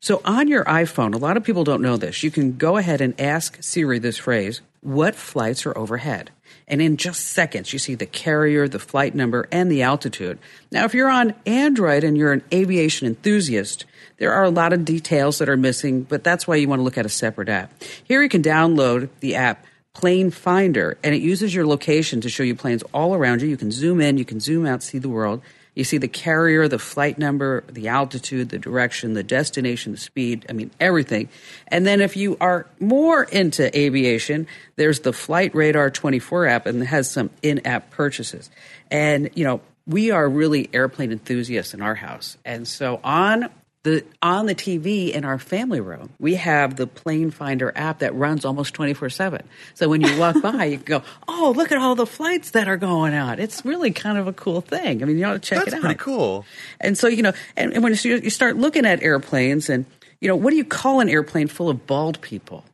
so 0.00 0.20
on 0.24 0.48
your 0.48 0.64
iPhone, 0.64 1.14
a 1.14 1.18
lot 1.18 1.36
of 1.36 1.44
people 1.44 1.64
don't 1.64 1.82
know 1.82 1.96
this. 1.96 2.22
You 2.22 2.30
can 2.30 2.56
go 2.56 2.76
ahead 2.76 3.00
and 3.00 3.20
ask 3.20 3.62
Siri 3.62 3.98
this 3.98 4.18
phrase, 4.18 4.60
what 4.80 5.14
flights 5.14 5.66
are 5.66 5.76
overhead? 5.76 6.30
And 6.68 6.80
in 6.80 6.96
just 6.96 7.26
seconds, 7.26 7.72
you 7.72 7.78
see 7.78 7.94
the 7.94 8.06
carrier, 8.06 8.68
the 8.68 8.78
flight 8.78 9.14
number, 9.14 9.48
and 9.50 9.70
the 9.70 9.82
altitude. 9.82 10.38
Now, 10.70 10.84
if 10.84 10.94
you're 10.94 11.10
on 11.10 11.34
Android 11.46 12.04
and 12.04 12.16
you're 12.16 12.32
an 12.32 12.44
aviation 12.52 13.06
enthusiast, 13.06 13.86
there 14.18 14.32
are 14.32 14.44
a 14.44 14.50
lot 14.50 14.72
of 14.72 14.84
details 14.84 15.38
that 15.38 15.48
are 15.48 15.56
missing, 15.56 16.02
but 16.02 16.22
that's 16.22 16.46
why 16.46 16.56
you 16.56 16.68
want 16.68 16.80
to 16.80 16.84
look 16.84 16.98
at 16.98 17.06
a 17.06 17.10
separate 17.10 17.48
app. 17.48 17.72
Here 18.04 18.22
you 18.22 18.28
can 18.28 18.42
download 18.42 19.08
the 19.20 19.34
app 19.34 19.64
Plane 19.94 20.30
Finder, 20.30 20.96
and 21.02 21.14
it 21.14 21.22
uses 21.22 21.52
your 21.52 21.66
location 21.66 22.20
to 22.20 22.28
show 22.28 22.44
you 22.44 22.54
planes 22.54 22.84
all 22.94 23.14
around 23.14 23.42
you. 23.42 23.48
You 23.48 23.56
can 23.56 23.72
zoom 23.72 24.00
in, 24.00 24.16
you 24.16 24.24
can 24.24 24.38
zoom 24.38 24.64
out, 24.64 24.82
see 24.82 24.98
the 24.98 25.08
world. 25.08 25.42
You 25.78 25.84
see 25.84 25.98
the 25.98 26.08
carrier, 26.08 26.66
the 26.66 26.80
flight 26.80 27.18
number, 27.18 27.62
the 27.68 27.86
altitude, 27.86 28.48
the 28.48 28.58
direction, 28.58 29.14
the 29.14 29.22
destination, 29.22 29.92
the 29.92 29.98
speed, 29.98 30.44
I 30.48 30.52
mean, 30.52 30.72
everything. 30.80 31.28
And 31.68 31.86
then 31.86 32.00
if 32.00 32.16
you 32.16 32.36
are 32.40 32.66
more 32.80 33.22
into 33.22 33.78
aviation, 33.78 34.48
there's 34.74 34.98
the 34.98 35.12
Flight 35.12 35.54
Radar 35.54 35.88
24 35.88 36.46
app 36.46 36.66
and 36.66 36.82
it 36.82 36.86
has 36.86 37.08
some 37.08 37.30
in 37.42 37.64
app 37.64 37.90
purchases. 37.90 38.50
And, 38.90 39.30
you 39.36 39.44
know, 39.44 39.60
we 39.86 40.10
are 40.10 40.28
really 40.28 40.68
airplane 40.72 41.12
enthusiasts 41.12 41.74
in 41.74 41.80
our 41.80 41.94
house. 41.94 42.36
And 42.44 42.66
so 42.66 42.98
on 43.04 43.48
the 43.84 44.04
on 44.22 44.46
the 44.46 44.54
TV 44.54 45.12
in 45.12 45.24
our 45.24 45.38
family 45.38 45.80
room, 45.80 46.10
we 46.18 46.34
have 46.34 46.76
the 46.76 46.86
Plane 46.86 47.30
Finder 47.30 47.72
app 47.76 48.00
that 48.00 48.14
runs 48.14 48.44
almost 48.44 48.74
24/7. 48.74 49.42
So 49.74 49.88
when 49.88 50.00
you 50.00 50.18
walk 50.18 50.40
by, 50.42 50.64
you 50.64 50.76
can 50.78 50.84
go, 50.84 51.02
"Oh, 51.28 51.52
look 51.56 51.70
at 51.70 51.78
all 51.78 51.94
the 51.94 52.06
flights 52.06 52.50
that 52.50 52.68
are 52.68 52.76
going 52.76 53.14
out." 53.14 53.38
It's 53.38 53.64
really 53.64 53.92
kind 53.92 54.18
of 54.18 54.26
a 54.26 54.32
cool 54.32 54.60
thing. 54.60 55.02
I 55.02 55.06
mean, 55.06 55.18
you 55.18 55.24
ought 55.24 55.34
to 55.34 55.38
check 55.38 55.58
That's 55.58 55.68
it 55.68 55.74
out. 55.74 55.82
That's 55.82 55.94
pretty 55.94 55.98
cool. 55.98 56.44
And 56.80 56.98
so, 56.98 57.06
you 57.06 57.22
know, 57.22 57.32
and, 57.56 57.72
and 57.72 57.82
when 57.82 57.96
you 58.02 58.16
you 58.16 58.30
start 58.30 58.56
looking 58.56 58.84
at 58.84 59.02
airplanes 59.02 59.70
and, 59.70 59.86
you 60.20 60.28
know, 60.28 60.36
what 60.36 60.50
do 60.50 60.56
you 60.56 60.64
call 60.64 61.00
an 61.00 61.08
airplane 61.08 61.46
full 61.46 61.70
of 61.70 61.86
bald 61.86 62.20
people? 62.20 62.64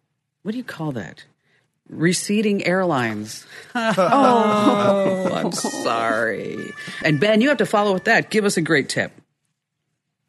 What 0.43 0.53
do 0.53 0.59
you 0.59 0.65
call 0.65 0.93
that? 0.93 1.25
Receding 1.89 2.65
airlines. 2.65 3.47
oh, 3.75 5.31
I'm 5.33 5.53
sorry. 5.53 6.73
And 7.05 7.21
Ben, 7.21 7.43
you 7.43 7.51
have 7.51 7.59
to 7.59 7.67
follow 7.67 7.93
with 7.93 8.05
that. 8.05 8.31
Give 8.31 8.47
us 8.47 8.57
a 8.57 8.63
great 8.63 8.89
tip. 8.89 9.13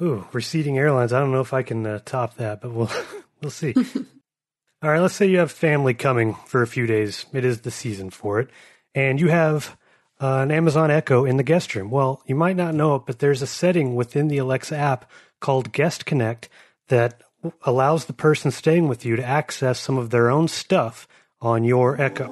Ooh, 0.01 0.27
receding 0.33 0.77
airlines. 0.77 1.13
I 1.13 1.19
don't 1.19 1.31
know 1.31 1.41
if 1.41 1.53
I 1.53 1.63
can 1.63 1.85
uh, 1.85 1.99
top 2.05 2.35
that, 2.35 2.61
but 2.61 2.71
we'll 2.71 2.91
we'll 3.41 3.51
see. 3.51 3.73
All 4.81 4.91
right, 4.91 4.99
let's 4.99 5.15
say 5.15 5.25
you 5.25 5.39
have 5.39 5.51
family 5.51 5.93
coming 5.93 6.35
for 6.45 6.61
a 6.61 6.67
few 6.67 6.85
days. 6.85 7.25
It 7.33 7.45
is 7.45 7.61
the 7.61 7.71
season 7.71 8.09
for 8.09 8.39
it, 8.39 8.49
and 8.93 9.19
you 9.19 9.29
have 9.29 9.77
uh, 10.21 10.39
an 10.39 10.51
Amazon 10.51 10.91
Echo 10.91 11.25
in 11.25 11.37
the 11.37 11.43
guest 11.43 11.73
room. 11.75 11.89
Well, 11.89 12.21
you 12.25 12.35
might 12.35 12.57
not 12.57 12.75
know 12.75 12.95
it, 12.95 13.03
but 13.05 13.19
there's 13.19 13.41
a 13.41 13.47
setting 13.47 13.95
within 13.95 14.27
the 14.27 14.37
Alexa 14.37 14.75
app 14.75 15.09
called 15.39 15.71
Guest 15.71 16.05
Connect 16.05 16.49
that 16.89 17.23
allows 17.63 18.05
the 18.05 18.13
person 18.13 18.51
staying 18.51 18.87
with 18.87 19.05
you 19.05 19.15
to 19.15 19.25
access 19.25 19.79
some 19.79 19.97
of 19.97 20.09
their 20.09 20.29
own 20.29 20.47
stuff 20.47 21.07
on 21.41 21.63
your 21.63 21.99
Echo. 21.99 22.27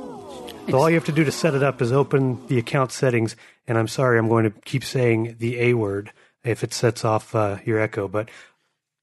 So 0.69 0.77
all 0.77 0.89
you 0.89 0.95
have 0.95 1.05
to 1.05 1.11
do 1.11 1.23
to 1.23 1.31
set 1.31 1.55
it 1.55 1.63
up 1.63 1.81
is 1.81 1.91
open 1.91 2.45
the 2.47 2.57
account 2.57 2.91
settings, 2.91 3.35
and 3.67 3.77
I'm 3.77 3.87
sorry, 3.87 4.17
I'm 4.17 4.29
going 4.29 4.45
to 4.45 4.61
keep 4.61 4.83
saying 4.83 5.37
the 5.39 5.59
A 5.59 5.73
word 5.73 6.11
if 6.43 6.63
it 6.63 6.73
sets 6.73 7.05
off 7.05 7.33
uh, 7.35 7.57
your 7.65 7.79
Echo, 7.79 8.07
but 8.07 8.29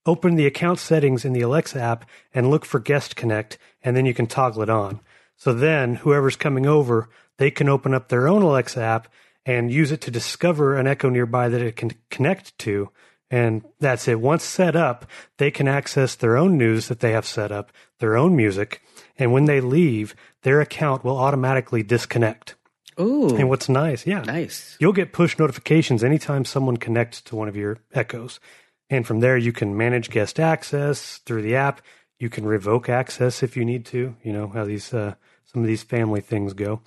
open 0.06 0.36
the 0.36 0.46
account 0.46 0.78
settings 0.78 1.24
in 1.24 1.32
the 1.32 1.40
Alexa 1.40 1.80
app 1.80 2.08
and 2.34 2.50
look 2.50 2.64
for 2.64 2.80
Guest 2.80 3.16
Connect, 3.16 3.58
and 3.82 3.96
then 3.96 4.06
you 4.06 4.14
can 4.14 4.26
toggle 4.26 4.62
it 4.62 4.70
on. 4.70 5.00
So 5.36 5.52
then 5.52 5.96
whoever's 5.96 6.36
coming 6.36 6.66
over, 6.66 7.08
they 7.38 7.50
can 7.50 7.68
open 7.68 7.94
up 7.94 8.08
their 8.08 8.28
own 8.28 8.42
Alexa 8.42 8.80
app 8.80 9.08
and 9.46 9.72
use 9.72 9.90
it 9.90 10.00
to 10.02 10.10
discover 10.10 10.76
an 10.76 10.86
Echo 10.86 11.08
nearby 11.08 11.48
that 11.48 11.62
it 11.62 11.76
can 11.76 11.92
connect 12.10 12.56
to. 12.58 12.90
And 13.30 13.64
that's 13.78 14.08
it. 14.08 14.20
Once 14.20 14.44
set 14.44 14.76
up, 14.76 15.06
they 15.38 15.50
can 15.50 15.68
access 15.68 16.14
their 16.14 16.36
own 16.36 16.58
news 16.58 16.88
that 16.88 17.00
they 17.00 17.12
have 17.12 17.24
set 17.24 17.52
up, 17.52 17.72
their 18.00 18.16
own 18.16 18.36
music, 18.36 18.82
and 19.18 19.32
when 19.32 19.44
they 19.44 19.60
leave, 19.60 20.14
their 20.42 20.60
account 20.60 21.04
will 21.04 21.16
automatically 21.16 21.82
disconnect. 21.82 22.54
Ooh. 23.00 23.36
And 23.36 23.48
what's 23.48 23.68
nice, 23.68 24.06
yeah. 24.06 24.20
Nice. 24.22 24.76
You'll 24.80 24.92
get 24.92 25.12
push 25.12 25.38
notifications 25.38 26.04
anytime 26.04 26.44
someone 26.44 26.76
connects 26.76 27.20
to 27.22 27.36
one 27.36 27.48
of 27.48 27.56
your 27.56 27.78
echoes. 27.92 28.40
And 28.88 29.06
from 29.06 29.20
there, 29.20 29.36
you 29.36 29.52
can 29.52 29.76
manage 29.76 30.10
guest 30.10 30.40
access 30.40 31.18
through 31.18 31.42
the 31.42 31.56
app. 31.56 31.80
You 32.18 32.28
can 32.28 32.44
revoke 32.44 32.88
access 32.88 33.42
if 33.42 33.56
you 33.56 33.64
need 33.64 33.86
to. 33.86 34.16
You 34.22 34.32
know 34.32 34.48
how 34.48 34.64
these 34.64 34.92
uh, 34.92 35.14
some 35.44 35.62
of 35.62 35.68
these 35.68 35.82
family 35.82 36.20
things 36.20 36.52
go. 36.52 36.82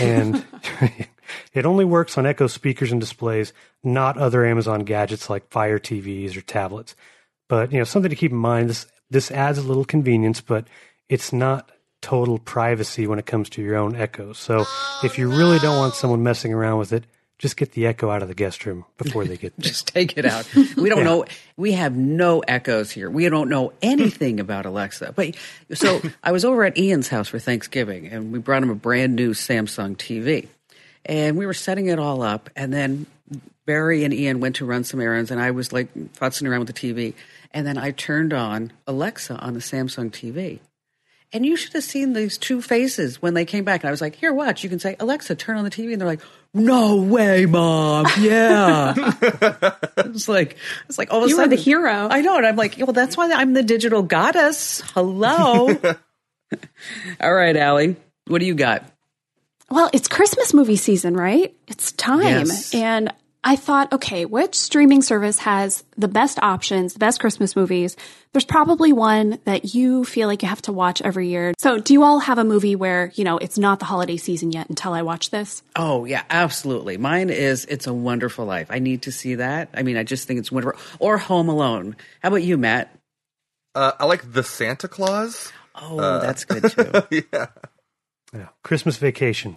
And 0.00 0.44
it 1.54 1.66
only 1.66 1.84
works 1.84 2.18
on 2.18 2.26
Echo 2.26 2.46
speakers 2.46 2.92
and 2.92 3.00
displays, 3.00 3.52
not 3.82 4.18
other 4.18 4.44
Amazon 4.44 4.80
gadgets 4.80 5.30
like 5.30 5.50
Fire 5.50 5.78
TVs 5.78 6.36
or 6.36 6.42
tablets. 6.42 6.94
But 7.48 7.72
you 7.72 7.78
know 7.78 7.84
something 7.84 8.10
to 8.10 8.16
keep 8.16 8.32
in 8.32 8.38
mind. 8.38 8.68
This 8.68 8.86
this 9.08 9.30
adds 9.30 9.58
a 9.58 9.62
little 9.62 9.84
convenience, 9.84 10.40
but 10.40 10.66
it's 11.08 11.32
not 11.32 11.70
total 12.06 12.38
privacy 12.38 13.04
when 13.08 13.18
it 13.18 13.26
comes 13.26 13.50
to 13.50 13.60
your 13.60 13.74
own 13.74 13.96
Echo. 13.96 14.32
So 14.32 14.64
if 15.02 15.18
you 15.18 15.28
really 15.28 15.58
don't 15.58 15.76
want 15.76 15.94
someone 15.94 16.22
messing 16.22 16.52
around 16.52 16.78
with 16.78 16.92
it, 16.92 17.02
just 17.36 17.56
get 17.56 17.72
the 17.72 17.84
echo 17.88 18.10
out 18.10 18.22
of 18.22 18.28
the 18.28 18.34
guest 18.34 18.64
room 18.64 18.84
before 18.96 19.24
they 19.24 19.36
get 19.36 19.56
there. 19.56 19.64
Just 19.68 19.88
take 19.88 20.16
it 20.16 20.24
out. 20.24 20.48
We 20.54 20.88
don't 20.88 21.04
know. 21.04 21.26
We 21.56 21.72
have 21.72 21.94
no 21.94 22.40
echoes 22.40 22.92
here. 22.92 23.10
We 23.10 23.28
don't 23.28 23.50
know 23.50 23.72
anything 23.82 24.38
about 24.40 24.64
Alexa. 24.66 25.14
But 25.16 25.34
so 25.74 26.00
I 26.22 26.30
was 26.30 26.46
over 26.46 26.64
at 26.64 26.78
Ian's 26.78 27.08
house 27.08 27.28
for 27.28 27.40
Thanksgiving, 27.40 28.06
and 28.06 28.32
we 28.32 28.38
brought 28.38 28.62
him 28.62 28.70
a 28.70 28.74
brand 28.76 29.16
new 29.16 29.32
Samsung 29.32 29.96
TV, 29.96 30.48
and 31.04 31.36
we 31.36 31.44
were 31.44 31.54
setting 31.54 31.88
it 31.88 31.98
all 31.98 32.22
up, 32.22 32.48
and 32.56 32.72
then 32.72 33.06
Barry 33.66 34.04
and 34.04 34.14
Ian 34.14 34.40
went 34.40 34.56
to 34.56 34.64
run 34.64 34.84
some 34.84 35.00
errands, 35.00 35.30
and 35.30 35.40
I 35.40 35.50
was 35.50 35.72
like 35.72 35.92
futzing 36.14 36.48
around 36.48 36.60
with 36.60 36.74
the 36.74 36.94
TV, 36.94 37.14
and 37.52 37.66
then 37.66 37.76
I 37.76 37.90
turned 37.90 38.32
on 38.32 38.72
Alexa 38.86 39.36
on 39.36 39.52
the 39.54 39.60
Samsung 39.60 40.10
TV. 40.10 40.60
And 41.32 41.44
you 41.44 41.56
should 41.56 41.72
have 41.72 41.82
seen 41.84 42.12
these 42.12 42.38
two 42.38 42.62
faces 42.62 43.20
when 43.20 43.34
they 43.34 43.44
came 43.44 43.64
back. 43.64 43.82
And 43.82 43.88
I 43.88 43.90
was 43.90 44.00
like, 44.00 44.14
here, 44.14 44.32
watch. 44.32 44.62
You 44.62 44.70
can 44.70 44.78
say, 44.78 44.96
Alexa, 45.00 45.34
turn 45.34 45.56
on 45.56 45.64
the 45.64 45.70
TV. 45.70 45.92
And 45.92 46.00
they're 46.00 46.08
like, 46.08 46.22
no 46.54 46.96
way, 46.96 47.46
mom. 47.46 48.06
Yeah. 48.18 48.94
it's 49.98 50.28
like, 50.28 50.56
it's 50.88 50.98
like 50.98 51.12
all 51.12 51.18
of 51.18 51.24
a 51.26 51.28
You 51.28 51.36
were 51.36 51.42
sudden. 51.42 51.50
the 51.50 51.62
hero. 51.62 52.08
I 52.10 52.20
know. 52.22 52.36
And 52.36 52.46
I'm 52.46 52.56
like, 52.56 52.76
well, 52.78 52.92
that's 52.92 53.16
why 53.16 53.30
I'm 53.32 53.52
the 53.52 53.62
digital 53.62 54.02
goddess. 54.02 54.80
Hello. 54.94 55.68
all 57.20 57.34
right, 57.34 57.56
Allie, 57.56 57.96
what 58.28 58.38
do 58.38 58.46
you 58.46 58.54
got? 58.54 58.84
Well, 59.68 59.90
it's 59.92 60.06
Christmas 60.06 60.54
movie 60.54 60.76
season, 60.76 61.14
right? 61.14 61.54
It's 61.66 61.90
time. 61.92 62.46
Yes. 62.46 62.72
And 62.72 63.12
I 63.46 63.54
thought, 63.54 63.92
okay, 63.92 64.24
which 64.24 64.56
streaming 64.56 65.02
service 65.02 65.38
has 65.38 65.84
the 65.96 66.08
best 66.08 66.40
options, 66.42 66.94
the 66.94 66.98
best 66.98 67.20
Christmas 67.20 67.54
movies? 67.54 67.96
There's 68.32 68.44
probably 68.44 68.92
one 68.92 69.38
that 69.44 69.72
you 69.72 70.04
feel 70.04 70.26
like 70.26 70.42
you 70.42 70.48
have 70.48 70.62
to 70.62 70.72
watch 70.72 71.00
every 71.00 71.28
year. 71.28 71.54
So, 71.56 71.78
do 71.78 71.92
you 71.92 72.02
all 72.02 72.18
have 72.18 72.38
a 72.38 72.44
movie 72.44 72.74
where, 72.74 73.12
you 73.14 73.22
know, 73.22 73.38
it's 73.38 73.56
not 73.56 73.78
the 73.78 73.84
holiday 73.84 74.16
season 74.16 74.50
yet 74.50 74.68
until 74.68 74.92
I 74.92 75.02
watch 75.02 75.30
this? 75.30 75.62
Oh, 75.76 76.06
yeah, 76.06 76.24
absolutely. 76.28 76.96
Mine 76.96 77.30
is 77.30 77.66
It's 77.66 77.86
a 77.86 77.94
Wonderful 77.94 78.46
Life. 78.46 78.66
I 78.68 78.80
need 78.80 79.02
to 79.02 79.12
see 79.12 79.36
that. 79.36 79.68
I 79.72 79.84
mean, 79.84 79.96
I 79.96 80.02
just 80.02 80.26
think 80.26 80.40
it's 80.40 80.50
wonderful. 80.50 80.80
Or 80.98 81.16
Home 81.16 81.48
Alone. 81.48 81.94
How 82.24 82.30
about 82.30 82.42
you, 82.42 82.58
Matt? 82.58 82.98
Uh, 83.76 83.92
I 84.00 84.06
like 84.06 84.32
The 84.32 84.42
Santa 84.42 84.88
Claus. 84.88 85.52
Oh, 85.76 86.00
uh, 86.00 86.18
that's 86.18 86.44
good 86.44 86.68
too. 86.68 87.24
yeah. 87.32 87.46
Yeah. 88.34 88.48
Christmas 88.64 88.96
Vacation. 88.96 89.56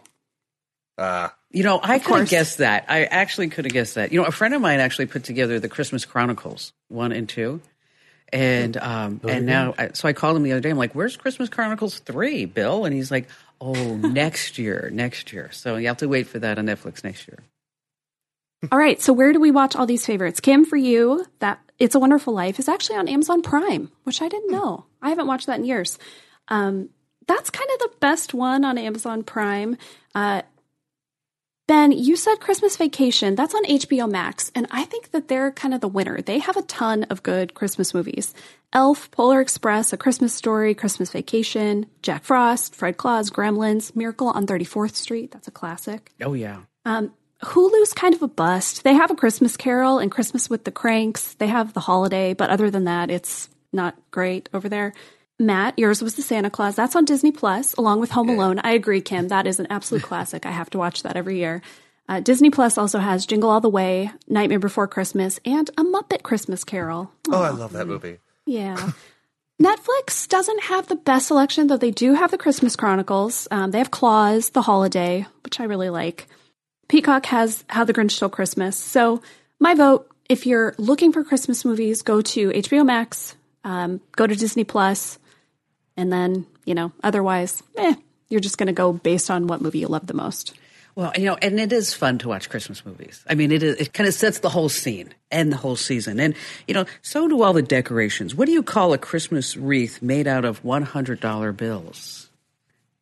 Uh, 0.95 1.29
you 1.51 1.63
know, 1.63 1.79
I 1.81 1.99
could 1.99 2.19
have 2.19 2.29
guessed 2.29 2.59
that. 2.59 2.85
I 2.89 3.05
actually 3.05 3.49
could 3.49 3.65
have 3.65 3.73
guessed 3.73 3.95
that. 3.95 4.11
You 4.11 4.21
know, 4.21 4.27
a 4.27 4.31
friend 4.31 4.53
of 4.53 4.61
mine 4.61 4.79
actually 4.79 5.07
put 5.07 5.23
together 5.23 5.59
the 5.59 5.69
Christmas 5.69 6.05
Chronicles 6.05 6.73
one 6.89 7.11
and 7.11 7.27
two, 7.27 7.61
and 8.31 8.77
um, 8.77 9.21
and 9.27 9.45
now, 9.45 9.73
I, 9.77 9.89
so 9.93 10.07
I 10.07 10.13
called 10.13 10.37
him 10.37 10.43
the 10.43 10.51
other 10.51 10.61
day. 10.61 10.69
I'm 10.69 10.77
like, 10.77 10.93
"Where's 10.93 11.17
Christmas 11.17 11.49
Chronicles 11.49 11.99
three, 11.99 12.45
Bill?" 12.45 12.85
And 12.85 12.93
he's 12.93 13.09
like, 13.09 13.27
"Oh, 13.59 13.73
next 13.95 14.57
year, 14.59 14.89
next 14.93 15.33
year." 15.33 15.49
So 15.51 15.77
you 15.77 15.87
have 15.87 15.97
to 15.97 16.07
wait 16.07 16.27
for 16.27 16.37
that 16.39 16.59
on 16.59 16.67
Netflix 16.67 17.03
next 17.03 17.27
year. 17.27 17.39
all 18.71 18.77
right. 18.77 19.01
So 19.01 19.11
where 19.11 19.33
do 19.33 19.39
we 19.39 19.49
watch 19.51 19.75
all 19.75 19.87
these 19.87 20.05
favorites? 20.05 20.39
Kim, 20.39 20.65
for 20.65 20.77
you, 20.77 21.25
that 21.39 21.59
It's 21.79 21.95
a 21.95 21.99
Wonderful 21.99 22.33
Life 22.33 22.59
is 22.59 22.69
actually 22.69 22.97
on 22.97 23.07
Amazon 23.07 23.41
Prime, 23.41 23.91
which 24.03 24.21
I 24.21 24.29
didn't 24.29 24.51
know. 24.51 24.85
I 25.01 25.09
haven't 25.09 25.27
watched 25.27 25.47
that 25.47 25.57
in 25.57 25.65
years. 25.65 25.97
Um, 26.49 26.89
that's 27.25 27.49
kind 27.49 27.69
of 27.73 27.79
the 27.79 27.91
best 27.99 28.33
one 28.33 28.65
on 28.65 28.77
Amazon 28.77 29.23
Prime. 29.23 29.77
Uh, 30.13 30.41
Ben, 31.69 31.91
you 31.91 32.15
said 32.15 32.39
Christmas 32.39 32.75
Vacation. 32.77 33.35
That's 33.35 33.53
on 33.53 33.63
HBO 33.65 34.09
Max, 34.09 34.51
and 34.55 34.65
I 34.71 34.85
think 34.85 35.11
that 35.11 35.27
they're 35.27 35.51
kind 35.51 35.71
of 35.71 35.81
the 35.81 35.87
winner. 35.87 36.19
They 36.19 36.39
have 36.39 36.57
a 36.57 36.63
ton 36.63 37.03
of 37.11 37.21
good 37.21 37.53
Christmas 37.53 37.93
movies. 37.93 38.33
Elf, 38.73 39.11
Polar 39.11 39.39
Express, 39.39 39.93
A 39.93 39.97
Christmas 39.97 40.33
Story, 40.33 40.73
Christmas 40.73 41.11
Vacation, 41.11 41.85
Jack 42.01 42.23
Frost, 42.23 42.73
Fred 42.73 42.97
Claus, 42.97 43.29
Gremlins, 43.29 43.95
Miracle 43.95 44.29
on 44.29 44.47
34th 44.47 44.95
Street. 44.95 45.29
That's 45.29 45.47
a 45.47 45.51
classic. 45.51 46.11
Oh, 46.23 46.33
yeah. 46.33 46.61
Um, 46.85 47.13
Hulu's 47.43 47.93
kind 47.93 48.15
of 48.15 48.23
a 48.23 48.27
bust. 48.27 48.83
They 48.83 48.95
have 48.95 49.11
a 49.11 49.15
Christmas 49.15 49.55
Carol 49.55 49.99
and 49.99 50.09
Christmas 50.09 50.49
with 50.49 50.63
the 50.63 50.71
Cranks. 50.71 51.35
They 51.35 51.45
have 51.45 51.75
the 51.75 51.81
holiday, 51.81 52.33
but 52.33 52.49
other 52.49 52.71
than 52.71 52.85
that, 52.85 53.11
it's 53.11 53.47
not 53.71 53.95
great 54.09 54.49
over 54.55 54.69
there. 54.69 54.95
Matt, 55.39 55.79
yours 55.79 56.01
was 56.01 56.15
the 56.15 56.21
Santa 56.21 56.49
Claus. 56.49 56.75
That's 56.75 56.95
on 56.95 57.05
Disney 57.05 57.31
Plus, 57.31 57.73
along 57.75 58.01
with 58.01 58.11
Home 58.11 58.29
yeah. 58.29 58.35
Alone. 58.35 58.59
I 58.63 58.71
agree, 58.71 59.01
Kim. 59.01 59.29
That 59.29 59.47
is 59.47 59.59
an 59.59 59.67
absolute 59.69 60.03
classic. 60.03 60.45
I 60.45 60.51
have 60.51 60.69
to 60.71 60.77
watch 60.77 61.03
that 61.03 61.15
every 61.15 61.37
year. 61.37 61.61
Uh, 62.09 62.19
Disney 62.19 62.49
Plus 62.49 62.77
also 62.77 62.99
has 62.99 63.25
Jingle 63.25 63.49
All 63.49 63.61
the 63.61 63.69
Way, 63.69 64.11
Nightmare 64.27 64.59
Before 64.59 64.87
Christmas, 64.87 65.39
and 65.45 65.69
A 65.77 65.83
Muppet 65.83 66.23
Christmas 66.23 66.63
Carol. 66.63 67.11
Aww. 67.27 67.35
Oh, 67.35 67.41
I 67.41 67.49
love 67.49 67.73
that 67.73 67.87
movie. 67.87 68.17
Yeah. 68.45 68.91
Netflix 69.61 70.27
doesn't 70.27 70.63
have 70.63 70.87
the 70.87 70.95
best 70.95 71.27
selection, 71.27 71.67
though 71.67 71.77
they 71.77 71.91
do 71.91 72.13
have 72.13 72.31
the 72.31 72.37
Christmas 72.37 72.75
Chronicles. 72.75 73.47
Um, 73.51 73.71
they 73.71 73.77
have 73.77 73.91
Klaus, 73.91 74.49
The 74.49 74.61
Holiday, 74.61 75.25
which 75.43 75.59
I 75.59 75.65
really 75.65 75.89
like. 75.89 76.27
Peacock 76.87 77.25
has 77.27 77.63
How 77.69 77.83
the 77.83 77.93
Grinch 77.93 78.11
Stole 78.11 78.29
Christmas. 78.29 78.75
So, 78.75 79.21
my 79.59 79.75
vote 79.75 80.09
if 80.29 80.45
you're 80.45 80.75
looking 80.77 81.11
for 81.11 81.23
Christmas 81.23 81.65
movies, 81.65 82.03
go 82.03 82.21
to 82.21 82.49
HBO 82.49 82.85
Max, 82.85 83.35
um, 83.63 83.99
go 84.15 84.27
to 84.27 84.35
Disney 84.35 84.63
Plus, 84.63 85.19
and 85.99 86.13
then, 86.13 86.47
you 86.63 86.73
know, 86.73 86.93
otherwise, 87.03 87.61
eh, 87.75 87.93
you're 88.29 88.39
just 88.39 88.57
going 88.57 88.67
to 88.67 88.73
go 88.73 88.93
based 88.93 89.29
on 89.29 89.47
what 89.47 89.61
movie 89.61 89.79
you 89.79 89.87
love 89.87 90.07
the 90.07 90.13
most. 90.13 90.53
Well, 90.95 91.11
you 91.17 91.25
know, 91.25 91.37
and 91.41 91.59
it 91.59 91.73
is 91.73 91.93
fun 91.93 92.19
to 92.19 92.29
watch 92.29 92.49
Christmas 92.49 92.85
movies. 92.85 93.21
I 93.29 93.35
mean, 93.35 93.51
it 93.51 93.61
is, 93.61 93.75
it 93.75 93.93
kind 93.93 94.07
of 94.07 94.13
sets 94.13 94.39
the 94.39 94.49
whole 94.49 94.69
scene 94.69 95.13
and 95.29 95.51
the 95.51 95.57
whole 95.57 95.75
season. 95.75 96.21
And, 96.21 96.35
you 96.67 96.73
know, 96.73 96.85
so 97.01 97.27
do 97.27 97.43
all 97.43 97.51
the 97.51 97.61
decorations. 97.61 98.33
What 98.33 98.45
do 98.45 98.53
you 98.53 98.63
call 98.63 98.93
a 98.93 98.97
Christmas 98.97 99.57
wreath 99.57 100.01
made 100.01 100.25
out 100.25 100.45
of 100.45 100.63
$100 100.63 101.57
bills? 101.57 102.29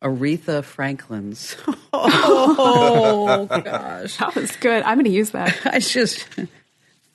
Aretha 0.02 0.64
Franklin's. 0.64 1.56
Oh, 2.00 3.46
gosh. 3.64 4.16
That 4.18 4.34
was 4.34 4.54
good. 4.56 4.82
I'm 4.84 4.96
going 4.96 5.04
to 5.06 5.10
use 5.10 5.30
that. 5.30 5.58
I 5.66 5.80
just, 5.80 6.26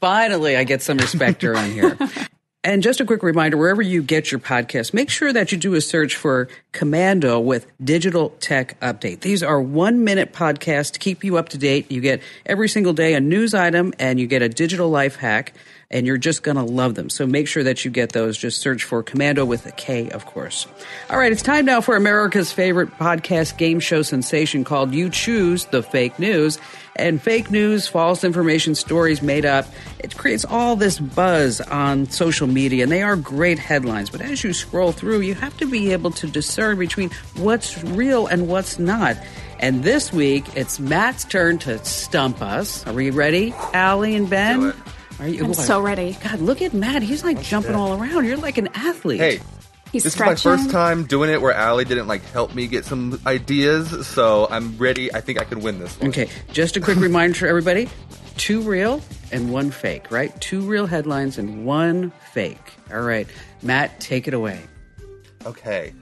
finally, 0.01 0.57
I 0.57 0.65
get 0.65 0.81
some 0.81 0.97
respect 0.97 1.43
around 1.43 1.71
here. 1.71 1.97
And 2.65 2.81
just 2.81 3.01
a 3.01 3.05
quick 3.05 3.23
reminder 3.23 3.57
wherever 3.57 3.81
you 3.81 4.01
get 4.01 4.31
your 4.31 4.39
podcast, 4.39 4.93
make 4.93 5.09
sure 5.09 5.33
that 5.33 5.51
you 5.51 5.57
do 5.57 5.73
a 5.73 5.81
search 5.81 6.15
for 6.15 6.47
Komando 6.71 7.43
with 7.43 7.67
Digital 7.83 8.29
Tech 8.39 8.79
Update. 8.79 9.19
These 9.19 9.43
are 9.43 9.59
one 9.59 10.05
minute 10.05 10.31
podcasts 10.31 10.93
to 10.93 10.99
keep 10.99 11.25
you 11.25 11.35
up 11.35 11.49
to 11.49 11.57
date. 11.57 11.91
You 11.91 11.99
get 11.99 12.21
every 12.45 12.69
single 12.69 12.93
day 12.93 13.15
a 13.15 13.19
news 13.19 13.53
item 13.53 13.93
and 13.99 14.17
you 14.17 14.27
get 14.27 14.41
a 14.41 14.47
digital 14.47 14.89
life 14.89 15.17
hack 15.17 15.51
and 15.91 16.07
you're 16.07 16.17
just 16.17 16.41
going 16.41 16.55
to 16.55 16.63
love 16.63 16.95
them. 16.95 17.09
So 17.09 17.27
make 17.27 17.49
sure 17.49 17.63
that 17.63 17.83
you 17.83 17.91
get 17.91 18.13
those. 18.13 18.37
Just 18.37 18.61
search 18.61 18.85
for 18.85 19.03
Komando 19.03 19.45
with 19.45 19.65
a 19.65 19.71
K, 19.71 20.09
of 20.09 20.25
course. 20.25 20.65
All 21.09 21.17
right, 21.19 21.33
it's 21.33 21.43
time 21.43 21.65
now 21.65 21.81
for 21.81 21.97
America's 21.97 22.53
favorite 22.53 22.91
podcast 22.97 23.57
game 23.57 23.81
show 23.81 24.03
sensation 24.03 24.63
called 24.63 24.93
You 24.93 25.09
Choose 25.09 25.65
the 25.65 25.83
Fake 25.83 26.17
News. 26.17 26.59
And 26.95 27.19
fake 27.21 27.49
news, 27.49 27.87
false 27.87 28.23
information, 28.23 28.75
stories 28.75 29.21
made 29.21 29.45
up, 29.45 29.65
it 29.99 30.15
creates 30.15 30.45
all 30.45 30.75
this 30.75 30.99
buzz 30.99 31.59
on 31.59 32.05
social 32.05 32.45
media, 32.45 32.83
and 32.83 32.91
they 32.91 33.01
are 33.01 33.15
great 33.15 33.57
headlines. 33.57 34.11
But 34.11 34.21
as 34.21 34.43
you 34.43 34.53
scroll 34.53 34.91
through, 34.91 35.21
you 35.21 35.33
have 35.33 35.57
to 35.57 35.65
be 35.65 35.91
able 35.91 36.11
to 36.11 36.27
discern 36.27 36.77
between 36.77 37.09
what's 37.35 37.83
real 37.83 38.27
and 38.27 38.47
what's 38.47 38.77
not. 38.77 39.17
And 39.59 39.83
this 39.83 40.13
week, 40.13 40.45
it's 40.55 40.79
Matt's 40.79 41.23
turn 41.23 41.57
to 41.59 41.83
stump 41.83 42.41
us. 42.41 42.85
Are 42.85 42.93
we 42.93 43.09
ready, 43.09 43.55
Allie 43.73 44.15
and 44.15 44.29
Ben? 44.29 44.73
Are 45.19 45.27
you? 45.27 45.45
I'm 45.45 45.53
so 45.53 45.81
ready. 45.81 46.17
God, 46.23 46.41
look 46.41 46.61
at 46.61 46.73
Matt. 46.73 47.01
He's 47.01 47.23
like 47.23 47.41
jumping 47.41 47.75
all 47.75 47.93
around. 47.99 48.25
You're 48.25 48.37
like 48.37 48.57
an 48.57 48.69
athlete. 48.73 49.19
Hey, 49.19 49.39
He's 49.93 50.03
this 50.03 50.13
stretching. 50.13 50.33
is 50.33 50.43
my 50.43 50.57
first 50.57 50.71
time 50.71 51.03
doing 51.03 51.29
it 51.29 51.39
where 51.39 51.53
Allie 51.53 51.85
didn't 51.85 52.07
like 52.07 52.25
help 52.31 52.55
me 52.55 52.65
get 52.65 52.83
some 52.83 53.21
ideas, 53.27 54.07
so 54.07 54.47
I'm 54.49 54.75
ready. 54.79 55.13
I 55.13 55.21
think 55.21 55.39
I 55.39 55.43
can 55.43 55.61
win 55.61 55.77
this 55.77 55.99
one. 55.99 56.09
Okay, 56.09 56.27
just 56.51 56.75
a 56.75 56.81
quick 56.81 56.97
reminder 56.99 57.35
for 57.35 57.45
everybody: 57.45 57.87
two 58.35 58.61
real 58.61 59.01
and 59.31 59.53
one 59.53 59.69
fake. 59.69 60.09
Right? 60.09 60.35
Two 60.41 60.61
real 60.61 60.87
headlines 60.87 61.37
and 61.37 61.63
one 61.63 62.11
fake. 62.31 62.73
All 62.91 63.01
right, 63.01 63.27
Matt, 63.61 63.99
take 63.99 64.27
it 64.27 64.33
away. 64.33 64.61
Okay, 65.45 65.93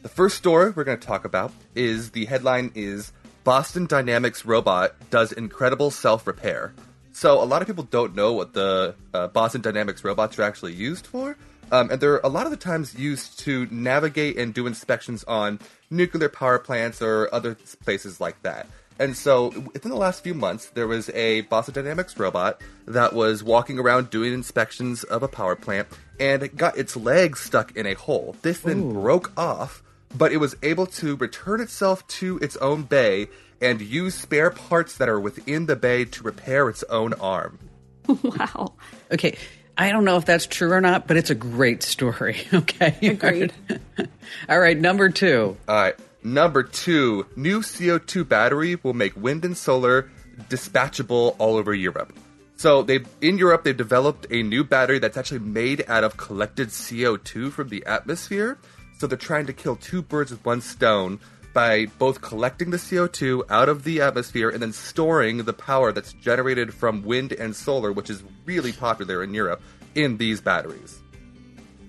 the 0.00 0.08
first 0.08 0.38
story 0.38 0.70
we're 0.70 0.84
going 0.84 0.98
to 0.98 1.06
talk 1.06 1.26
about 1.26 1.52
is 1.74 2.12
the 2.12 2.24
headline 2.24 2.72
is 2.74 3.12
Boston 3.44 3.84
Dynamics 3.84 4.46
robot 4.46 4.94
does 5.10 5.32
incredible 5.32 5.90
self 5.90 6.26
repair. 6.26 6.72
So 7.12 7.42
a 7.42 7.44
lot 7.44 7.60
of 7.60 7.68
people 7.68 7.84
don't 7.84 8.14
know 8.14 8.32
what 8.32 8.54
the 8.54 8.94
uh, 9.12 9.28
Boston 9.28 9.60
Dynamics 9.60 10.04
robots 10.04 10.38
are 10.38 10.42
actually 10.42 10.72
used 10.72 11.06
for, 11.06 11.36
um, 11.72 11.90
and 11.90 12.00
they're 12.00 12.18
a 12.18 12.28
lot 12.28 12.46
of 12.46 12.50
the 12.50 12.56
times 12.56 12.94
used 12.94 13.38
to 13.40 13.66
navigate 13.70 14.38
and 14.38 14.54
do 14.54 14.66
inspections 14.66 15.24
on 15.24 15.60
nuclear 15.90 16.28
power 16.28 16.58
plants 16.58 17.02
or 17.02 17.32
other 17.32 17.56
places 17.84 18.20
like 18.20 18.40
that. 18.42 18.66
And 18.98 19.14
so, 19.14 19.48
within 19.74 19.90
the 19.90 19.96
last 19.96 20.22
few 20.22 20.32
months, 20.32 20.70
there 20.70 20.86
was 20.86 21.10
a 21.10 21.42
Boston 21.42 21.74
Dynamics 21.74 22.18
robot 22.18 22.62
that 22.86 23.12
was 23.12 23.44
walking 23.44 23.78
around 23.78 24.08
doing 24.08 24.32
inspections 24.32 25.04
of 25.04 25.22
a 25.22 25.28
power 25.28 25.54
plant, 25.54 25.88
and 26.18 26.42
it 26.42 26.56
got 26.56 26.78
its 26.78 26.96
leg 26.96 27.36
stuck 27.36 27.76
in 27.76 27.84
a 27.84 27.92
hole. 27.92 28.36
This 28.40 28.60
then 28.60 28.84
Ooh. 28.84 28.92
broke 28.94 29.38
off, 29.38 29.82
but 30.16 30.32
it 30.32 30.38
was 30.38 30.56
able 30.62 30.86
to 30.86 31.16
return 31.16 31.60
itself 31.60 32.06
to 32.08 32.38
its 32.38 32.56
own 32.56 32.84
bay 32.84 33.28
and 33.60 33.82
use 33.82 34.14
spare 34.14 34.50
parts 34.50 34.96
that 34.96 35.10
are 35.10 35.20
within 35.20 35.66
the 35.66 35.76
bay 35.76 36.06
to 36.06 36.22
repair 36.22 36.68
its 36.70 36.82
own 36.84 37.12
arm. 37.14 37.58
wow. 38.22 38.74
Okay. 39.12 39.36
I 39.78 39.92
don't 39.92 40.04
know 40.04 40.16
if 40.16 40.24
that's 40.24 40.46
true 40.46 40.72
or 40.72 40.80
not, 40.80 41.06
but 41.06 41.16
it's 41.16 41.30
a 41.30 41.34
great 41.34 41.82
story. 41.82 42.36
Okay. 42.54 42.96
Agreed. 43.02 43.52
All 44.48 44.58
right. 44.58 44.78
Number 44.78 45.08
two. 45.08 45.56
All 45.68 45.74
right. 45.74 45.94
Number 46.22 46.62
two 46.62 47.26
new 47.36 47.60
CO2 47.60 48.28
battery 48.28 48.76
will 48.82 48.94
make 48.94 49.14
wind 49.16 49.44
and 49.44 49.56
solar 49.56 50.10
dispatchable 50.48 51.36
all 51.38 51.56
over 51.56 51.72
Europe. 51.74 52.12
So 52.56 52.82
they 52.82 53.00
in 53.20 53.38
Europe 53.38 53.64
they've 53.64 53.76
developed 53.76 54.26
a 54.30 54.42
new 54.42 54.64
battery 54.64 54.98
that's 54.98 55.16
actually 55.16 55.40
made 55.40 55.84
out 55.88 56.04
of 56.04 56.16
collected 56.16 56.68
CO2 56.68 57.52
from 57.52 57.68
the 57.68 57.84
atmosphere. 57.86 58.58
So 58.98 59.06
they're 59.06 59.18
trying 59.18 59.46
to 59.46 59.52
kill 59.52 59.76
two 59.76 60.02
birds 60.02 60.30
with 60.30 60.44
one 60.44 60.62
stone 60.62 61.20
by 61.56 61.86
both 61.98 62.20
collecting 62.20 62.68
the 62.68 62.76
CO2 62.76 63.42
out 63.48 63.70
of 63.70 63.82
the 63.82 64.02
atmosphere 64.02 64.50
and 64.50 64.60
then 64.60 64.74
storing 64.74 65.38
the 65.38 65.54
power 65.54 65.90
that's 65.90 66.12
generated 66.12 66.74
from 66.74 67.02
wind 67.02 67.32
and 67.32 67.56
solar, 67.56 67.90
which 67.92 68.10
is 68.10 68.22
really 68.44 68.72
popular 68.72 69.24
in 69.24 69.32
Europe, 69.32 69.62
in 69.94 70.18
these 70.18 70.38
batteries. 70.42 71.00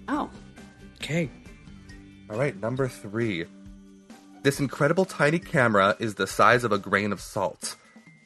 Oh. 0.08 0.30
Okay. 0.96 1.30
All 2.30 2.40
right, 2.40 2.58
number 2.62 2.88
three. 2.88 3.44
This 4.42 4.62
incredible 4.62 5.04
tiny 5.04 5.38
camera 5.38 5.98
is 6.00 6.16
the 6.16 6.28
size 6.28 6.64
of 6.64 6.72
a 6.72 6.78
grain 6.78 7.12
of 7.12 7.20
salt. 7.20 7.76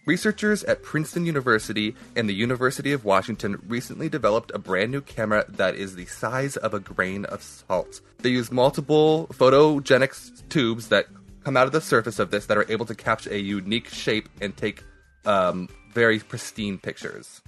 Researchers 0.05 0.63
at 0.63 0.83
Princeton 0.83 1.25
University 1.25 1.95
and 2.15 2.27
the 2.27 2.33
University 2.33 2.91
of 2.91 3.05
Washington 3.05 3.61
recently 3.67 4.09
developed 4.09 4.51
a 4.53 4.59
brand 4.59 4.91
new 4.91 5.01
camera 5.01 5.45
that 5.47 5.75
is 5.75 5.95
the 5.95 6.05
size 6.05 6.57
of 6.57 6.73
a 6.73 6.79
grain 6.79 7.25
of 7.25 7.41
salt. 7.41 8.01
They 8.19 8.29
use 8.29 8.51
multiple 8.51 9.27
photogenic 9.31 10.49
tubes 10.49 10.87
that 10.89 11.05
come 11.43 11.57
out 11.57 11.67
of 11.67 11.73
the 11.73 11.81
surface 11.81 12.19
of 12.19 12.31
this 12.31 12.45
that 12.47 12.57
are 12.57 12.69
able 12.71 12.85
to 12.85 12.95
capture 12.95 13.31
a 13.31 13.37
unique 13.37 13.89
shape 13.89 14.29
and 14.39 14.55
take 14.55 14.83
um, 15.25 15.69
very 15.93 16.19
pristine 16.19 16.77
pictures. 16.77 17.41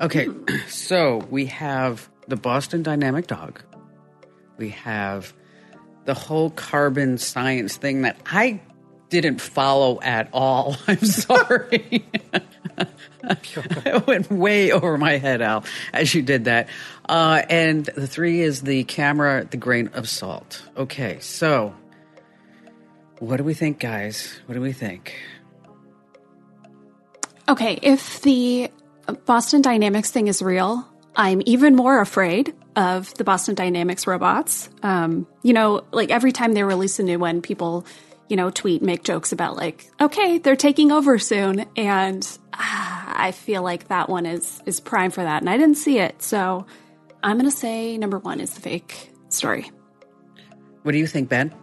Okay, 0.00 0.28
so 0.68 1.18
we 1.30 1.46
have 1.46 2.08
the 2.28 2.36
Boston 2.36 2.82
Dynamic 2.82 3.26
Dog. 3.26 3.62
We 4.58 4.70
have 4.70 5.32
the 6.04 6.14
whole 6.14 6.50
carbon 6.50 7.18
science 7.18 7.76
thing 7.76 8.02
that 8.02 8.16
I 8.26 8.60
didn't 9.08 9.40
follow 9.40 10.00
at 10.00 10.28
all. 10.32 10.76
I'm 10.88 11.04
sorry. 11.04 12.04
it 13.24 14.06
went 14.06 14.30
way 14.30 14.72
over 14.72 14.98
my 14.98 15.18
head, 15.18 15.42
Al, 15.42 15.64
as 15.92 16.14
you 16.14 16.22
did 16.22 16.44
that. 16.44 16.68
Uh, 17.08 17.42
and 17.48 17.84
the 17.84 18.06
three 18.06 18.40
is 18.40 18.62
the 18.62 18.84
camera, 18.84 19.46
the 19.50 19.56
grain 19.56 19.88
of 19.88 20.08
salt. 20.08 20.62
Okay, 20.76 21.18
so 21.20 21.74
what 23.18 23.38
do 23.38 23.44
we 23.44 23.54
think, 23.54 23.78
guys? 23.78 24.40
What 24.46 24.54
do 24.54 24.60
we 24.60 24.72
think? 24.72 25.16
Okay, 27.48 27.78
if 27.82 28.20
the 28.22 28.70
Boston 29.24 29.62
Dynamics 29.62 30.10
thing 30.10 30.26
is 30.26 30.42
real, 30.42 30.86
I'm 31.14 31.42
even 31.46 31.76
more 31.76 32.00
afraid 32.00 32.54
of 32.74 33.12
the 33.14 33.24
Boston 33.24 33.54
Dynamics 33.54 34.06
robots. 34.06 34.68
Um, 34.82 35.26
you 35.42 35.52
know, 35.52 35.84
like 35.92 36.10
every 36.10 36.32
time 36.32 36.52
they 36.52 36.62
release 36.62 36.98
a 36.98 37.02
new 37.02 37.18
one, 37.18 37.40
people, 37.40 37.86
you 38.28 38.36
know, 38.36 38.50
tweet, 38.50 38.82
make 38.82 39.04
jokes 39.04 39.32
about 39.32 39.56
like, 39.56 39.88
okay, 40.00 40.38
they're 40.38 40.56
taking 40.56 40.92
over 40.92 41.18
soon, 41.18 41.64
and 41.76 42.26
ah, 42.52 43.14
I 43.16 43.32
feel 43.32 43.62
like 43.62 43.88
that 43.88 44.08
one 44.08 44.26
is 44.26 44.62
is 44.66 44.80
prime 44.80 45.10
for 45.10 45.22
that, 45.22 45.40
and 45.40 45.48
I 45.48 45.56
didn't 45.56 45.76
see 45.76 45.98
it, 45.98 46.20
so 46.22 46.66
I'm 47.22 47.38
gonna 47.38 47.50
say 47.50 47.96
number 47.96 48.18
one 48.18 48.40
is 48.40 48.52
the 48.52 48.60
fake 48.60 49.12
story. 49.28 49.70
What 50.82 50.92
do 50.92 50.98
you 50.98 51.06
think, 51.06 51.28
Ben? 51.28 51.54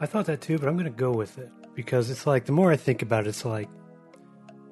I 0.00 0.06
thought 0.06 0.26
that 0.26 0.40
too, 0.40 0.58
but 0.58 0.68
I'm 0.68 0.74
going 0.76 0.90
to 0.90 0.96
go 0.96 1.10
with 1.12 1.38
it 1.38 1.50
because 1.74 2.10
it's 2.10 2.26
like 2.26 2.44
the 2.46 2.52
more 2.52 2.70
I 2.70 2.76
think 2.76 3.02
about 3.02 3.26
it, 3.26 3.30
it's 3.30 3.44
like 3.44 3.68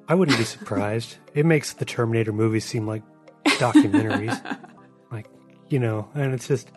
I 0.07 0.15
wouldn't 0.15 0.37
be 0.37 0.43
surprised. 0.57 1.17
it 1.33 1.45
makes 1.45 1.73
the 1.73 1.85
Terminator 1.85 2.31
movies 2.31 2.65
seem 2.65 2.87
like 2.87 3.03
documentaries, 3.45 4.39
like 5.11 5.27
you 5.69 5.79
know, 5.79 6.07
and 6.15 6.33
it's 6.33 6.47
just 6.47 6.69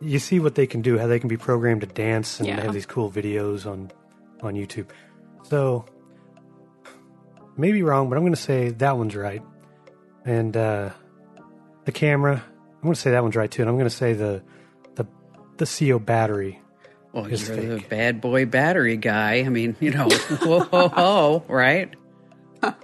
you 0.00 0.18
see 0.18 0.40
what 0.40 0.54
they 0.54 0.66
can 0.66 0.82
do, 0.82 0.98
how 0.98 1.06
they 1.06 1.18
can 1.18 1.28
be 1.28 1.36
programmed 1.36 1.82
to 1.82 1.86
dance, 1.86 2.40
and 2.40 2.48
Yeah. 2.48 2.60
have 2.60 2.72
these 2.74 2.86
cool 2.86 3.10
videos 3.10 3.66
on 3.70 3.90
on 4.42 4.54
YouTube. 4.54 4.86
So 5.44 5.84
maybe 7.56 7.82
wrong, 7.82 8.08
but 8.08 8.16
I'm 8.16 8.22
going 8.22 8.34
to 8.34 8.40
say 8.40 8.70
that 8.70 8.96
one's 8.96 9.14
right. 9.14 9.42
And 10.24 10.56
uh, 10.56 10.90
the 11.84 11.92
camera, 11.92 12.42
I'm 12.76 12.82
going 12.82 12.94
to 12.94 13.00
say 13.00 13.10
that 13.10 13.22
one's 13.22 13.36
right 13.36 13.50
too. 13.50 13.62
And 13.62 13.68
I'm 13.68 13.76
going 13.76 13.88
to 13.88 13.94
say 13.94 14.12
the 14.14 14.42
the 14.94 15.06
the 15.58 15.66
CO 15.66 15.98
battery. 15.98 16.58
Well, 17.12 17.26
It's 17.26 17.46
you're 17.46 17.56
the 17.78 17.84
bad 17.88 18.20
boy 18.20 18.46
battery 18.46 18.96
guy. 18.96 19.40
I 19.40 19.48
mean, 19.48 19.76
you 19.80 19.90
know, 19.90 20.08
whoa, 20.42 20.60
whoa, 20.64 20.88
whoa, 20.88 21.44
right? 21.48 21.92
Oh, 22.62 22.74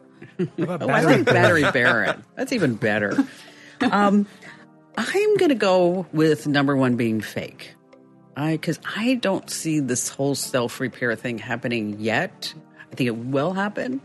I 0.59 1.03
like 1.03 1.25
Battery 1.25 1.69
Baron. 1.73 2.25
That's 2.37 2.53
even 2.53 2.75
better. 2.75 3.17
Um, 3.81 4.27
I'm 4.97 5.37
going 5.37 5.49
to 5.49 5.55
go 5.55 6.07
with 6.13 6.47
number 6.47 6.77
one 6.77 6.97
being 6.97 7.21
fake. 7.21 7.75
I 8.37 8.53
because 8.53 8.79
I 8.97 9.15
don't 9.15 9.49
see 9.51 9.81
this 9.81 10.09
whole 10.09 10.35
self 10.35 10.79
repair 10.81 11.17
thing 11.17 11.39
happening 11.39 11.97
yet. 11.99 12.53
I 12.93 12.95
think 12.95 13.09
it 13.09 13.17
will 13.17 13.53
happen, 13.53 14.01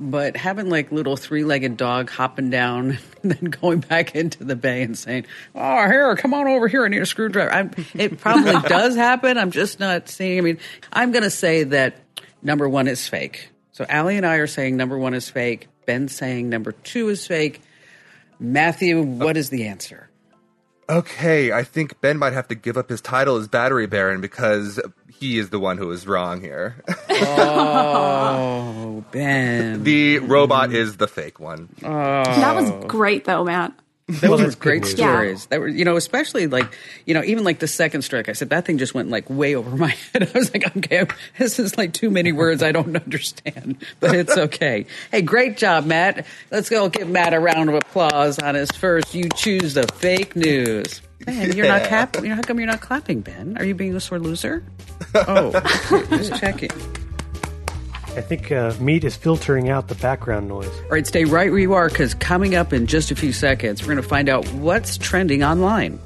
but 0.00 0.34
having 0.34 0.70
like 0.70 0.90
little 0.90 1.16
three 1.16 1.44
legged 1.44 1.76
dog 1.76 2.08
hopping 2.08 2.48
down 2.48 2.98
and 3.22 3.32
then 3.32 3.50
going 3.50 3.80
back 3.80 4.16
into 4.16 4.42
the 4.42 4.56
bay 4.56 4.82
and 4.82 4.98
saying, 4.98 5.26
"Oh, 5.54 5.86
here, 5.86 6.16
come 6.16 6.32
on 6.32 6.48
over 6.48 6.66
here. 6.66 6.84
I 6.84 6.88
need 6.88 7.02
a 7.02 7.06
screwdriver." 7.06 7.52
I'm, 7.52 7.70
it 7.94 8.18
probably 8.18 8.56
does 8.68 8.96
happen. 8.96 9.36
I'm 9.36 9.50
just 9.50 9.78
not 9.78 10.08
seeing. 10.08 10.38
I 10.38 10.40
mean, 10.40 10.58
I'm 10.90 11.12
going 11.12 11.22
to 11.22 11.30
say 11.30 11.64
that 11.64 11.96
number 12.42 12.68
one 12.68 12.88
is 12.88 13.06
fake. 13.06 13.50
So 13.72 13.84
Allie 13.88 14.16
and 14.16 14.26
I 14.26 14.36
are 14.36 14.46
saying 14.46 14.76
number 14.76 14.98
one 14.98 15.14
is 15.14 15.28
fake. 15.28 15.68
Ben's 15.86 16.14
saying 16.14 16.48
number 16.48 16.72
two 16.72 17.08
is 17.10 17.26
fake. 17.26 17.60
Matthew, 18.38 19.02
what 19.02 19.36
is 19.36 19.50
the 19.50 19.66
answer? 19.66 20.08
Okay, 20.88 21.52
I 21.52 21.62
think 21.62 22.00
Ben 22.00 22.18
might 22.18 22.32
have 22.32 22.48
to 22.48 22.54
give 22.56 22.76
up 22.76 22.88
his 22.88 23.00
title 23.00 23.36
as 23.36 23.46
Battery 23.46 23.86
Baron 23.86 24.20
because 24.20 24.80
he 25.20 25.38
is 25.38 25.50
the 25.50 25.60
one 25.60 25.76
who 25.76 25.90
is 25.92 26.06
wrong 26.06 26.40
here. 26.40 26.76
Oh, 27.10 29.04
Ben. 29.12 29.84
the 29.84 30.18
robot 30.18 30.72
is 30.72 30.96
the 30.96 31.06
fake 31.06 31.38
one. 31.38 31.68
Oh. 31.84 31.88
That 32.24 32.54
was 32.56 32.70
great 32.86 33.26
though, 33.26 33.44
Matt. 33.44 33.74
That 34.08 34.30
was 34.30 34.40
were 34.40 34.50
great 34.60 34.82
news. 34.82 34.90
stories. 34.90 35.46
That 35.46 35.60
were, 35.60 35.68
you 35.68 35.84
know, 35.84 35.96
especially 35.96 36.48
like, 36.48 36.66
you 37.06 37.14
know, 37.14 37.22
even 37.22 37.44
like 37.44 37.60
the 37.60 37.68
second 37.68 38.02
strike. 38.02 38.28
I 38.28 38.32
said 38.32 38.50
that 38.50 38.64
thing 38.64 38.78
just 38.78 38.92
went 38.94 39.08
like 39.08 39.30
way 39.30 39.54
over 39.54 39.76
my 39.76 39.88
head. 40.12 40.28
I 40.34 40.38
was 40.38 40.52
like, 40.52 40.76
okay, 40.78 41.06
this 41.38 41.58
is 41.58 41.76
like 41.78 41.92
too 41.92 42.10
many 42.10 42.32
words 42.32 42.62
I 42.62 42.72
don't 42.72 42.96
understand, 43.04 43.76
but 44.00 44.14
it's 44.14 44.36
okay. 44.36 44.86
hey, 45.12 45.22
great 45.22 45.56
job, 45.58 45.84
Matt. 45.86 46.26
Let's 46.50 46.68
go 46.68 46.88
give 46.88 47.08
Matt 47.08 47.34
a 47.34 47.40
round 47.40 47.68
of 47.68 47.76
applause 47.76 48.38
on 48.38 48.54
his 48.54 48.70
first. 48.72 49.14
You 49.14 49.28
choose 49.36 49.74
the 49.74 49.86
fake 49.86 50.34
news. 50.34 51.02
Ben, 51.26 51.56
you're 51.56 51.66
not 51.68 51.82
Yeah. 51.82 51.88
clapping. 51.88 52.24
How 52.30 52.40
come 52.42 52.58
you're 52.58 52.66
not 52.66 52.80
clapping, 52.80 53.20
Ben? 53.20 53.56
Are 53.58 53.64
you 53.64 53.74
being 53.74 53.94
a 53.94 54.00
sore 54.00 54.18
loser? 54.18 54.62
Oh, 55.14 55.50
just 56.10 56.36
checking. 56.38 56.70
I 58.16 58.20
think 58.20 58.52
uh, 58.52 58.74
meat 58.80 59.02
is 59.04 59.16
filtering 59.16 59.68
out 59.70 59.88
the 59.88 59.94
background 59.96 60.46
noise. 60.48 60.68
All 60.68 60.88
right, 60.90 61.06
stay 61.06 61.24
right 61.24 61.50
where 61.50 61.58
you 61.60 61.72
are 61.74 61.88
because 61.88 62.14
coming 62.14 62.54
up 62.54 62.72
in 62.72 62.86
just 62.86 63.10
a 63.10 63.16
few 63.16 63.32
seconds, 63.32 63.80
we're 63.82 63.88
going 63.94 64.02
to 64.02 64.08
find 64.08 64.28
out 64.28 64.46
what's 64.52 64.98
trending 64.98 65.42
online. 65.42 65.98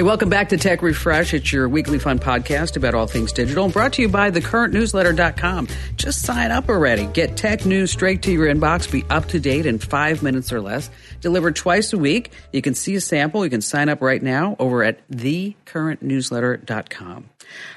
Hey, 0.00 0.04
welcome 0.04 0.30
back 0.30 0.48
to 0.48 0.56
Tech 0.56 0.80
Refresh. 0.80 1.34
It's 1.34 1.52
your 1.52 1.68
weekly 1.68 1.98
fun 1.98 2.18
podcast 2.18 2.78
about 2.78 2.94
all 2.94 3.06
things 3.06 3.32
digital 3.32 3.64
and 3.64 3.72
brought 3.74 3.92
to 3.92 4.00
you 4.00 4.08
by 4.08 4.30
thecurrentnewsletter.com. 4.30 5.68
Just 5.96 6.22
sign 6.22 6.50
up 6.50 6.70
already. 6.70 7.04
Get 7.04 7.36
tech 7.36 7.66
news 7.66 7.90
straight 7.90 8.22
to 8.22 8.32
your 8.32 8.46
inbox. 8.46 8.90
Be 8.90 9.04
up 9.10 9.26
to 9.26 9.38
date 9.38 9.66
in 9.66 9.78
five 9.78 10.22
minutes 10.22 10.54
or 10.54 10.62
less. 10.62 10.88
Delivered 11.20 11.54
twice 11.54 11.92
a 11.92 11.98
week. 11.98 12.32
You 12.50 12.62
can 12.62 12.74
see 12.74 12.94
a 12.94 13.00
sample. 13.02 13.44
You 13.44 13.50
can 13.50 13.60
sign 13.60 13.90
up 13.90 14.00
right 14.00 14.22
now 14.22 14.56
over 14.58 14.82
at 14.82 15.06
thecurrentnewsletter.com. 15.10 17.28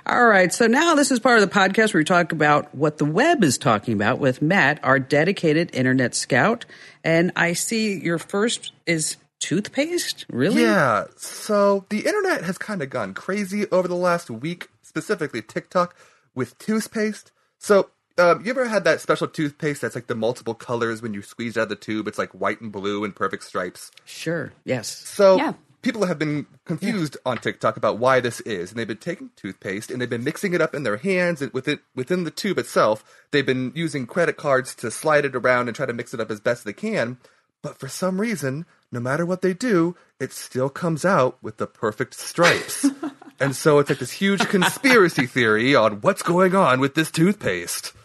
All 0.05 0.25
right. 0.25 0.53
So 0.53 0.67
now 0.67 0.95
this 0.95 1.11
is 1.11 1.19
part 1.19 1.43
of 1.43 1.49
the 1.49 1.53
podcast 1.53 1.93
where 1.93 1.99
we 1.99 2.05
talk 2.05 2.31
about 2.31 2.73
what 2.73 2.99
the 2.99 3.05
web 3.05 3.43
is 3.43 3.57
talking 3.57 3.95
about 3.95 4.19
with 4.19 4.41
Matt, 4.41 4.79
our 4.81 4.97
dedicated 4.97 5.75
internet 5.75 6.15
scout. 6.15 6.63
And 7.03 7.33
I 7.35 7.51
see 7.51 7.99
your 7.99 8.17
first 8.17 8.71
is 8.85 9.17
toothpaste. 9.43 10.25
Really? 10.29 10.61
Yeah, 10.63 11.05
so 11.17 11.85
the 11.89 11.99
internet 11.99 12.43
has 12.43 12.57
kind 12.57 12.81
of 12.81 12.89
gone 12.89 13.13
crazy 13.13 13.69
over 13.71 13.87
the 13.87 13.95
last 13.95 14.29
week, 14.29 14.69
specifically 14.81 15.41
TikTok, 15.41 15.95
with 16.33 16.57
toothpaste. 16.57 17.31
So, 17.59 17.89
um, 18.17 18.43
you 18.45 18.51
ever 18.51 18.67
had 18.67 18.83
that 18.85 19.01
special 19.01 19.27
toothpaste 19.27 19.81
that's 19.81 19.95
like 19.95 20.07
the 20.07 20.15
multiple 20.15 20.53
colors 20.53 21.01
when 21.01 21.13
you 21.13 21.21
squeeze 21.21 21.57
it 21.57 21.59
out 21.59 21.63
of 21.63 21.69
the 21.69 21.75
tube? 21.75 22.07
It's 22.07 22.17
like 22.17 22.31
white 22.31 22.61
and 22.61 22.71
blue 22.71 23.03
and 23.03 23.15
perfect 23.15 23.43
stripes. 23.43 23.91
Sure. 24.05 24.53
Yes. 24.63 24.87
So 24.87 25.37
Yeah. 25.37 25.53
people 25.81 26.05
have 26.05 26.17
been 26.19 26.45
confused 26.65 27.17
on 27.25 27.37
TikTok 27.37 27.75
about 27.75 27.97
why 27.99 28.19
this 28.21 28.39
is, 28.41 28.69
and 28.71 28.79
they've 28.79 28.87
been 28.87 28.97
taking 28.97 29.31
toothpaste 29.35 29.91
and 29.91 29.99
they've 29.99 30.09
been 30.09 30.23
mixing 30.23 30.53
it 30.53 30.61
up 30.61 30.73
in 30.73 30.83
their 30.83 30.97
hands 30.97 31.41
and 31.41 31.51
within 31.53 31.79
within 31.95 32.23
the 32.23 32.31
tube 32.31 32.57
itself. 32.59 33.03
They've 33.31 33.45
been 33.45 33.71
using 33.75 34.05
credit 34.07 34.37
cards 34.37 34.73
to 34.75 34.89
slide 34.91 35.25
it 35.25 35.35
around 35.35 35.67
and 35.67 35.75
try 35.75 35.85
to 35.85 35.93
mix 35.93 36.13
it 36.13 36.19
up 36.21 36.31
as 36.31 36.39
best 36.39 36.63
they 36.65 36.71
can. 36.73 37.17
But 37.61 37.79
for 37.79 37.87
some 37.87 38.19
reason, 38.21 38.65
no 38.93 38.99
matter 38.99 39.25
what 39.25 39.41
they 39.41 39.53
do, 39.53 39.95
it 40.19 40.31
still 40.31 40.69
comes 40.69 41.03
out 41.03 41.41
with 41.41 41.57
the 41.57 41.67
perfect 41.67 42.13
stripes. 42.13 42.85
and 43.39 43.55
so 43.55 43.79
it's 43.79 43.89
like 43.89 43.99
this 43.99 44.11
huge 44.11 44.47
conspiracy 44.47 45.25
theory 45.25 45.75
on 45.75 46.01
what's 46.01 46.21
going 46.21 46.55
on 46.55 46.79
with 46.79 46.95
this 46.95 47.11
toothpaste. 47.11 47.93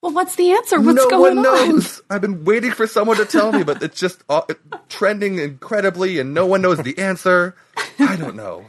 Well, 0.00 0.12
what's 0.12 0.36
the 0.36 0.52
answer? 0.52 0.80
What's 0.80 0.96
no 0.96 1.10
going 1.10 1.38
on? 1.38 1.42
No 1.42 1.52
one 1.52 1.60
on? 1.60 1.68
knows. 1.70 2.00
I've 2.08 2.20
been 2.20 2.44
waiting 2.44 2.70
for 2.70 2.86
someone 2.86 3.16
to 3.16 3.24
tell 3.24 3.50
me, 3.50 3.64
but 3.64 3.82
it's 3.82 3.98
just 3.98 4.22
uh, 4.28 4.42
trending 4.88 5.40
incredibly, 5.40 6.20
and 6.20 6.32
no 6.32 6.46
one 6.46 6.62
knows 6.62 6.78
the 6.78 6.96
answer. 6.98 7.56
I 7.98 8.14
don't 8.14 8.36
know. 8.36 8.66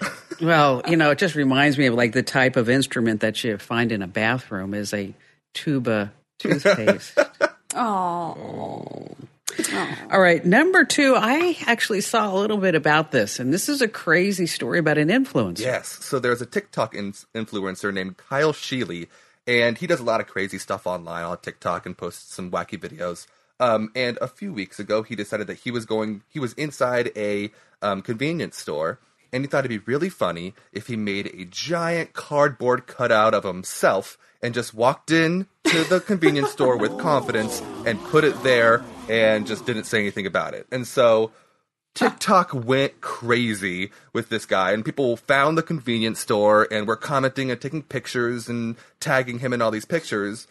Well, 0.40 0.82
you 0.88 0.96
know, 0.96 1.10
it 1.10 1.18
just 1.18 1.34
reminds 1.34 1.76
me 1.76 1.84
of 1.86 1.94
like 1.94 2.12
the 2.12 2.22
type 2.22 2.56
of 2.56 2.70
instrument 2.70 3.20
that 3.20 3.44
you 3.44 3.58
find 3.58 3.92
in 3.92 4.00
a 4.00 4.06
bathroom 4.06 4.72
is 4.72 4.94
a 4.94 5.12
tuba 5.52 6.12
toothpaste. 6.38 7.18
Oh, 7.74 9.08
All 10.10 10.20
right, 10.20 10.44
number 10.44 10.84
two, 10.84 11.14
I 11.16 11.56
actually 11.66 12.00
saw 12.00 12.32
a 12.32 12.36
little 12.36 12.56
bit 12.56 12.74
about 12.74 13.10
this, 13.12 13.38
and 13.38 13.52
this 13.52 13.68
is 13.68 13.82
a 13.82 13.88
crazy 13.88 14.46
story 14.46 14.78
about 14.78 14.98
an 14.98 15.08
influencer. 15.08 15.60
Yes. 15.60 15.88
So 15.88 16.18
there's 16.18 16.40
a 16.40 16.46
TikTok 16.46 16.94
in- 16.94 17.12
influencer 17.34 17.92
named 17.92 18.16
Kyle 18.16 18.52
Sheely, 18.52 19.08
and 19.46 19.76
he 19.76 19.86
does 19.86 20.00
a 20.00 20.04
lot 20.04 20.20
of 20.20 20.26
crazy 20.26 20.58
stuff 20.58 20.86
online 20.86 21.24
on 21.24 21.38
TikTok 21.38 21.86
and 21.86 21.96
posts 21.96 22.34
some 22.34 22.50
wacky 22.50 22.78
videos. 22.78 23.26
Um, 23.58 23.90
and 23.94 24.16
a 24.22 24.28
few 24.28 24.52
weeks 24.52 24.78
ago, 24.78 25.02
he 25.02 25.14
decided 25.14 25.46
that 25.48 25.58
he 25.58 25.70
was 25.70 25.84
going. 25.84 26.22
He 26.28 26.40
was 26.40 26.54
inside 26.54 27.12
a 27.14 27.50
um, 27.82 28.00
convenience 28.02 28.56
store, 28.56 28.98
and 29.32 29.44
he 29.44 29.48
thought 29.48 29.64
it'd 29.64 29.84
be 29.84 29.92
really 29.92 30.08
funny 30.08 30.54
if 30.72 30.86
he 30.86 30.96
made 30.96 31.26
a 31.26 31.44
giant 31.44 32.12
cardboard 32.12 32.86
cutout 32.86 33.34
of 33.34 33.44
himself 33.44 34.18
and 34.42 34.54
just 34.54 34.74
walked 34.74 35.10
in 35.10 35.46
to 35.64 35.84
the 35.84 36.00
convenience 36.00 36.50
store 36.50 36.76
with 36.76 36.98
confidence 36.98 37.62
and 37.86 38.02
put 38.04 38.24
it 38.24 38.42
there 38.42 38.82
and 39.08 39.46
just 39.46 39.66
didn't 39.66 39.84
say 39.84 39.98
anything 39.98 40.26
about 40.26 40.54
it. 40.54 40.66
And 40.72 40.86
so 40.86 41.30
TikTok 41.94 42.54
went 42.54 43.00
crazy 43.00 43.90
with 44.12 44.28
this 44.28 44.46
guy, 44.46 44.72
and 44.72 44.84
people 44.84 45.16
found 45.16 45.58
the 45.58 45.62
convenience 45.62 46.20
store 46.20 46.66
and 46.70 46.86
were 46.86 46.96
commenting 46.96 47.50
and 47.50 47.60
taking 47.60 47.82
pictures 47.82 48.48
and 48.48 48.76
tagging 49.00 49.40
him 49.40 49.52
in 49.52 49.60
all 49.60 49.70
these 49.70 49.84
pictures. 49.84 50.46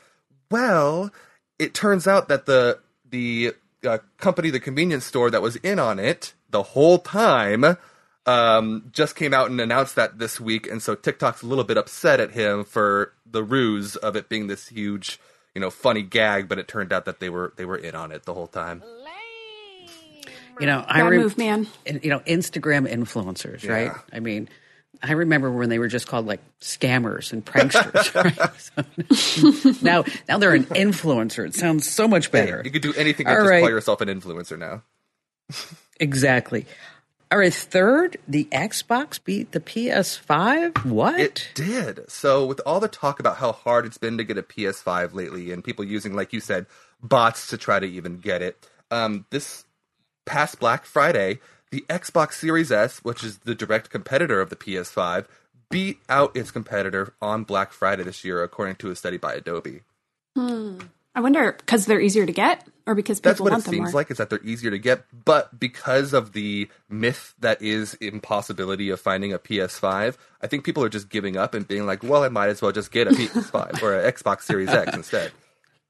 Well, 0.51 1.11
it 1.57 1.73
turns 1.73 2.07
out 2.07 2.27
that 2.27 2.45
the 2.45 2.79
the 3.09 3.53
uh, 3.83 3.99
company, 4.17 4.49
the 4.49 4.59
convenience 4.59 5.05
store 5.05 5.31
that 5.31 5.41
was 5.41 5.55
in 5.57 5.79
on 5.79 5.97
it 5.97 6.33
the 6.49 6.63
whole 6.63 6.99
time, 6.99 7.77
um, 8.25 8.89
just 8.91 9.15
came 9.15 9.34
out 9.34 9.49
and 9.49 9.60
announced 9.60 9.95
that 9.95 10.19
this 10.19 10.39
week, 10.39 10.69
and 10.69 10.82
so 10.82 10.95
TikTok's 10.95 11.41
a 11.41 11.45
little 11.45 11.63
bit 11.63 11.77
upset 11.77 12.19
at 12.19 12.32
him 12.32 12.63
for 12.63 13.13
the 13.25 13.43
ruse 13.43 13.95
of 13.95 14.15
it 14.15 14.29
being 14.29 14.47
this 14.47 14.67
huge, 14.67 15.19
you 15.55 15.62
know, 15.62 15.69
funny 15.69 16.03
gag. 16.03 16.47
But 16.47 16.60
it 16.60 16.67
turned 16.67 16.93
out 16.93 17.05
that 17.05 17.19
they 17.19 17.29
were 17.29 17.53
they 17.58 17.65
were 17.65 17.77
in 17.77 17.95
on 17.95 18.12
it 18.12 18.23
the 18.23 18.34
whole 18.34 18.47
time. 18.47 18.84
You 20.60 20.65
know, 20.65 20.84
I 20.86 20.99
Bad 21.01 21.10
rem- 21.12 21.21
move, 21.21 21.38
man. 21.38 21.67
You 21.86 22.10
know, 22.10 22.19
Instagram 22.19 22.91
influencers, 22.91 23.67
right? 23.67 23.93
I 24.12 24.19
mean, 24.19 24.49
I 25.01 25.13
remember 25.13 25.49
when 25.51 25.69
they 25.69 25.79
were 25.79 25.88
just 25.88 26.08
called 26.08 26.25
like 26.25 26.41
scammers 26.60 27.32
and 27.32 27.45
pranksters. 27.45 28.13
right? 28.75 29.15
So, 29.15 29.86
now, 29.86 30.03
now 30.27 30.38
they're 30.38 30.53
an 30.53 30.65
influencer. 30.65 31.45
It 31.47 31.55
sounds 31.55 31.89
so 31.89 32.08
much 32.08 32.32
better. 32.32 32.62
You 32.65 32.71
could 32.71 32.82
do 32.82 32.93
anything 32.95 33.27
All 33.27 33.36
but 33.36 33.43
just 33.43 33.62
call 33.62 33.69
yourself 33.69 34.01
an 34.01 34.10
influencer 34.10 34.60
now. 34.60 34.84
Exactly. 35.99 36.65
All 37.31 37.37
right, 37.37 37.53
third, 37.53 38.17
the 38.27 38.45
Xbox 38.45 39.23
beat 39.23 39.51
the 39.51 39.59
PS5. 39.59 40.83
What? 40.85 41.19
It 41.19 41.49
did. 41.53 42.09
So, 42.09 42.43
with 42.43 42.59
all 42.65 42.79
the 42.79 42.87
talk 42.87 43.19
about 43.19 43.37
how 43.37 43.51
hard 43.51 43.85
it's 43.85 43.99
been 43.99 44.17
to 44.17 44.23
get 44.23 44.39
a 44.39 44.43
PS5 44.43 45.13
lately, 45.13 45.51
and 45.51 45.63
people 45.63 45.85
using, 45.85 46.15
like 46.15 46.33
you 46.33 46.39
said, 46.39 46.65
bots 47.03 47.45
to 47.47 47.57
try 47.57 47.79
to 47.79 47.85
even 47.85 48.17
get 48.17 48.41
it, 48.41 48.67
um, 48.89 49.27
this 49.29 49.65
past 50.25 50.59
Black 50.59 50.85
Friday, 50.85 51.39
the 51.69 51.85
Xbox 51.87 52.33
Series 52.33 52.71
S, 52.71 52.97
which 52.99 53.23
is 53.23 53.37
the 53.39 53.53
direct 53.53 53.91
competitor 53.91 54.41
of 54.41 54.49
the 54.49 54.55
PS5, 54.55 55.27
beat 55.69 55.99
out 56.09 56.35
its 56.35 56.49
competitor 56.49 57.13
on 57.21 57.43
Black 57.43 57.71
Friday 57.71 58.01
this 58.01 58.25
year, 58.25 58.41
according 58.41 58.77
to 58.77 58.89
a 58.89 58.95
study 58.95 59.17
by 59.17 59.35
Adobe. 59.35 59.81
Hmm. 60.35 60.79
I 61.13 61.21
wonder 61.21 61.51
because 61.51 61.85
they're 61.85 62.01
easier 62.01 62.25
to 62.25 62.31
get 62.31 62.65
or 62.89 62.95
because 62.95 63.19
people 63.19 63.30
That's 63.30 63.39
what 63.39 63.52
want 63.52 63.62
it 63.62 63.65
them 63.65 63.73
seems 63.75 63.93
more. 63.93 63.99
like, 63.99 64.10
is 64.10 64.17
that 64.17 64.32
they're 64.32 64.43
easier 64.43 64.71
to 64.71 64.80
get, 64.80 65.04
but 65.25 65.60
because 65.60 66.12
of 66.12 66.34
the 66.34 66.67
myth 66.89 67.36
that 67.39 67.62
is 67.62 67.93
impossibility 67.95 68.89
of 68.89 68.99
finding 68.99 69.32
a 69.32 69.38
PS5, 69.38 70.17
I 70.41 70.47
think 70.47 70.63
people 70.63 70.84
are 70.84 70.89
just 70.89 71.10
giving 71.10 71.38
up 71.38 71.54
and 71.54 71.67
being 71.67 71.86
like, 71.86 72.02
well, 72.02 72.23
I 72.23 72.30
might 72.30 72.49
as 72.49 72.63
well 72.63 72.71
just 72.71 72.91
get 72.91 73.08
a 73.08 73.12
PS5 73.12 73.84
or 73.84 73.93
an 73.93 74.12
Xbox 74.12 74.41
Series 74.41 74.69
X 74.69 74.95
instead. 74.95 75.32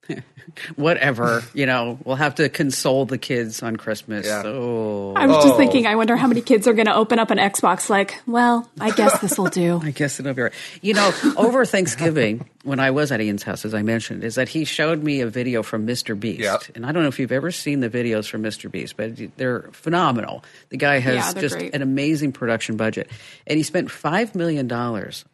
Whatever. 0.75 1.43
You 1.53 1.65
know, 1.65 1.99
we'll 2.03 2.15
have 2.15 2.35
to 2.35 2.49
console 2.49 3.05
the 3.05 3.17
kids 3.17 3.61
on 3.63 3.75
Christmas. 3.77 4.25
Yeah. 4.25 4.43
Oh, 4.45 5.13
I 5.15 5.25
was 5.27 5.37
just 5.43 5.53
Oh. 5.53 5.57
thinking, 5.57 5.85
I 5.85 5.95
wonder 5.95 6.15
how 6.15 6.27
many 6.27 6.41
kids 6.41 6.67
are 6.67 6.73
going 6.73 6.87
to 6.87 6.95
open 6.95 7.19
up 7.19 7.31
an 7.31 7.37
Xbox 7.37 7.89
like, 7.89 8.19
well, 8.25 8.69
I 8.79 8.91
guess 8.91 9.19
this 9.19 9.37
will 9.37 9.47
do. 9.49 9.79
I 9.83 9.91
guess 9.91 10.19
it'll 10.19 10.33
be 10.33 10.41
right. 10.43 10.53
You 10.81 10.93
know, 10.95 11.11
over 11.37 11.65
Thanksgiving, 11.65 12.45
when 12.63 12.79
I 12.79 12.91
was 12.91 13.11
at 13.11 13.21
Ian's 13.21 13.43
house, 13.43 13.63
as 13.65 13.73
I 13.73 13.83
mentioned, 13.83 14.23
is 14.23 14.35
that 14.35 14.49
he 14.49 14.65
showed 14.65 15.03
me 15.03 15.21
a 15.21 15.27
video 15.27 15.63
from 15.63 15.85
Mr. 15.87 16.19
Beast. 16.19 16.41
Yep. 16.41 16.63
And 16.75 16.85
I 16.85 16.91
don't 16.91 17.03
know 17.03 17.09
if 17.09 17.19
you've 17.19 17.31
ever 17.31 17.51
seen 17.51 17.79
the 17.79 17.89
videos 17.89 18.27
from 18.27 18.43
Mr. 18.43 18.69
Beast, 18.71 18.97
but 18.97 19.11
they're 19.37 19.69
phenomenal. 19.71 20.43
The 20.69 20.77
guy 20.77 20.99
has 20.99 21.15
Yeah, 21.35 21.41
just 21.41 21.57
great. 21.57 21.73
an 21.75 21.81
amazing 21.81 22.31
production 22.33 22.75
budget. 22.75 23.09
And 23.47 23.57
he 23.57 23.63
spent 23.63 23.87
$5 23.89 24.35
million 24.35 24.69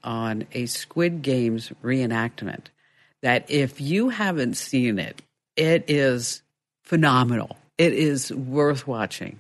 on 0.04 0.46
a 0.54 0.66
Squid 0.68 1.22
Games 1.22 1.72
reenactment 1.84 2.66
that 3.26 3.50
if 3.50 3.82
you 3.82 4.10
haven't 4.10 4.54
seen 4.54 5.00
it, 5.00 5.20
it 5.56 5.86
is 5.88 6.44
phenomenal. 6.84 7.58
It 7.76 7.94
is 7.94 8.32
worth 8.32 8.86
watching. 8.86 9.40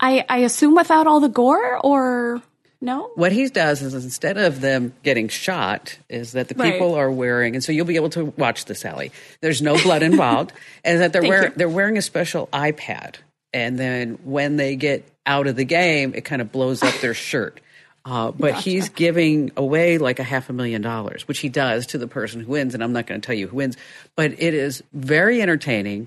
I, 0.00 0.24
I 0.28 0.38
assume 0.38 0.74
without 0.74 1.06
all 1.06 1.20
the 1.20 1.28
gore 1.28 1.78
or 1.84 2.42
no? 2.80 3.12
what 3.14 3.30
he 3.30 3.48
does 3.48 3.80
is 3.80 3.94
instead 3.94 4.36
of 4.38 4.60
them 4.60 4.92
getting 5.04 5.28
shot 5.28 5.96
is 6.08 6.32
that 6.32 6.48
the 6.48 6.56
Right. 6.56 6.72
people 6.72 6.94
are 6.94 7.08
wearing 7.08 7.54
and 7.54 7.62
so 7.62 7.70
you'll 7.70 7.86
be 7.86 7.94
able 7.94 8.10
to 8.10 8.24
watch 8.36 8.64
this 8.64 8.80
Sally. 8.80 9.12
There's 9.40 9.62
no 9.62 9.80
blood 9.80 10.02
involved 10.10 10.52
and 10.82 11.00
that 11.00 11.12
they're 11.12 11.22
wearing 11.22 11.52
they're 11.54 11.68
wearing 11.68 11.96
a 11.96 12.02
special 12.02 12.48
iPad 12.52 13.14
and 13.52 13.78
then 13.78 14.18
when 14.24 14.56
they 14.56 14.74
get 14.74 15.08
out 15.24 15.46
of 15.46 15.54
the 15.54 15.64
game 15.64 16.12
it 16.12 16.24
kind 16.24 16.42
of 16.42 16.50
blows 16.50 16.82
up 16.82 16.94
their 17.00 17.14
shirt. 17.14 17.60
Uh, 18.06 18.30
but 18.30 18.54
he's 18.54 18.88
giving 18.90 19.50
away 19.56 19.98
like 19.98 20.20
a 20.20 20.22
half 20.22 20.48
a 20.48 20.52
million 20.52 20.80
dollars, 20.80 21.26
which 21.26 21.40
he 21.40 21.48
does 21.48 21.86
to 21.86 21.98
the 21.98 22.06
person 22.06 22.40
who 22.40 22.52
wins, 22.52 22.72
and 22.72 22.82
I'm 22.84 22.92
not 22.92 23.08
going 23.08 23.20
to 23.20 23.26
tell 23.26 23.34
you 23.34 23.48
who 23.48 23.56
wins. 23.56 23.76
But 24.14 24.40
it 24.40 24.54
is 24.54 24.84
very 24.92 25.42
entertaining, 25.42 26.06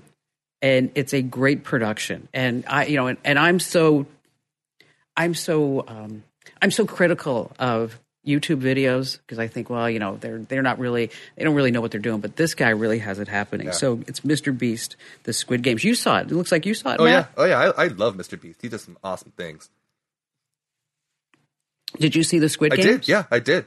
and 0.62 0.90
it's 0.94 1.12
a 1.12 1.20
great 1.20 1.62
production. 1.62 2.28
And 2.32 2.64
I, 2.66 2.86
you 2.86 2.96
know, 2.96 3.08
and, 3.08 3.18
and 3.22 3.38
I'm 3.38 3.60
so 3.60 4.06
I'm 5.14 5.34
so 5.34 5.84
um, 5.86 6.24
I'm 6.62 6.70
so 6.70 6.86
critical 6.86 7.52
of 7.58 8.00
YouTube 8.26 8.62
videos 8.62 9.18
because 9.18 9.38
I 9.38 9.48
think, 9.48 9.68
well, 9.68 9.90
you 9.90 9.98
know, 9.98 10.16
they're 10.16 10.38
they're 10.38 10.62
not 10.62 10.78
really 10.78 11.10
they 11.36 11.44
don't 11.44 11.54
really 11.54 11.70
know 11.70 11.82
what 11.82 11.90
they're 11.90 12.00
doing, 12.00 12.20
but 12.20 12.34
this 12.34 12.54
guy 12.54 12.70
really 12.70 13.00
has 13.00 13.18
it 13.18 13.28
happening. 13.28 13.72
So 13.72 14.00
it's 14.06 14.20
Mr. 14.20 14.56
Beast, 14.56 14.96
the 15.24 15.34
Squid 15.34 15.62
Games. 15.62 15.84
You 15.84 15.94
saw 15.94 16.20
it. 16.20 16.30
It 16.30 16.34
looks 16.34 16.50
like 16.50 16.64
you 16.64 16.72
saw 16.72 16.94
it. 16.94 17.00
Oh 17.00 17.04
yeah, 17.04 17.26
oh 17.36 17.44
yeah. 17.44 17.72
I, 17.76 17.84
I 17.84 17.86
love 17.88 18.16
Mr. 18.16 18.40
Beast. 18.40 18.62
He 18.62 18.70
does 18.70 18.82
some 18.84 18.96
awesome 19.04 19.32
things. 19.36 19.68
Did 21.98 22.14
you 22.14 22.22
see 22.22 22.38
the 22.38 22.48
Squid 22.48 22.72
I 22.72 22.76
did. 22.76 23.08
Yeah, 23.08 23.24
I 23.30 23.38
did. 23.38 23.66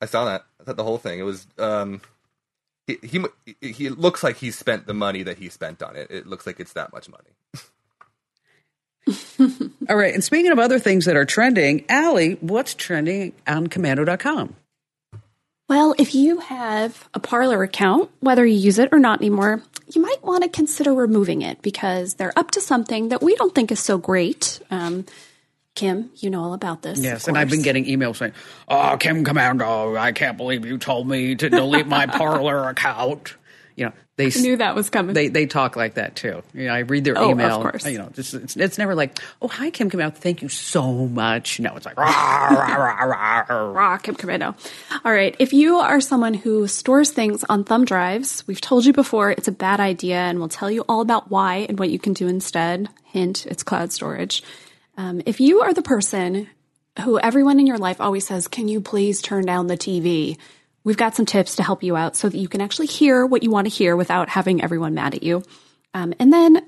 I 0.00 0.06
saw 0.06 0.24
that. 0.26 0.44
I 0.60 0.64
thought 0.64 0.76
the 0.76 0.84
whole 0.84 0.98
thing. 0.98 1.18
It 1.18 1.24
was. 1.24 1.46
Um, 1.58 2.00
he, 2.86 2.98
he 3.02 3.24
he 3.60 3.88
looks 3.90 4.22
like 4.22 4.36
he 4.36 4.50
spent 4.50 4.86
the 4.86 4.94
money 4.94 5.22
that 5.22 5.38
he 5.38 5.48
spent 5.48 5.82
on 5.82 5.96
it. 5.96 6.10
It 6.10 6.26
looks 6.26 6.46
like 6.46 6.60
it's 6.60 6.72
that 6.72 6.92
much 6.92 7.08
money. 7.08 7.30
All 9.88 9.96
right. 9.96 10.14
And 10.14 10.24
speaking 10.24 10.52
of 10.52 10.58
other 10.58 10.78
things 10.78 11.04
that 11.04 11.16
are 11.16 11.24
trending, 11.24 11.84
Allie, 11.88 12.34
what's 12.40 12.74
trending 12.74 13.32
on 13.46 13.66
Komando.com? 13.66 14.54
Well, 15.68 15.94
if 15.98 16.14
you 16.14 16.38
have 16.40 17.08
a 17.12 17.20
Parler 17.20 17.62
account, 17.62 18.10
whether 18.20 18.44
you 18.44 18.56
use 18.56 18.78
it 18.78 18.88
or 18.90 18.98
not 18.98 19.20
anymore, 19.20 19.62
you 19.92 20.00
might 20.00 20.22
want 20.22 20.42
to 20.42 20.48
consider 20.48 20.94
removing 20.94 21.42
it 21.42 21.60
because 21.60 22.14
they're 22.14 22.36
up 22.38 22.50
to 22.52 22.60
something 22.60 23.08
that 23.08 23.22
we 23.22 23.34
don't 23.36 23.54
think 23.54 23.70
is 23.70 23.80
so 23.80 23.98
great. 23.98 24.60
Um, 24.70 25.04
Kim, 25.78 26.10
you 26.16 26.28
know 26.28 26.42
all 26.42 26.54
about 26.54 26.82
this. 26.82 26.98
Yes, 26.98 27.28
and 27.28 27.38
I've 27.38 27.48
been 27.50 27.62
getting 27.62 27.84
emails 27.84 28.16
saying, 28.16 28.32
"Oh, 28.66 28.96
Kim 28.98 29.24
Komando, 29.24 29.62
oh, 29.62 29.96
I 29.96 30.10
can't 30.12 30.36
believe 30.36 30.66
you 30.66 30.76
told 30.76 31.06
me 31.08 31.36
to 31.36 31.48
delete 31.48 31.86
my 31.86 32.06
Parler 32.06 32.68
account." 32.68 33.34
You 33.76 33.84
know, 33.84 33.92
they 34.16 34.26
I 34.26 34.40
knew 34.40 34.56
that 34.56 34.74
was 34.74 34.90
coming. 34.90 35.14
they 35.14 35.28
they 35.28 35.46
talk 35.46 35.76
like 35.76 35.94
that 35.94 36.16
too. 36.16 36.42
You 36.52 36.66
know, 36.66 36.72
I 36.74 36.80
read 36.80 37.04
their 37.04 37.16
Oh, 37.16 37.26
of 37.26 37.30
email. 37.30 37.62
course. 37.62 37.86
You 37.86 37.98
know, 37.98 38.10
just, 38.12 38.34
it's, 38.34 38.56
it's 38.56 38.76
never 38.76 38.96
like, 38.96 39.20
"Oh, 39.40 39.46
hi, 39.46 39.70
Kim 39.70 39.88
Komando, 39.88 40.16
thank 40.16 40.42
you 40.42 40.48
so 40.48 41.06
much." 41.06 41.60
No, 41.60 41.76
it's 41.76 41.86
like, 41.86 41.96
rah, 41.96 42.48
rah, 42.48 42.74
rah, 42.74 43.04
rah, 43.48 43.70
rah. 43.70 43.96
Kim 43.98 44.16
Komando. 44.16 44.56
All 45.04 45.12
right. 45.12 45.36
If 45.38 45.52
you 45.52 45.76
are 45.76 46.00
someone 46.00 46.34
who 46.34 46.66
stores 46.66 47.12
things 47.12 47.44
on 47.48 47.62
thumb 47.62 47.84
drives, 47.84 48.42
we've 48.48 48.60
told 48.60 48.84
you 48.84 48.92
before 48.92 49.30
it's 49.30 49.46
a 49.46 49.52
bad 49.52 49.78
idea 49.78 50.16
and 50.16 50.40
we'll 50.40 50.48
tell 50.48 50.72
you 50.72 50.84
all 50.88 51.00
about 51.00 51.30
why 51.30 51.58
and 51.68 51.78
what 51.78 51.90
you 51.90 52.00
can 52.00 52.14
do 52.14 52.26
instead. 52.26 52.88
Hint, 53.04 53.46
it's 53.46 53.62
cloud 53.62 53.92
storage. 53.92 54.42
Um, 54.98 55.22
if 55.24 55.40
you 55.40 55.60
are 55.60 55.72
the 55.72 55.80
person 55.80 56.48
who 57.04 57.20
everyone 57.20 57.60
in 57.60 57.68
your 57.68 57.78
life 57.78 58.00
always 58.00 58.26
says, 58.26 58.48
Can 58.48 58.66
you 58.68 58.80
please 58.80 59.22
turn 59.22 59.46
down 59.46 59.68
the 59.68 59.76
TV? 59.76 60.36
We've 60.82 60.96
got 60.96 61.14
some 61.14 61.24
tips 61.24 61.56
to 61.56 61.62
help 61.62 61.82
you 61.82 61.96
out 61.96 62.16
so 62.16 62.28
that 62.28 62.36
you 62.36 62.48
can 62.48 62.60
actually 62.60 62.88
hear 62.88 63.24
what 63.24 63.42
you 63.42 63.50
want 63.50 63.66
to 63.66 63.70
hear 63.70 63.94
without 63.94 64.28
having 64.28 64.62
everyone 64.62 64.94
mad 64.94 65.14
at 65.14 65.22
you. 65.22 65.44
Um, 65.94 66.14
and 66.18 66.32
then 66.32 66.66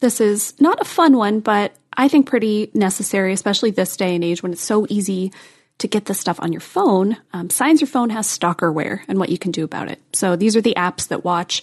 this 0.00 0.20
is 0.20 0.60
not 0.60 0.80
a 0.80 0.84
fun 0.84 1.16
one, 1.16 1.40
but 1.40 1.72
I 1.96 2.08
think 2.08 2.26
pretty 2.26 2.70
necessary, 2.74 3.32
especially 3.32 3.70
this 3.70 3.96
day 3.96 4.14
and 4.14 4.22
age 4.22 4.42
when 4.42 4.52
it's 4.52 4.62
so 4.62 4.86
easy 4.90 5.32
to 5.78 5.88
get 5.88 6.04
this 6.04 6.20
stuff 6.20 6.40
on 6.40 6.52
your 6.52 6.60
phone. 6.60 7.16
Um, 7.32 7.48
Signs 7.50 7.80
Your 7.80 7.88
Phone 7.88 8.10
has 8.10 8.26
stalkerware 8.26 9.00
and 9.08 9.18
what 9.18 9.30
you 9.30 9.38
can 9.38 9.50
do 9.50 9.64
about 9.64 9.88
it. 9.88 10.00
So 10.12 10.36
these 10.36 10.56
are 10.56 10.60
the 10.60 10.74
apps 10.76 11.08
that 11.08 11.24
watch 11.24 11.62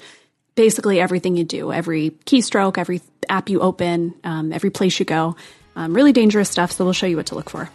basically 0.55 0.99
everything 0.99 1.35
you 1.35 1.43
do, 1.43 1.71
every 1.71 2.11
keystroke, 2.25 2.77
every 2.77 3.01
app 3.29 3.49
you 3.49 3.61
open, 3.61 4.15
um, 4.23 4.51
every 4.51 4.69
place 4.69 4.99
you 4.99 5.05
go. 5.05 5.35
Um, 5.79 5.93
really 5.95 6.11
dangerous 6.11 6.49
stuff, 6.49 6.73
so 6.73 6.83
we'll 6.83 6.93
show 6.93 7.05
you 7.07 7.15
what 7.15 7.27
to 7.27 7.35
look 7.35 7.49
for. 7.49 7.69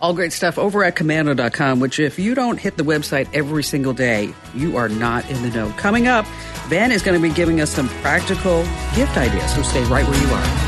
All 0.00 0.14
great 0.14 0.32
stuff 0.32 0.58
over 0.58 0.84
at 0.84 0.94
komando.com, 0.94 1.80
which 1.80 1.98
if 1.98 2.16
you 2.16 2.36
don't 2.36 2.56
hit 2.56 2.76
the 2.76 2.84
website 2.84 3.28
every 3.34 3.64
single 3.64 3.92
day, 3.92 4.32
you 4.54 4.76
are 4.76 4.88
not 4.88 5.28
in 5.28 5.42
the 5.42 5.50
know. 5.50 5.68
Coming 5.76 6.06
up, 6.06 6.24
Ben 6.70 6.92
is 6.92 7.02
going 7.02 7.20
to 7.20 7.28
be 7.28 7.34
giving 7.34 7.60
us 7.60 7.70
some 7.70 7.88
practical 8.00 8.62
gift 8.94 9.16
ideas, 9.16 9.52
so 9.52 9.62
stay 9.62 9.82
right 9.86 10.06
where 10.06 10.22
you 10.22 10.28
are. 10.28 10.67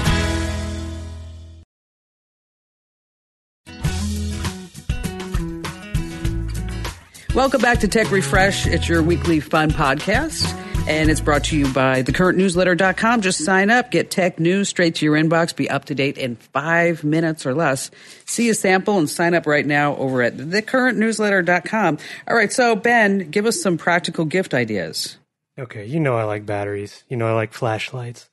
Welcome 7.35 7.62
back 7.62 7.78
to 7.81 7.88
Tech 7.88 8.10
Refresh. 8.10 8.66
It's 8.66 8.88
your 8.88 9.04
weekly 9.04 9.38
fun 9.38 9.70
podcast, 9.70 10.52
and 10.88 11.08
it's 11.08 11.20
brought 11.20 11.44
to 11.44 11.56
you 11.56 11.72
by 11.72 12.02
thecurrentnewsletter.com. 12.02 13.20
Just 13.20 13.44
sign 13.44 13.70
up, 13.70 13.92
get 13.92 14.10
tech 14.10 14.40
news 14.40 14.68
straight 14.68 14.96
to 14.96 15.04
your 15.04 15.14
inbox, 15.14 15.54
be 15.54 15.70
up 15.70 15.85
to 15.87 15.94
date 15.94 16.18
in 16.18 16.35
five 16.35 17.04
minutes 17.04 17.46
or 17.46 17.54
less. 17.54 17.92
See 18.24 18.48
a 18.48 18.54
sample 18.54 18.98
and 18.98 19.08
sign 19.08 19.35
up 19.35 19.46
right 19.46 19.64
now 19.64 19.94
over 19.96 20.22
at 20.22 20.38
thecurrentnewsletter.com. 20.38 21.98
All 22.26 22.35
right, 22.35 22.52
so 22.52 22.74
Ben, 22.74 23.31
give 23.31 23.46
us 23.46 23.62
some 23.62 23.78
practical 23.78 24.24
gift 24.24 24.52
ideas. 24.52 25.16
Okay, 25.56 25.87
you 25.87 26.00
know 26.00 26.16
I 26.16 26.24
like 26.24 26.44
batteries. 26.44 27.04
You 27.08 27.16
know 27.16 27.28
I 27.28 27.33
like 27.33 27.52
flashlights. 27.52 28.28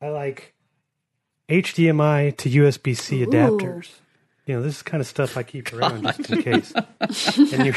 I 0.00 0.10
like 0.10 0.54
HDMI 1.48 2.36
to 2.36 2.48
USB 2.48 2.96
C 2.96 3.24
adapters. 3.26 3.90
You 4.46 4.54
know, 4.54 4.62
this 4.62 4.76
is 4.76 4.82
kind 4.82 5.00
of 5.00 5.08
stuff 5.08 5.36
I 5.36 5.42
keep 5.42 5.68
oh 5.72 5.78
around 5.78 6.04
just 6.04 6.30
in 6.30 6.42
case. 6.42 6.72
And 7.52 7.66
you, 7.66 7.74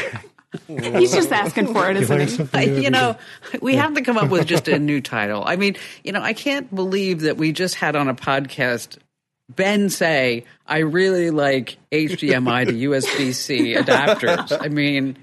He's 0.66 1.12
just 1.12 1.30
asking 1.30 1.72
for 1.72 1.90
it, 1.90 1.96
you 1.96 2.02
isn't 2.02 2.20
he? 2.20 2.26
something 2.26 2.60
I, 2.60 2.64
you 2.64 2.90
know, 2.90 3.16
day. 3.52 3.58
we 3.62 3.76
have 3.76 3.94
to 3.94 4.02
come 4.02 4.18
up 4.18 4.30
with 4.30 4.46
just 4.46 4.66
a 4.66 4.78
new 4.78 5.00
title. 5.00 5.44
I 5.46 5.56
mean, 5.56 5.76
you 6.02 6.12
know, 6.12 6.20
I 6.20 6.32
can't 6.32 6.72
believe 6.74 7.20
that 7.20 7.36
we 7.36 7.52
just 7.52 7.76
had 7.76 7.94
on 7.94 8.08
a 8.08 8.14
podcast 8.14 8.98
Ben 9.48 9.90
say, 9.90 10.44
"I 10.66 10.78
really 10.78 11.30
like 11.30 11.78
HDMI 11.92 12.66
to 12.66 12.72
USB 12.72 13.32
C 13.34 13.74
adapters." 13.74 14.56
I 14.60 14.68
mean, 14.68 15.18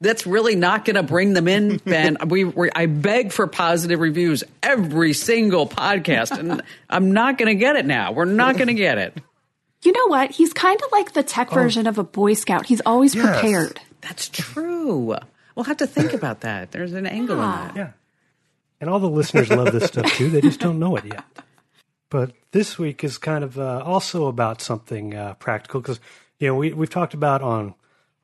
that's 0.00 0.26
really 0.26 0.54
not 0.56 0.84
going 0.84 0.96
to 0.96 1.02
bring 1.02 1.34
them 1.34 1.48
in, 1.48 1.78
Ben. 1.78 2.16
We, 2.26 2.44
we 2.44 2.70
I 2.74 2.86
beg 2.86 3.32
for 3.32 3.46
positive 3.46 4.00
reviews 4.00 4.44
every 4.62 5.12
single 5.12 5.68
podcast, 5.68 6.38
and 6.38 6.62
I'm 6.88 7.12
not 7.12 7.38
going 7.38 7.48
to 7.48 7.54
get 7.54 7.76
it 7.76 7.86
now. 7.86 8.12
We're 8.12 8.24
not 8.26 8.56
going 8.56 8.68
to 8.68 8.74
get 8.74 8.98
it. 8.98 9.16
You 9.82 9.92
know 9.92 10.06
what? 10.06 10.30
He's 10.32 10.52
kind 10.52 10.80
of 10.80 10.90
like 10.92 11.12
the 11.12 11.22
tech 11.22 11.48
oh. 11.52 11.54
version 11.54 11.86
of 11.86 11.98
a 11.98 12.04
Boy 12.04 12.34
Scout. 12.34 12.66
He's 12.66 12.82
always 12.84 13.14
Yes. 13.14 13.24
prepared. 13.26 13.80
That's 14.00 14.28
true. 14.28 15.16
We'll 15.54 15.64
have 15.64 15.78
to 15.78 15.86
think 15.86 16.12
about 16.12 16.40
that. 16.42 16.70
There's 16.70 16.92
an 16.92 17.06
angle 17.06 17.36
in 17.36 17.42
that. 17.42 17.76
Yeah. 17.76 17.90
And 18.80 18.88
all 18.88 19.00
the 19.00 19.08
listeners 19.08 19.50
love 19.50 19.72
this 19.72 19.84
stuff 19.84 20.12
too. 20.12 20.30
They 20.30 20.40
just 20.40 20.60
don't 20.60 20.78
know 20.78 20.96
it 20.96 21.04
yet. 21.04 21.24
But 22.10 22.32
this 22.52 22.78
week 22.78 23.04
is 23.04 23.18
kind 23.18 23.44
of 23.44 23.58
uh, 23.58 23.82
also 23.84 24.26
about 24.26 24.62
something 24.62 25.14
uh, 25.14 25.34
practical 25.34 25.80
because 25.80 26.00
you 26.38 26.48
know 26.48 26.54
we 26.54 26.72
we've 26.72 26.88
talked 26.88 27.12
about 27.12 27.42
on 27.42 27.74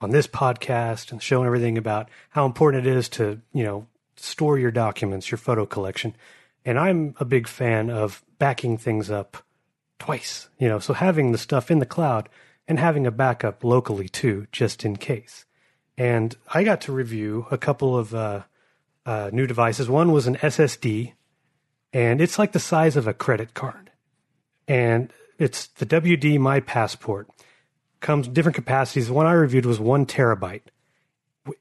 on 0.00 0.10
this 0.10 0.26
podcast 0.26 1.12
and 1.12 1.22
show 1.22 1.38
and 1.38 1.46
everything 1.46 1.76
about 1.76 2.08
how 2.30 2.46
important 2.46 2.86
it 2.86 2.96
is 2.96 3.08
to 3.10 3.40
you 3.52 3.64
know 3.64 3.86
store 4.16 4.58
your 4.58 4.70
documents, 4.70 5.30
your 5.30 5.38
photo 5.38 5.66
collection, 5.66 6.14
and 6.64 6.78
I'm 6.78 7.14
a 7.18 7.24
big 7.24 7.48
fan 7.48 7.90
of 7.90 8.24
backing 8.38 8.78
things 8.78 9.10
up 9.10 9.38
twice. 9.98 10.48
You 10.58 10.68
know, 10.68 10.78
so 10.78 10.94
having 10.94 11.32
the 11.32 11.38
stuff 11.38 11.70
in 11.70 11.78
the 11.78 11.86
cloud 11.86 12.28
and 12.66 12.78
having 12.78 13.06
a 13.06 13.10
backup 13.10 13.64
locally 13.64 14.08
too, 14.08 14.46
just 14.52 14.84
in 14.84 14.96
case. 14.96 15.44
And 15.96 16.36
I 16.52 16.64
got 16.64 16.80
to 16.82 16.92
review 16.92 17.46
a 17.50 17.58
couple 17.58 17.96
of 17.96 18.14
uh, 18.14 18.42
uh, 19.06 19.30
new 19.32 19.46
devices. 19.46 19.88
One 19.88 20.10
was 20.12 20.26
an 20.26 20.36
SSD, 20.36 21.12
and 21.92 22.20
it's 22.20 22.38
like 22.38 22.52
the 22.52 22.58
size 22.60 22.96
of 22.96 23.06
a 23.06 23.14
credit 23.14 23.54
card. 23.54 23.90
And 24.66 25.12
it's 25.38 25.66
the 25.68 25.86
WD 25.86 26.38
My 26.40 26.60
Passport. 26.60 27.28
Comes 28.00 28.28
different 28.28 28.56
capacities. 28.56 29.06
The 29.06 29.12
one 29.14 29.26
I 29.26 29.32
reviewed 29.32 29.64
was 29.66 29.80
one 29.80 30.04
terabyte. 30.04 30.62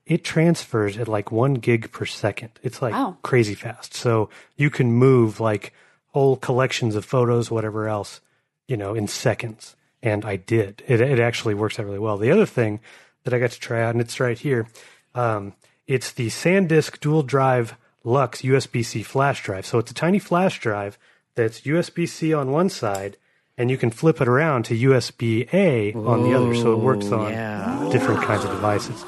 It 0.06 0.24
transfers 0.24 0.98
at 0.98 1.08
like 1.08 1.32
one 1.32 1.56
gig 1.56 1.92
per 1.92 2.06
second. 2.06 2.52
It's 2.64 2.82
like 2.82 2.94
Wow. 2.94 3.18
crazy 3.22 3.54
fast. 3.54 3.94
So 3.94 4.30
you 4.58 4.70
can 4.70 4.92
move 4.92 5.40
like 5.40 5.74
whole 6.08 6.36
collections 6.38 6.96
of 6.96 7.06
photos, 7.06 7.52
whatever 7.52 7.88
else, 7.88 8.20
you 8.68 8.78
know, 8.78 8.94
in 8.94 9.08
seconds. 9.08 9.76
And 10.02 10.26
I 10.26 10.36
did. 10.38 10.84
It, 10.88 11.02
it 11.02 11.20
actually 11.20 11.54
works 11.54 11.80
out 11.80 11.86
really 11.86 12.00
well. 12.00 12.18
The 12.18 12.32
other 12.32 12.46
thing 12.46 12.80
that 13.24 13.34
I 13.34 13.40
got 13.40 13.52
to 13.52 13.60
try 13.60 13.82
out, 13.82 13.96
and 13.96 14.02
it's 14.02 14.20
right 14.20 14.38
here, 14.38 14.68
um, 15.16 15.54
it's 15.88 16.12
the 16.12 16.28
SanDisk 16.28 17.00
Dual 17.00 17.24
Drive 17.24 17.76
Luxe 18.04 18.42
USB 18.42 18.84
C 18.84 19.04
flash 19.04 19.44
drive. 19.44 19.66
So 19.66 19.78
it's 19.80 19.92
a 19.92 19.94
tiny 19.94 20.20
flash 20.20 20.60
drive 20.60 20.98
that's 21.36 21.62
USB 21.62 22.08
C 22.08 22.34
on 22.34 22.52
one 22.52 22.70
side, 22.70 23.18
and 23.58 23.72
you 23.72 23.78
can 23.78 23.90
flip 23.90 24.22
it 24.22 24.28
around 24.28 24.66
to 24.66 24.76
USB 24.76 25.52
A 25.54 25.94
on 25.94 26.24
the 26.24 26.34
other. 26.34 26.56
So 26.56 26.74
it 26.74 26.80
works 26.80 27.12
on 27.12 27.32
yeah. 27.32 27.90
different 27.92 28.24
kinds 28.24 28.44
of 28.44 28.52
devices. 28.52 29.04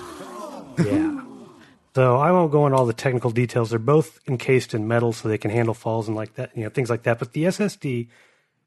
Yeah. 0.77 1.21
So 1.95 2.17
I 2.17 2.31
won't 2.31 2.51
go 2.51 2.65
into 2.65 2.77
all 2.77 2.85
the 2.85 2.93
technical 2.93 3.31
details. 3.31 3.69
They're 3.69 3.79
both 3.79 4.19
encased 4.27 4.73
in 4.73 4.85
metal, 4.85 5.13
so 5.13 5.29
they 5.29 5.37
can 5.37 5.51
handle 5.51 5.73
falls 5.73 6.07
and 6.07 6.15
like 6.15 6.35
that, 6.35 6.55
you 6.55 6.63
know, 6.63 6.69
things 6.69 6.89
like 6.89 7.03
that. 7.03 7.19
But 7.19 7.31
the 7.31 7.45
SSD 7.45 8.09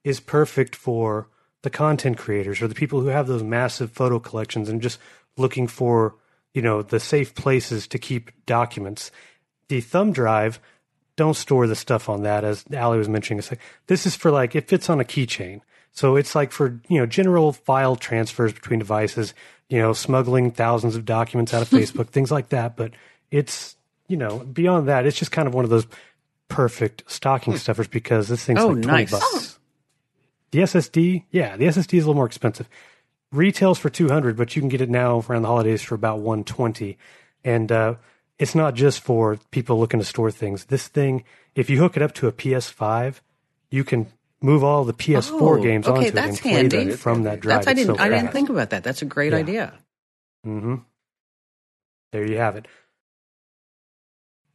is 0.02 0.18
perfect 0.18 0.74
for 0.74 1.28
the 1.62 1.70
content 1.70 2.16
creators 2.16 2.62
or 2.62 2.68
the 2.68 2.74
people 2.74 3.00
who 3.00 3.08
have 3.08 3.26
those 3.26 3.42
massive 3.42 3.92
photo 3.92 4.18
collections 4.18 4.68
and 4.68 4.80
just 4.80 4.98
looking 5.38 5.66
for, 5.66 6.16
you 6.54 6.62
know, 6.62 6.82
the 6.82 7.00
safe 7.00 7.34
places 7.34 7.86
to 7.88 7.98
keep 7.98 8.30
documents. 8.46 9.10
The 9.68 9.80
thumb 9.80 10.12
drive, 10.12 10.60
don't 11.16 11.34
store 11.34 11.66
the 11.66 11.74
stuff 11.74 12.08
on 12.08 12.22
that, 12.22 12.44
as 12.44 12.64
Ali 12.76 12.98
was 12.98 13.08
mentioning. 13.08 13.38
It's 13.38 13.50
like, 13.50 13.60
this 13.86 14.06
is 14.06 14.16
for 14.16 14.30
like, 14.30 14.54
it 14.54 14.68
fits 14.68 14.88
on 14.88 15.00
a 15.00 15.04
keychain. 15.04 15.60
So 15.92 16.16
it's 16.16 16.34
like 16.34 16.52
for, 16.52 16.80
you 16.88 16.98
know, 16.98 17.06
general 17.06 17.52
file 17.52 17.96
transfers 17.96 18.52
between 18.52 18.78
devices, 18.78 19.34
you 19.68 19.78
know, 19.78 19.92
smuggling 19.92 20.52
thousands 20.52 20.94
of 20.94 21.04
documents 21.04 21.52
out 21.52 21.62
of 21.62 21.70
Facebook, 21.78 22.08
things 22.08 22.30
like 22.30 22.50
that. 22.50 22.76
But 22.76 22.92
it's, 23.30 23.76
you 24.06 24.16
know, 24.16 24.38
beyond 24.38 24.88
that, 24.88 25.06
it's 25.06 25.18
just 25.18 25.32
kind 25.32 25.48
of 25.48 25.54
one 25.54 25.64
of 25.64 25.70
those 25.70 25.86
perfect 26.46 27.02
stocking 27.06 27.54
hmm. 27.54 27.58
stuffers 27.58 27.88
because 27.88 28.28
this 28.28 28.44
thing's 28.44 28.60
Oh, 28.60 28.68
like 28.68 28.82
20 28.82 28.86
nice. 28.86 29.10
bucks. 29.10 29.58
The 30.50 30.60
SSD, 30.60 31.24
yeah, 31.30 31.56
the 31.56 31.66
SSD 31.66 31.98
is 31.98 32.04
a 32.04 32.06
little 32.06 32.14
more 32.14 32.26
expensive. 32.26 32.68
Retails 33.32 33.78
for 33.78 33.90
200, 33.90 34.36
but 34.36 34.56
you 34.56 34.62
can 34.62 34.68
get 34.70 34.80
it 34.80 34.88
now 34.88 35.22
around 35.28 35.42
the 35.42 35.48
holidays 35.48 35.82
for 35.82 35.94
about 35.94 36.20
120. 36.20 36.96
And 37.44 37.70
uh, 37.70 37.94
it's 38.38 38.54
not 38.54 38.74
just 38.74 39.00
for 39.00 39.38
people 39.50 39.78
looking 39.78 40.00
to 40.00 40.06
store 40.06 40.30
things. 40.30 40.66
This 40.66 40.88
thing, 40.88 41.24
if 41.54 41.68
you 41.68 41.78
hook 41.78 41.96
it 41.96 42.02
up 42.02 42.14
to 42.14 42.26
a 42.26 42.32
PS5, 42.32 43.20
you 43.70 43.84
can 43.84 44.06
move 44.40 44.64
all 44.64 44.84
the 44.84 44.94
PS4 44.94 45.40
Oh, 45.58 45.62
games 45.62 45.86
okay, 45.86 45.96
onto 45.98 46.08
it 46.08 46.14
that's 46.14 46.28
and 46.28 46.40
play 46.40 46.50
handy. 46.52 46.84
them 46.84 46.96
from 46.96 47.24
that 47.24 47.40
drive. 47.40 47.56
That's 47.58 47.68
I 47.68 47.74
didn't 47.74 47.96
so 47.96 48.02
I 48.02 48.08
didn't 48.08 48.32
think 48.32 48.48
about 48.48 48.70
that. 48.70 48.82
That's 48.84 49.02
a 49.02 49.06
great 49.06 49.32
Yeah. 49.32 49.38
idea. 49.38 49.72
hmm 50.44 50.76
There 52.12 52.26
you 52.26 52.38
have 52.38 52.56
it. 52.56 52.66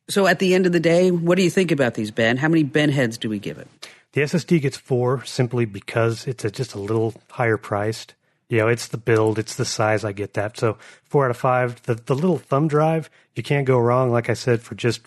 So 0.10 0.28
at 0.28 0.40
the 0.40 0.54
end 0.56 0.66
of 0.66 0.72
the 0.72 0.80
day, 0.80 1.12
what 1.12 1.36
do 1.36 1.44
you 1.44 1.50
think 1.50 1.72
about 1.72 1.94
these, 1.94 2.12
Ben? 2.12 2.38
How 2.38 2.48
many 2.50 2.64
Ben 2.64 2.90
heads 2.90 3.18
do 3.18 3.30
we 3.30 3.40
give 3.40 3.58
it? 3.58 3.68
The 4.14 4.22
SSD 4.22 4.62
gets 4.62 4.78
four 4.78 5.24
simply 5.26 5.66
because 5.66 6.28
it's 6.28 6.44
a, 6.44 6.52
just 6.52 6.74
a 6.74 6.80
little 6.80 7.14
higher 7.32 7.58
priced. 7.58 8.16
You 8.54 8.60
know, 8.60 8.68
it's 8.68 8.90
the 8.90 9.00
build, 9.00 9.40
it's 9.40 9.56
the 9.56 9.66
size. 9.66 10.06
I 10.06 10.12
get 10.12 10.36
that. 10.36 10.60
So 10.60 10.78
four 11.06 11.26
out 11.26 11.32
of 11.32 11.38
five. 11.38 11.82
The 11.82 11.96
the 11.96 12.14
little 12.14 12.38
thumb 12.38 12.68
drive, 12.68 13.10
you 13.34 13.42
can't 13.42 13.66
go 13.66 13.80
wrong. 13.80 14.12
Like 14.12 14.30
I 14.30 14.36
said, 14.36 14.62
for 14.62 14.76
just 14.76 15.02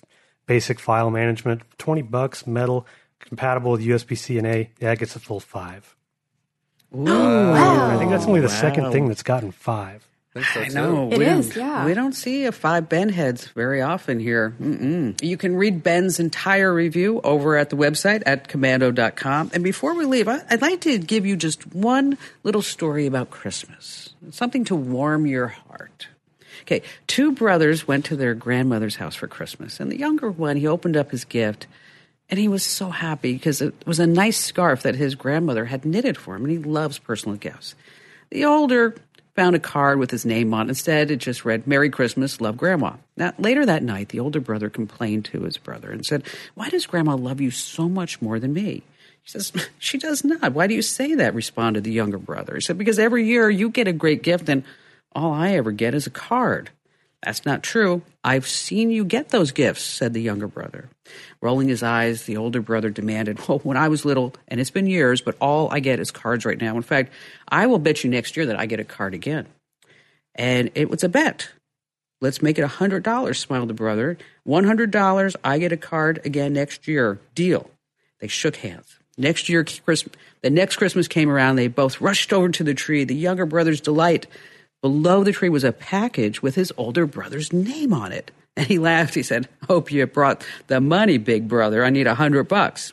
basic 0.46 0.80
file 0.80 1.10
management, 1.10 1.62
twenty 1.78 2.02
bucks, 2.02 2.44
metal, 2.44 2.88
compatible 3.20 3.70
with 3.70 3.82
USB 3.82 4.18
C 4.18 4.36
and 4.38 4.48
A. 4.48 4.70
Yeah, 4.80 4.90
it 4.90 4.98
gets 4.98 5.14
a 5.14 5.20
full 5.20 5.38
five. 5.38 5.94
Wow. 6.90 7.94
I 7.94 7.98
think 7.98 8.10
that's 8.10 8.26
only 8.26 8.40
the 8.40 8.48
wow. 8.48 8.60
second 8.60 8.90
thing 8.90 9.06
that's 9.06 9.22
gotten 9.22 9.52
five. 9.52 10.04
I 10.36 10.42
think 10.42 10.70
so 10.72 10.80
I 10.80 10.82
know 10.84 11.10
It 11.10 11.18
we 11.18 11.24
is, 11.24 11.48
don't- 11.50 11.56
yeah. 11.64 11.84
We 11.84 11.94
don't 11.94 12.12
see 12.12 12.44
a 12.44 12.52
five 12.52 12.88
Ben 12.88 13.08
heads 13.08 13.46
very 13.48 13.80
often 13.82 14.20
here. 14.20 14.54
Mm-mm. 14.60 15.22
You 15.22 15.36
can 15.36 15.56
read 15.56 15.82
Ben's 15.82 16.20
entire 16.20 16.72
review 16.72 17.20
over 17.24 17.56
at 17.56 17.70
the 17.70 17.76
website 17.76 18.22
at 18.26 18.48
komando.com. 18.48 19.50
And 19.54 19.64
before 19.64 19.94
we 19.94 20.04
leave, 20.04 20.28
I'd 20.28 20.62
like 20.62 20.80
to 20.82 20.98
give 20.98 21.26
you 21.26 21.36
just 21.36 21.74
one 21.74 22.18
little 22.42 22.62
story 22.62 23.06
about 23.06 23.30
Christmas, 23.30 24.10
something 24.30 24.64
to 24.66 24.76
warm 24.76 25.26
your 25.26 25.48
heart. 25.48 26.08
Okay, 26.62 26.82
two 27.06 27.32
brothers 27.32 27.86
went 27.86 28.04
to 28.06 28.16
their 28.16 28.34
grandmother's 28.34 28.96
house 28.96 29.14
for 29.14 29.28
Christmas, 29.28 29.78
and 29.78 29.90
the 29.90 29.98
younger 29.98 30.30
one, 30.30 30.56
he 30.56 30.66
opened 30.66 30.96
up 30.96 31.10
his 31.10 31.24
gift. 31.24 31.66
And 32.28 32.40
he 32.40 32.48
was 32.48 32.64
so 32.64 32.90
happy 32.90 33.34
because 33.34 33.62
it 33.62 33.72
was 33.86 34.00
a 34.00 34.06
nice 34.06 34.36
scarf 34.36 34.82
that 34.82 34.96
his 34.96 35.14
grandmother 35.14 35.66
had 35.66 35.84
knitted 35.84 36.16
for 36.16 36.34
him, 36.34 36.42
and 36.44 36.50
he 36.50 36.58
loves 36.58 36.98
personal 36.98 37.36
gifts. 37.36 37.76
The 38.30 38.44
older 38.46 38.96
found 39.36 39.54
a 39.54 39.60
card 39.60 39.98
with 39.98 40.10
his 40.10 40.24
name 40.24 40.52
on 40.54 40.66
it. 40.66 40.70
Instead, 40.70 41.10
it 41.10 41.18
just 41.18 41.44
read, 41.44 41.66
Merry 41.66 41.90
Christmas, 41.90 42.40
love 42.40 42.56
Grandma. 42.56 42.94
Now, 43.16 43.34
later 43.38 43.66
that 43.66 43.82
night, 43.82 44.08
the 44.08 44.20
older 44.20 44.40
brother 44.40 44.70
complained 44.70 45.26
to 45.26 45.42
his 45.42 45.58
brother 45.58 45.92
and 45.92 46.04
said, 46.04 46.24
Why 46.54 46.70
does 46.70 46.86
Grandma 46.86 47.14
love 47.14 47.40
you 47.40 47.50
so 47.50 47.88
much 47.88 48.20
more 48.22 48.40
than 48.40 48.54
me? 48.54 48.82
He 49.22 49.30
says, 49.30 49.52
She 49.78 49.98
does 49.98 50.24
not. 50.24 50.54
Why 50.54 50.66
do 50.66 50.74
you 50.74 50.82
say 50.82 51.14
that? 51.14 51.34
responded 51.34 51.84
the 51.84 51.92
younger 51.92 52.18
brother. 52.18 52.54
He 52.54 52.62
said, 52.62 52.78
Because 52.78 52.98
every 52.98 53.26
year 53.26 53.50
you 53.50 53.68
get 53.68 53.88
a 53.88 53.92
great 53.92 54.22
gift, 54.22 54.48
and 54.48 54.64
all 55.12 55.32
I 55.32 55.52
ever 55.52 55.70
get 55.70 55.94
is 55.94 56.06
a 56.06 56.10
card. 56.10 56.70
That's 57.26 57.44
not 57.44 57.64
true. 57.64 58.02
I've 58.22 58.46
seen 58.46 58.92
you 58.92 59.04
get 59.04 59.30
those 59.30 59.50
gifts, 59.50 59.82
said 59.82 60.14
the 60.14 60.22
younger 60.22 60.46
brother. 60.46 60.88
Rolling 61.40 61.66
his 61.66 61.82
eyes, 61.82 62.22
the 62.22 62.36
older 62.36 62.60
brother 62.60 62.88
demanded, 62.88 63.48
Well, 63.48 63.58
when 63.58 63.76
I 63.76 63.88
was 63.88 64.04
little, 64.04 64.32
and 64.46 64.60
it's 64.60 64.70
been 64.70 64.86
years, 64.86 65.20
but 65.20 65.36
all 65.40 65.68
I 65.72 65.80
get 65.80 65.98
is 65.98 66.12
cards 66.12 66.44
right 66.44 66.60
now. 66.60 66.76
In 66.76 66.82
fact, 66.82 67.12
I 67.48 67.66
will 67.66 67.80
bet 67.80 68.04
you 68.04 68.10
next 68.10 68.36
year 68.36 68.46
that 68.46 68.60
I 68.60 68.66
get 68.66 68.78
a 68.78 68.84
card 68.84 69.12
again. 69.12 69.48
And 70.36 70.70
it 70.76 70.88
was 70.88 71.02
a 71.02 71.08
bet. 71.08 71.48
Let's 72.20 72.42
make 72.42 72.60
it 72.60 72.62
a 72.62 72.68
$100, 72.68 73.36
smiled 73.36 73.68
the 73.68 73.74
brother. 73.74 74.16
$100, 74.46 75.36
I 75.42 75.58
get 75.58 75.72
a 75.72 75.76
card 75.76 76.20
again 76.24 76.52
next 76.52 76.86
year. 76.86 77.18
Deal. 77.34 77.68
They 78.20 78.28
shook 78.28 78.54
hands. 78.56 79.00
Next 79.18 79.48
year, 79.48 79.64
Christmas, 79.64 80.14
the 80.42 80.50
next 80.50 80.76
Christmas 80.76 81.08
came 81.08 81.28
around. 81.28 81.56
They 81.56 81.66
both 81.66 82.00
rushed 82.00 82.32
over 82.32 82.50
to 82.50 82.62
the 82.62 82.74
tree. 82.74 83.02
The 83.02 83.16
younger 83.16 83.46
brother's 83.46 83.80
delight. 83.80 84.28
Below 84.82 85.24
the 85.24 85.32
tree 85.32 85.48
was 85.48 85.64
a 85.64 85.72
package 85.72 86.42
with 86.42 86.54
his 86.54 86.72
older 86.76 87.06
brother's 87.06 87.52
name 87.52 87.92
on 87.92 88.12
it. 88.12 88.30
And 88.56 88.66
he 88.66 88.78
laughed. 88.78 89.14
He 89.14 89.22
said, 89.22 89.48
Hope 89.66 89.92
you 89.92 90.06
brought 90.06 90.44
the 90.66 90.80
money, 90.80 91.18
big 91.18 91.48
brother. 91.48 91.84
I 91.84 91.90
need 91.90 92.06
a 92.06 92.14
hundred 92.14 92.44
bucks. 92.44 92.92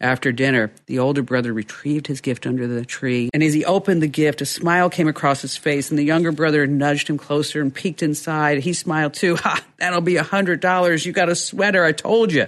After 0.00 0.30
dinner, 0.30 0.70
the 0.86 1.00
older 1.00 1.22
brother 1.22 1.52
retrieved 1.52 2.06
his 2.06 2.20
gift 2.20 2.46
under 2.46 2.68
the 2.68 2.84
tree, 2.84 3.30
and 3.34 3.42
as 3.42 3.52
he 3.52 3.64
opened 3.64 4.00
the 4.00 4.06
gift, 4.06 4.40
a 4.40 4.46
smile 4.46 4.88
came 4.90 5.08
across 5.08 5.42
his 5.42 5.56
face, 5.56 5.90
and 5.90 5.98
the 5.98 6.04
younger 6.04 6.30
brother 6.30 6.68
nudged 6.68 7.08
him 7.08 7.18
closer 7.18 7.60
and 7.60 7.74
peeked 7.74 8.00
inside. 8.00 8.60
He 8.60 8.72
smiled 8.74 9.14
too. 9.14 9.36
Ha, 9.48 9.64
that'll 9.78 10.00
be 10.00 10.16
a 10.16 10.22
hundred 10.22 10.60
dollars. 10.60 11.04
You 11.04 11.12
got 11.12 11.28
a 11.28 11.34
sweater, 11.34 11.84
I 11.84 11.92
told 11.92 12.32
you. 12.32 12.46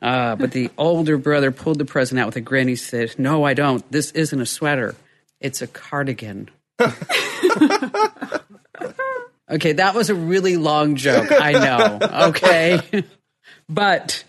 Uh, 0.00 0.36
but 0.36 0.52
the 0.52 0.70
older 0.78 1.18
brother 1.18 1.50
pulled 1.50 1.78
the 1.78 1.84
present 1.84 2.20
out 2.20 2.26
with 2.26 2.36
a 2.36 2.40
grin. 2.40 2.68
He 2.68 2.76
said, 2.76 3.18
No, 3.18 3.44
I 3.44 3.54
don't. 3.54 3.90
This 3.90 4.12
isn't 4.12 4.40
a 4.40 4.46
sweater, 4.46 4.94
it's 5.40 5.62
a 5.62 5.66
cardigan. 5.66 6.48
okay, 9.50 9.72
that 9.72 9.94
was 9.94 10.10
a 10.10 10.14
really 10.14 10.56
long 10.56 10.96
joke. 10.96 11.30
I 11.30 11.52
know. 11.52 11.98
Okay. 12.28 13.04
but 13.68 14.24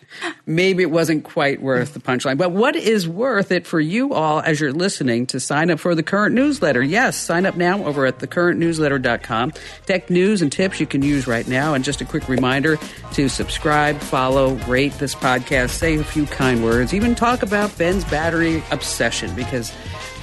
maybe 0.46 0.84
it 0.84 0.92
wasn't 0.92 1.24
quite 1.24 1.62
worth 1.62 1.94
the 1.94 2.00
punchline. 2.00 2.38
But 2.38 2.52
what 2.52 2.76
is 2.76 3.08
worth 3.08 3.52
it 3.52 3.66
for 3.66 3.80
you 3.80 4.14
all 4.14 4.42
as 4.42 4.60
you're 4.60 4.74
listening 4.74 5.28
to 5.28 5.40
sign 5.40 5.70
up 5.70 5.80
for 5.80 5.96
the 5.96 6.04
current 6.04 6.36
newsletter? 6.36 6.82
Yes, 6.82 7.18
sign 7.18 7.46
up 7.46 7.56
now 7.56 7.84
over 7.86 8.06
at 8.06 8.20
thecurrentnewsletter.com. 8.20 9.54
Tech 9.86 10.10
news 10.10 10.42
and 10.42 10.52
tips 10.52 10.80
you 10.80 10.88
can 10.88 11.02
use 11.02 11.28
right 11.28 11.48
now. 11.48 11.74
And 11.74 11.84
just 11.84 12.02
a 12.02 12.06
quick 12.06 12.28
reminder 12.28 12.78
to 13.14 13.30
subscribe, 13.30 14.00
follow, 14.00 14.56
rate 14.66 14.94
this 14.94 15.16
podcast, 15.16 15.70
say 15.70 15.98
a 15.98 16.04
few 16.04 16.26
kind 16.26 16.64
words, 16.64 16.94
even 16.94 17.16
talk 17.16 17.44
about 17.44 17.76
Ben's 17.78 18.04
battery 18.06 18.64
obsession 18.72 19.34
because 19.36 19.72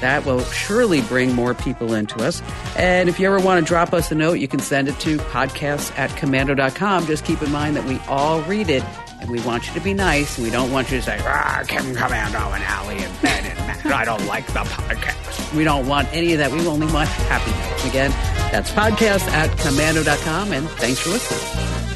that 0.01 0.25
will 0.27 0.45
surely 0.45 1.01
bring 1.03 1.33
more 1.35 1.55
people 1.55 1.95
into 1.95 2.23
us. 2.25 2.43
And 2.77 3.09
if 3.09 3.19
you 3.19 3.27
ever 3.27 3.41
want 3.41 3.65
to 3.65 3.67
drop 3.67 3.93
us 3.93 4.11
a 4.11 4.15
note, 4.15 4.35
you 4.35 4.49
can 4.49 4.61
send 4.61 4.89
it 4.89 4.99
to 5.01 5.17
podcasts 5.17 5.97
at 5.99 6.11
komando.com. 6.11 7.07
Just 7.07 7.25
keep 7.25 7.43
in 7.43 7.51
mind 7.51 7.77
that 7.77 7.85
we 7.85 7.99
all 8.09 8.43
read 8.43 8.69
it 8.69 8.85
and 9.21 9.31
we 9.31 9.41
want 9.41 9.67
you 9.67 9.73
to 9.75 9.81
be 9.81 9.95
nice, 9.95 10.37
and 10.37 10.47
we 10.47 10.51
don't 10.53 10.71
want 10.71 10.91
you 10.91 10.99
to 10.99 11.03
say, 11.03 11.19
ah, 11.23 11.65
Kim 11.67 11.95
Komando 11.95 12.55
and 12.55 12.63
Allie 12.65 12.99
and 12.99 13.23
Ben 13.23 13.45
and 13.47 13.59
Matt, 13.61 13.87
I 13.87 14.05
don't 14.05 14.27
like 14.27 14.47
the 14.49 14.61
podcast. 14.61 15.57
We 15.57 15.65
don't 15.65 15.87
want 15.87 16.09
any 16.13 16.33
of 16.33 16.39
that. 16.39 16.53
We 16.53 16.67
only 16.67 16.87
want 16.93 17.09
happy 17.09 17.51
notes. 17.51 17.87
Again, 17.87 18.11
that's 18.53 18.71
podcast 18.73 19.27
at 19.29 19.49
komando.com, 19.59 20.53
and 20.53 20.69
thanks 20.69 21.01
for 21.01 21.09
listening. 21.11 21.96